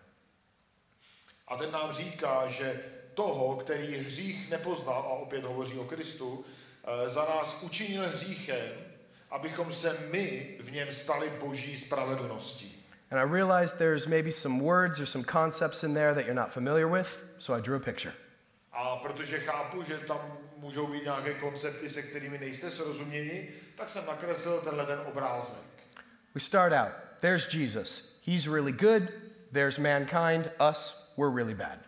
a 1.47 1.57
ten 1.57 1.71
nám 1.71 1.91
říká, 1.91 2.47
že 2.47 2.79
toho, 3.13 3.55
který 3.55 3.95
hřích 3.95 4.49
nepoznal, 4.49 4.95
a 4.95 5.07
opět 5.07 5.43
hovoří 5.43 5.79
o 5.79 5.83
Kristu, 5.83 6.45
eh, 6.83 7.09
za 7.09 7.21
nás 7.21 7.57
učinil 7.61 8.09
hříchem, 8.09 8.69
abychom 9.31 9.71
se 9.71 9.97
my 10.11 10.57
v 10.59 10.71
něm 10.71 10.91
stali 10.91 11.31
boží 11.39 11.77
spravedlností. 11.77 12.85
And 13.11 13.19
I 13.19 13.33
realized 13.33 13.77
there's 13.77 14.07
maybe 14.07 14.31
some 14.31 14.63
words 14.63 14.99
or 14.99 15.05
some 15.05 15.23
concepts 15.23 15.83
in 15.83 15.93
there 15.93 16.13
that 16.13 16.25
you're 16.25 16.41
not 16.41 16.51
familiar 16.51 16.87
with, 16.87 17.23
so 17.37 17.59
I 17.59 17.61
drew 17.61 17.77
a 17.77 17.79
picture. 17.79 18.13
A 18.71 18.95
protože 18.95 19.39
chápu, 19.39 19.83
že 19.83 19.97
tam 19.97 20.37
můžou 20.59 20.87
být 20.87 21.03
nějaké 21.03 21.33
koncepty, 21.33 21.89
se 21.89 22.01
kterými 22.01 22.37
nejste 22.37 22.71
srozuměni, 22.71 23.49
tak 23.75 23.89
jsem 23.89 24.05
nakreslil 24.05 24.61
tenhle 24.61 24.85
ten 24.85 24.99
obrázek. 25.05 25.63
We 26.35 26.41
start 26.41 26.73
out. 26.73 26.91
There's 27.21 27.53
Jesus. 27.53 28.19
He's 28.25 28.47
really 28.47 28.71
good. 28.71 29.03
There's 29.51 29.77
mankind. 29.77 30.51
Us, 30.71 31.11
we're 31.17 31.35
really 31.35 31.55
bad. 31.55 31.79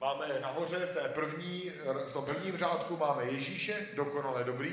Máme 0.00 0.40
nahoře 0.40 0.86
v, 0.86 0.90
té 0.90 1.08
první, 1.08 1.72
v 2.08 2.12
tom 2.12 2.24
prvním 2.24 2.56
řádku 2.56 2.96
máme 2.96 3.24
Ježíše, 3.24 3.86
dokonale 3.96 4.44
dobrý, 4.44 4.72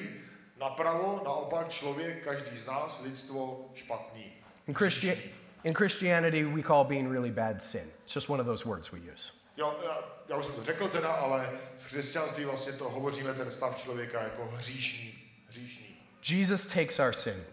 napravo 0.59 1.21
naopak 1.25 1.69
člověk, 1.69 2.23
každý 2.23 2.57
z 2.57 2.65
nás, 2.65 3.01
lidstvo 3.03 3.69
špatný. 3.75 4.33
In, 4.67 4.73
Christi- 4.73 5.17
in 5.63 5.73
Christianity, 5.73 6.43
we 6.43 6.63
call 6.63 6.83
being 6.83 7.11
really 7.11 7.31
bad 7.31 7.63
sin. 7.63 7.91
It's 8.03 8.15
just 8.15 8.29
one 8.29 8.41
of 8.41 8.47
those 8.47 8.69
words 8.69 8.91
we 8.91 8.99
use. 8.99 9.40
Jo, 9.61 9.79
já, 9.83 10.03
já 10.29 10.35
už 10.37 10.45
jsem 10.45 10.55
to 10.55 10.63
řekl 10.63 10.87
teda, 10.87 11.11
ale 11.11 11.49
v 11.77 11.85
křesťanství 11.85 12.45
vlastně 12.45 12.73
to 12.73 12.89
hovoříme 12.89 13.33
ten 13.33 13.51
stav 13.51 13.77
člověka 13.77 14.21
jako 14.23 14.45
hříšný. 14.45 15.13
hříšný. 15.47 15.85
Jesus 16.29 16.65
takes 16.65 16.99
our 16.99 17.13
sin. 17.13 17.43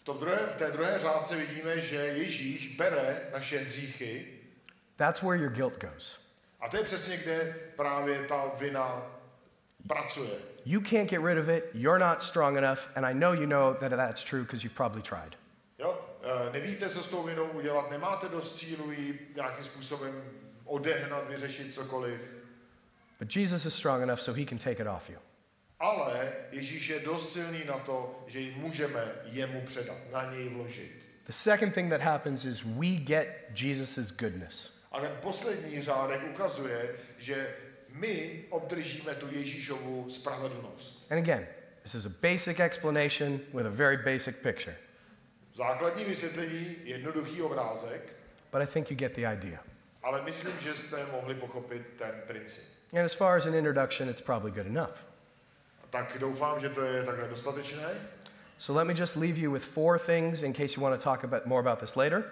V, 0.00 0.04
tom 0.04 0.18
druhé, 0.18 0.36
v 0.36 0.56
té 0.56 0.70
druhé 0.70 0.98
řádce 0.98 1.36
vidíme, 1.36 1.80
že 1.80 1.96
Ježíš 1.96 2.76
bere 2.76 3.20
naše 3.32 3.58
hříchy 3.58 4.26
That's 4.96 5.22
where 5.22 5.42
your 5.42 5.50
guilt 5.52 5.84
goes. 5.84 6.18
a 6.60 6.68
to 6.68 6.76
je 6.76 6.82
přesně, 6.84 7.16
kde 7.16 7.56
právě 7.76 8.24
ta 8.28 8.52
vina 8.58 9.06
pracuje. 9.88 10.30
You 10.64 10.80
can't 10.80 11.10
get 11.10 11.20
rid 11.24 11.38
of 11.38 11.48
it. 11.48 11.64
You're 11.74 11.98
not 12.08 12.22
strong 12.22 12.56
enough. 12.56 12.88
And 12.96 13.06
I 13.06 13.14
know 13.14 13.32
you 13.32 13.46
know 13.46 13.74
that 13.74 13.90
that's 13.90 14.24
true 14.24 14.42
because 14.42 14.64
you've 14.64 14.76
probably 14.76 15.02
tried. 15.02 15.36
Jo? 15.78 16.06
E, 16.48 16.52
Nevíte, 16.52 16.88
co 16.90 17.02
s 17.02 17.08
tou 17.08 17.22
vinou 17.22 17.44
udělat, 17.44 17.90
nemáte 17.90 18.28
dost 18.28 18.56
cílu 18.56 18.90
ji 18.92 19.32
nějakým 19.36 19.64
způsobem 19.64 20.22
odehnat, 20.64 21.28
vyřešit 21.28 21.74
cokoliv. 21.74 22.20
But 23.18 23.36
Jesus 23.36 23.66
is 23.66 23.74
strong 23.74 24.02
enough 24.02 24.20
so 24.20 24.40
he 24.40 24.46
can 24.46 24.58
take 24.58 24.82
it 24.82 24.88
off 24.88 25.10
you. 25.10 25.18
Ale 25.80 26.32
Ježíš 26.52 26.88
je 26.88 27.00
dost 27.00 27.32
silný 27.32 27.64
na 27.64 27.78
to, 27.78 28.24
že 28.26 28.40
ji 28.40 28.54
můžeme 28.56 29.12
jemu 29.24 29.60
předat, 29.60 29.98
na 30.12 30.32
něj 30.32 30.48
vložit. 30.48 30.92
The 31.26 31.32
second 31.32 31.74
thing 31.74 31.90
that 31.90 32.00
happens 32.00 32.44
is 32.44 32.62
we 32.62 32.96
get 32.96 33.28
Jesus' 33.62 34.12
goodness. 34.12 34.80
A 34.92 35.00
ten 35.00 35.10
poslední 35.22 35.82
řádek 35.82 36.20
ukazuje, 36.30 36.96
že 37.18 37.54
my 37.88 38.44
obdržíme 38.50 39.14
tu 39.14 39.26
Ježíšovu 39.30 40.10
spravedlnost. 40.10 41.06
And 41.10 41.18
again, 41.18 41.46
this 41.82 41.94
is 41.94 42.06
a 42.06 42.12
basic 42.22 42.60
explanation 42.60 43.40
with 43.54 43.66
a 43.66 43.70
very 43.70 43.96
basic 43.96 44.36
picture. 44.36 44.76
Základní 45.54 46.04
vysvětlení, 46.04 46.76
jednoduchý 46.84 47.42
obrázek, 47.42 48.14
But 48.52 48.62
I 48.62 48.66
think 48.66 48.90
you 48.90 48.96
get 48.96 49.16
the 49.16 49.26
idea. 49.26 49.58
Ale 50.04 50.22
myslím, 50.22 50.52
že 50.60 50.74
jste 50.74 51.06
mohli 51.12 51.34
pochopit 51.34 51.82
ten 51.98 52.22
princip. 52.26 52.62
And 52.92 53.04
as 53.04 53.14
far 53.14 53.36
as 53.36 53.46
an 53.46 53.54
introduction, 53.54 54.08
it's 54.08 54.20
probably 54.20 54.50
good 54.50 54.66
enough. 54.66 55.04
Tak 55.90 56.16
doufám, 56.18 56.60
že 56.60 56.68
to 56.68 56.82
je 56.82 57.02
takhle 57.04 57.28
dostatečné. 57.28 57.88
So 58.58 58.78
let 58.78 58.86
me 58.86 58.94
just 58.94 59.16
leave 59.16 59.38
you 59.38 59.52
with 59.52 59.64
four 59.64 59.98
things 59.98 60.42
in 60.42 60.52
case 60.52 60.76
you 60.76 60.82
want 60.82 61.00
to 61.02 61.04
talk 61.10 61.24
about, 61.24 61.46
more 61.46 61.60
about 61.60 61.78
this 61.80 61.96
later. 61.96 62.24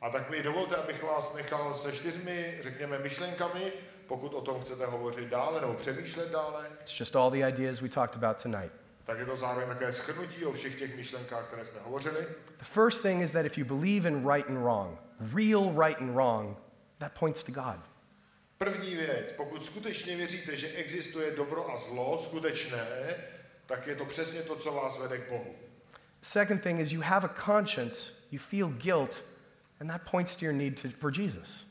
A 0.00 0.10
tak 0.10 0.30
mi 0.30 0.42
dovolte, 0.42 0.76
abych 0.76 1.02
vás 1.02 1.34
nechal 1.34 1.74
se 1.74 1.92
čtyřmi, 1.92 2.58
řekněme, 2.62 2.98
myšlenkami, 2.98 3.72
pokud 4.06 4.34
o 4.34 4.40
tom 4.40 4.60
chcete 4.60 4.86
hovořit 4.86 5.28
dále 5.28 5.60
nebo 5.60 5.74
přemýšlet 5.74 6.30
dále, 6.30 6.66
It's 6.82 7.00
just 7.00 7.16
all 7.16 7.30
the 7.30 7.48
ideas 7.48 7.80
we 7.80 7.88
talked 7.88 8.16
about 8.24 8.42
tonight. 8.42 8.72
tak 9.04 9.18
je 9.18 9.26
to 9.26 9.36
zároveň 9.36 9.68
také 9.68 9.92
schrnutí 9.92 10.44
o 10.44 10.52
všech 10.52 10.78
těch 10.78 10.96
myšlenkách, 10.96 11.44
které 11.46 11.64
jsme 11.64 11.80
hovořili. 11.84 12.26
The 12.58 12.64
first 12.64 13.02
thing 13.02 13.22
is 13.22 13.32
that 13.32 13.46
if 13.46 13.58
you 13.58 13.64
believe 13.64 14.08
in 14.08 14.28
right 14.28 14.48
and 14.50 14.58
wrong, 14.62 14.98
real 15.34 15.72
right 15.86 16.00
and 16.00 16.14
wrong, 16.14 16.56
that 16.98 17.12
points 17.18 17.44
to 17.44 17.52
God. 17.52 17.80
První 18.58 18.94
věc, 18.94 19.32
pokud 19.32 19.64
skutečně 19.66 20.16
věříte, 20.16 20.56
že 20.56 20.68
existuje 20.68 21.30
dobro 21.30 21.70
a 21.70 21.76
zlo, 21.76 22.22
skutečné, 22.24 23.14
tak 23.66 23.86
je 23.86 23.96
to 23.96 24.04
přesně 24.04 24.42
to, 24.42 24.56
co 24.56 24.72
vás 24.72 24.98
vede 24.98 25.18
k 25.18 25.30
Bohu. 25.30 25.54
Second 26.22 26.62
thing 26.62 26.80
is 26.80 26.92
you 26.92 27.00
have 27.00 27.28
a 27.28 27.34
conscience, 27.44 28.12
you 28.30 28.38
feel 28.38 28.68
guilt, 28.68 29.24
and 29.80 29.88
that 29.88 30.02
points 30.10 30.36
to 30.36 30.44
your 30.44 30.54
need 30.54 30.82
to, 30.82 30.88
for 30.90 31.20
Jesus. 31.20 31.66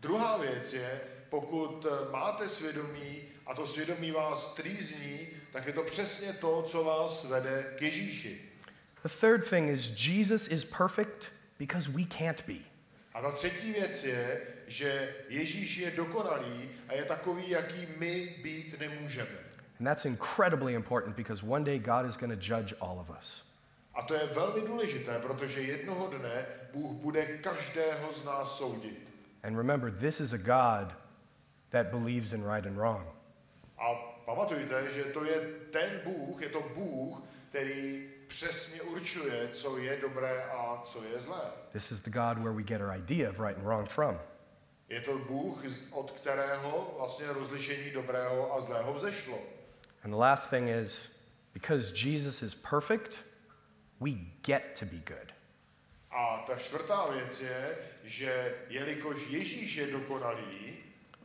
Druhá 0.00 0.36
věc 0.36 0.72
je, 0.72 1.00
pokud 1.28 1.86
eh, 1.86 2.12
máte 2.12 2.48
svědomí 2.48 3.22
a 3.46 3.54
to 3.54 3.66
svědomí 3.66 4.10
vás 4.10 4.54
trýzní, 4.54 5.28
tak 5.52 5.66
je 5.66 5.72
to 5.72 5.82
přesně 5.82 6.32
to, 6.32 6.62
co 6.62 6.84
vás 6.84 7.24
vede 7.24 7.74
k 7.78 7.82
Ježíši. 7.82 8.50
The 9.02 9.08
third 9.20 9.50
thing 9.50 9.70
is 9.70 10.06
Jesus 10.06 10.48
is 10.48 10.64
perfect 10.64 11.30
because 11.58 11.90
we 11.90 12.04
can't 12.18 12.46
be. 12.46 12.54
A 13.14 13.22
ta 13.22 13.32
třetí 13.32 13.72
věc 13.72 14.04
je, 14.04 14.40
že 14.74 15.14
Ježíš 15.28 15.76
je 15.76 15.90
dokonalý 15.90 16.70
a 16.88 16.92
je 16.92 17.04
takový, 17.04 17.50
jaký 17.50 17.88
my 17.98 18.34
být 18.42 18.80
nemůžeme. 18.80 19.38
And 19.80 19.84
that's 19.84 20.04
incredibly 20.04 20.74
important 20.74 21.16
because 21.16 21.46
one 21.46 21.64
day 21.64 21.78
God 21.78 22.06
is 22.06 22.16
going 22.16 22.32
to 22.32 22.54
judge 22.54 22.74
all 22.80 22.98
of 23.00 23.10
us. 23.18 23.54
A 23.94 24.02
to 24.02 24.14
je 24.14 24.26
velmi 24.26 24.60
důležité, 24.60 25.18
protože 25.18 25.60
jednoho 25.60 26.06
dne 26.06 26.46
Bůh 26.72 26.92
bude 26.92 27.26
každého 27.26 28.12
z 28.12 28.24
nás 28.24 28.58
soudit. 28.58 29.10
And 29.42 29.56
remember, 29.56 29.90
this 29.90 30.20
is 30.20 30.32
a 30.32 30.38
God 30.38 30.94
that 31.70 31.86
believes 31.86 32.32
in 32.32 32.44
right 32.44 32.66
and 32.66 32.76
wrong. 32.76 33.06
A 33.78 33.94
pamatujte, 34.26 34.92
že 34.92 35.04
to 35.04 35.24
je 35.24 35.40
ten 35.70 36.00
Bůh, 36.04 36.42
je 36.42 36.48
to 36.48 36.64
Bůh, 36.74 37.22
který 37.48 38.10
přesně 38.26 38.82
určuje, 38.82 39.48
co 39.52 39.78
je 39.78 39.96
dobré 40.00 40.44
a 40.44 40.82
co 40.84 41.04
je 41.04 41.20
zlé. 41.20 41.40
This 41.72 41.90
is 41.90 42.00
the 42.00 42.10
God 42.10 42.38
where 42.38 42.52
we 42.52 42.62
get 42.62 42.80
our 42.80 42.96
idea 42.96 43.30
of 43.30 43.40
right 43.40 43.56
and 43.58 43.64
wrong 43.64 43.88
from. 43.88 44.18
Je 44.88 45.00
to 45.00 45.18
Bůh, 45.18 45.64
od 45.90 46.10
kterého 46.10 46.94
vlastně 46.98 47.26
rozlišení 47.26 47.90
dobrého 47.90 48.54
a 48.54 48.60
zlého 48.60 48.94
vzešlo. 48.94 49.38
And 50.04 50.10
the 50.10 50.16
last 50.16 50.50
thing 50.50 50.68
is 50.68 51.20
because 51.52 52.08
Jesus 52.08 52.42
is 52.42 52.54
perfect, 52.54 53.24
we 54.00 54.10
get 54.46 54.78
to 54.78 54.84
be 54.84 54.98
good. 54.98 55.32
A 56.10 56.44
ta 56.46 56.56
čtvrtá 56.56 57.06
věc 57.06 57.40
je, 57.40 57.78
že 58.04 58.54
jelikož 58.68 59.26
Ježíš 59.28 59.74
je 59.76 59.86
dokonalý, 59.86 60.76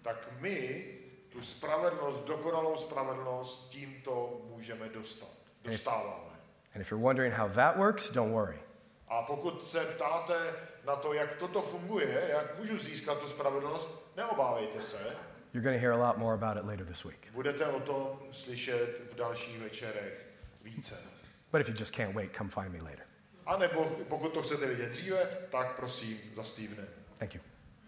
tak 0.02 0.28
my 0.40 0.86
tu 1.30 1.42
spravedlnost, 1.42 2.24
dokonalou 2.24 2.78
spravedlnost 2.78 3.70
tímto 3.70 4.42
můžeme 4.50 4.90
dostat. 4.90 5.30
Dostáváme. 5.64 6.40
And 6.76 6.82
if 6.82 6.92
you're 6.92 7.04
wondering 7.04 7.34
how 7.34 7.50
that 7.50 7.78
works, 7.78 8.10
don't 8.10 8.34
worry. 8.34 8.60
A 9.10 9.22
pokud 9.22 9.68
se 9.68 9.80
ptáte 9.80 10.54
na 10.86 10.96
to, 10.96 11.14
jak 11.14 11.36
toto 11.36 11.62
funguje, 11.62 12.28
jak 12.30 12.60
můžu 12.60 12.78
získat 12.78 13.20
tu 13.20 13.28
spravedlnost, 13.28 14.14
neobávejte 14.18 14.82
se. 14.82 15.16
You're 15.54 15.64
going 15.64 15.82
to 15.82 15.88
hear 15.88 15.94
a 16.02 16.08
lot 16.08 16.18
more 16.18 16.34
about 16.34 16.58
it 16.58 16.70
later 16.70 16.86
this 16.86 17.04
week. 17.04 17.32
Budete 17.32 17.66
o 17.66 17.80
tom 17.80 18.20
slyšet 18.32 19.12
v 19.12 19.16
dalších 19.16 19.60
večerech 19.60 20.26
více. 20.64 20.96
But 21.52 21.62
if 21.62 21.70
you 21.70 21.76
just 21.80 21.96
can't 21.96 22.16
wait, 22.16 22.36
come 22.38 22.50
find 22.50 22.72
me 22.72 22.82
later. 22.82 23.06
A 23.46 23.58
nebo 23.58 23.86
pokud 24.10 24.34
to 24.34 24.42
chcete 24.42 24.66
vidět 24.66 24.90
dříve, 24.90 25.26
tak 25.52 25.76
prosím 25.76 26.20
za 26.36 26.44
Stevenem. 26.44 26.88
Thank 27.18 27.36
you. 27.36 27.42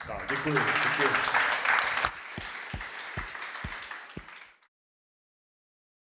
Tak, 0.08 0.30
děkuji. 0.30 0.54
děkuji. 0.54 1.41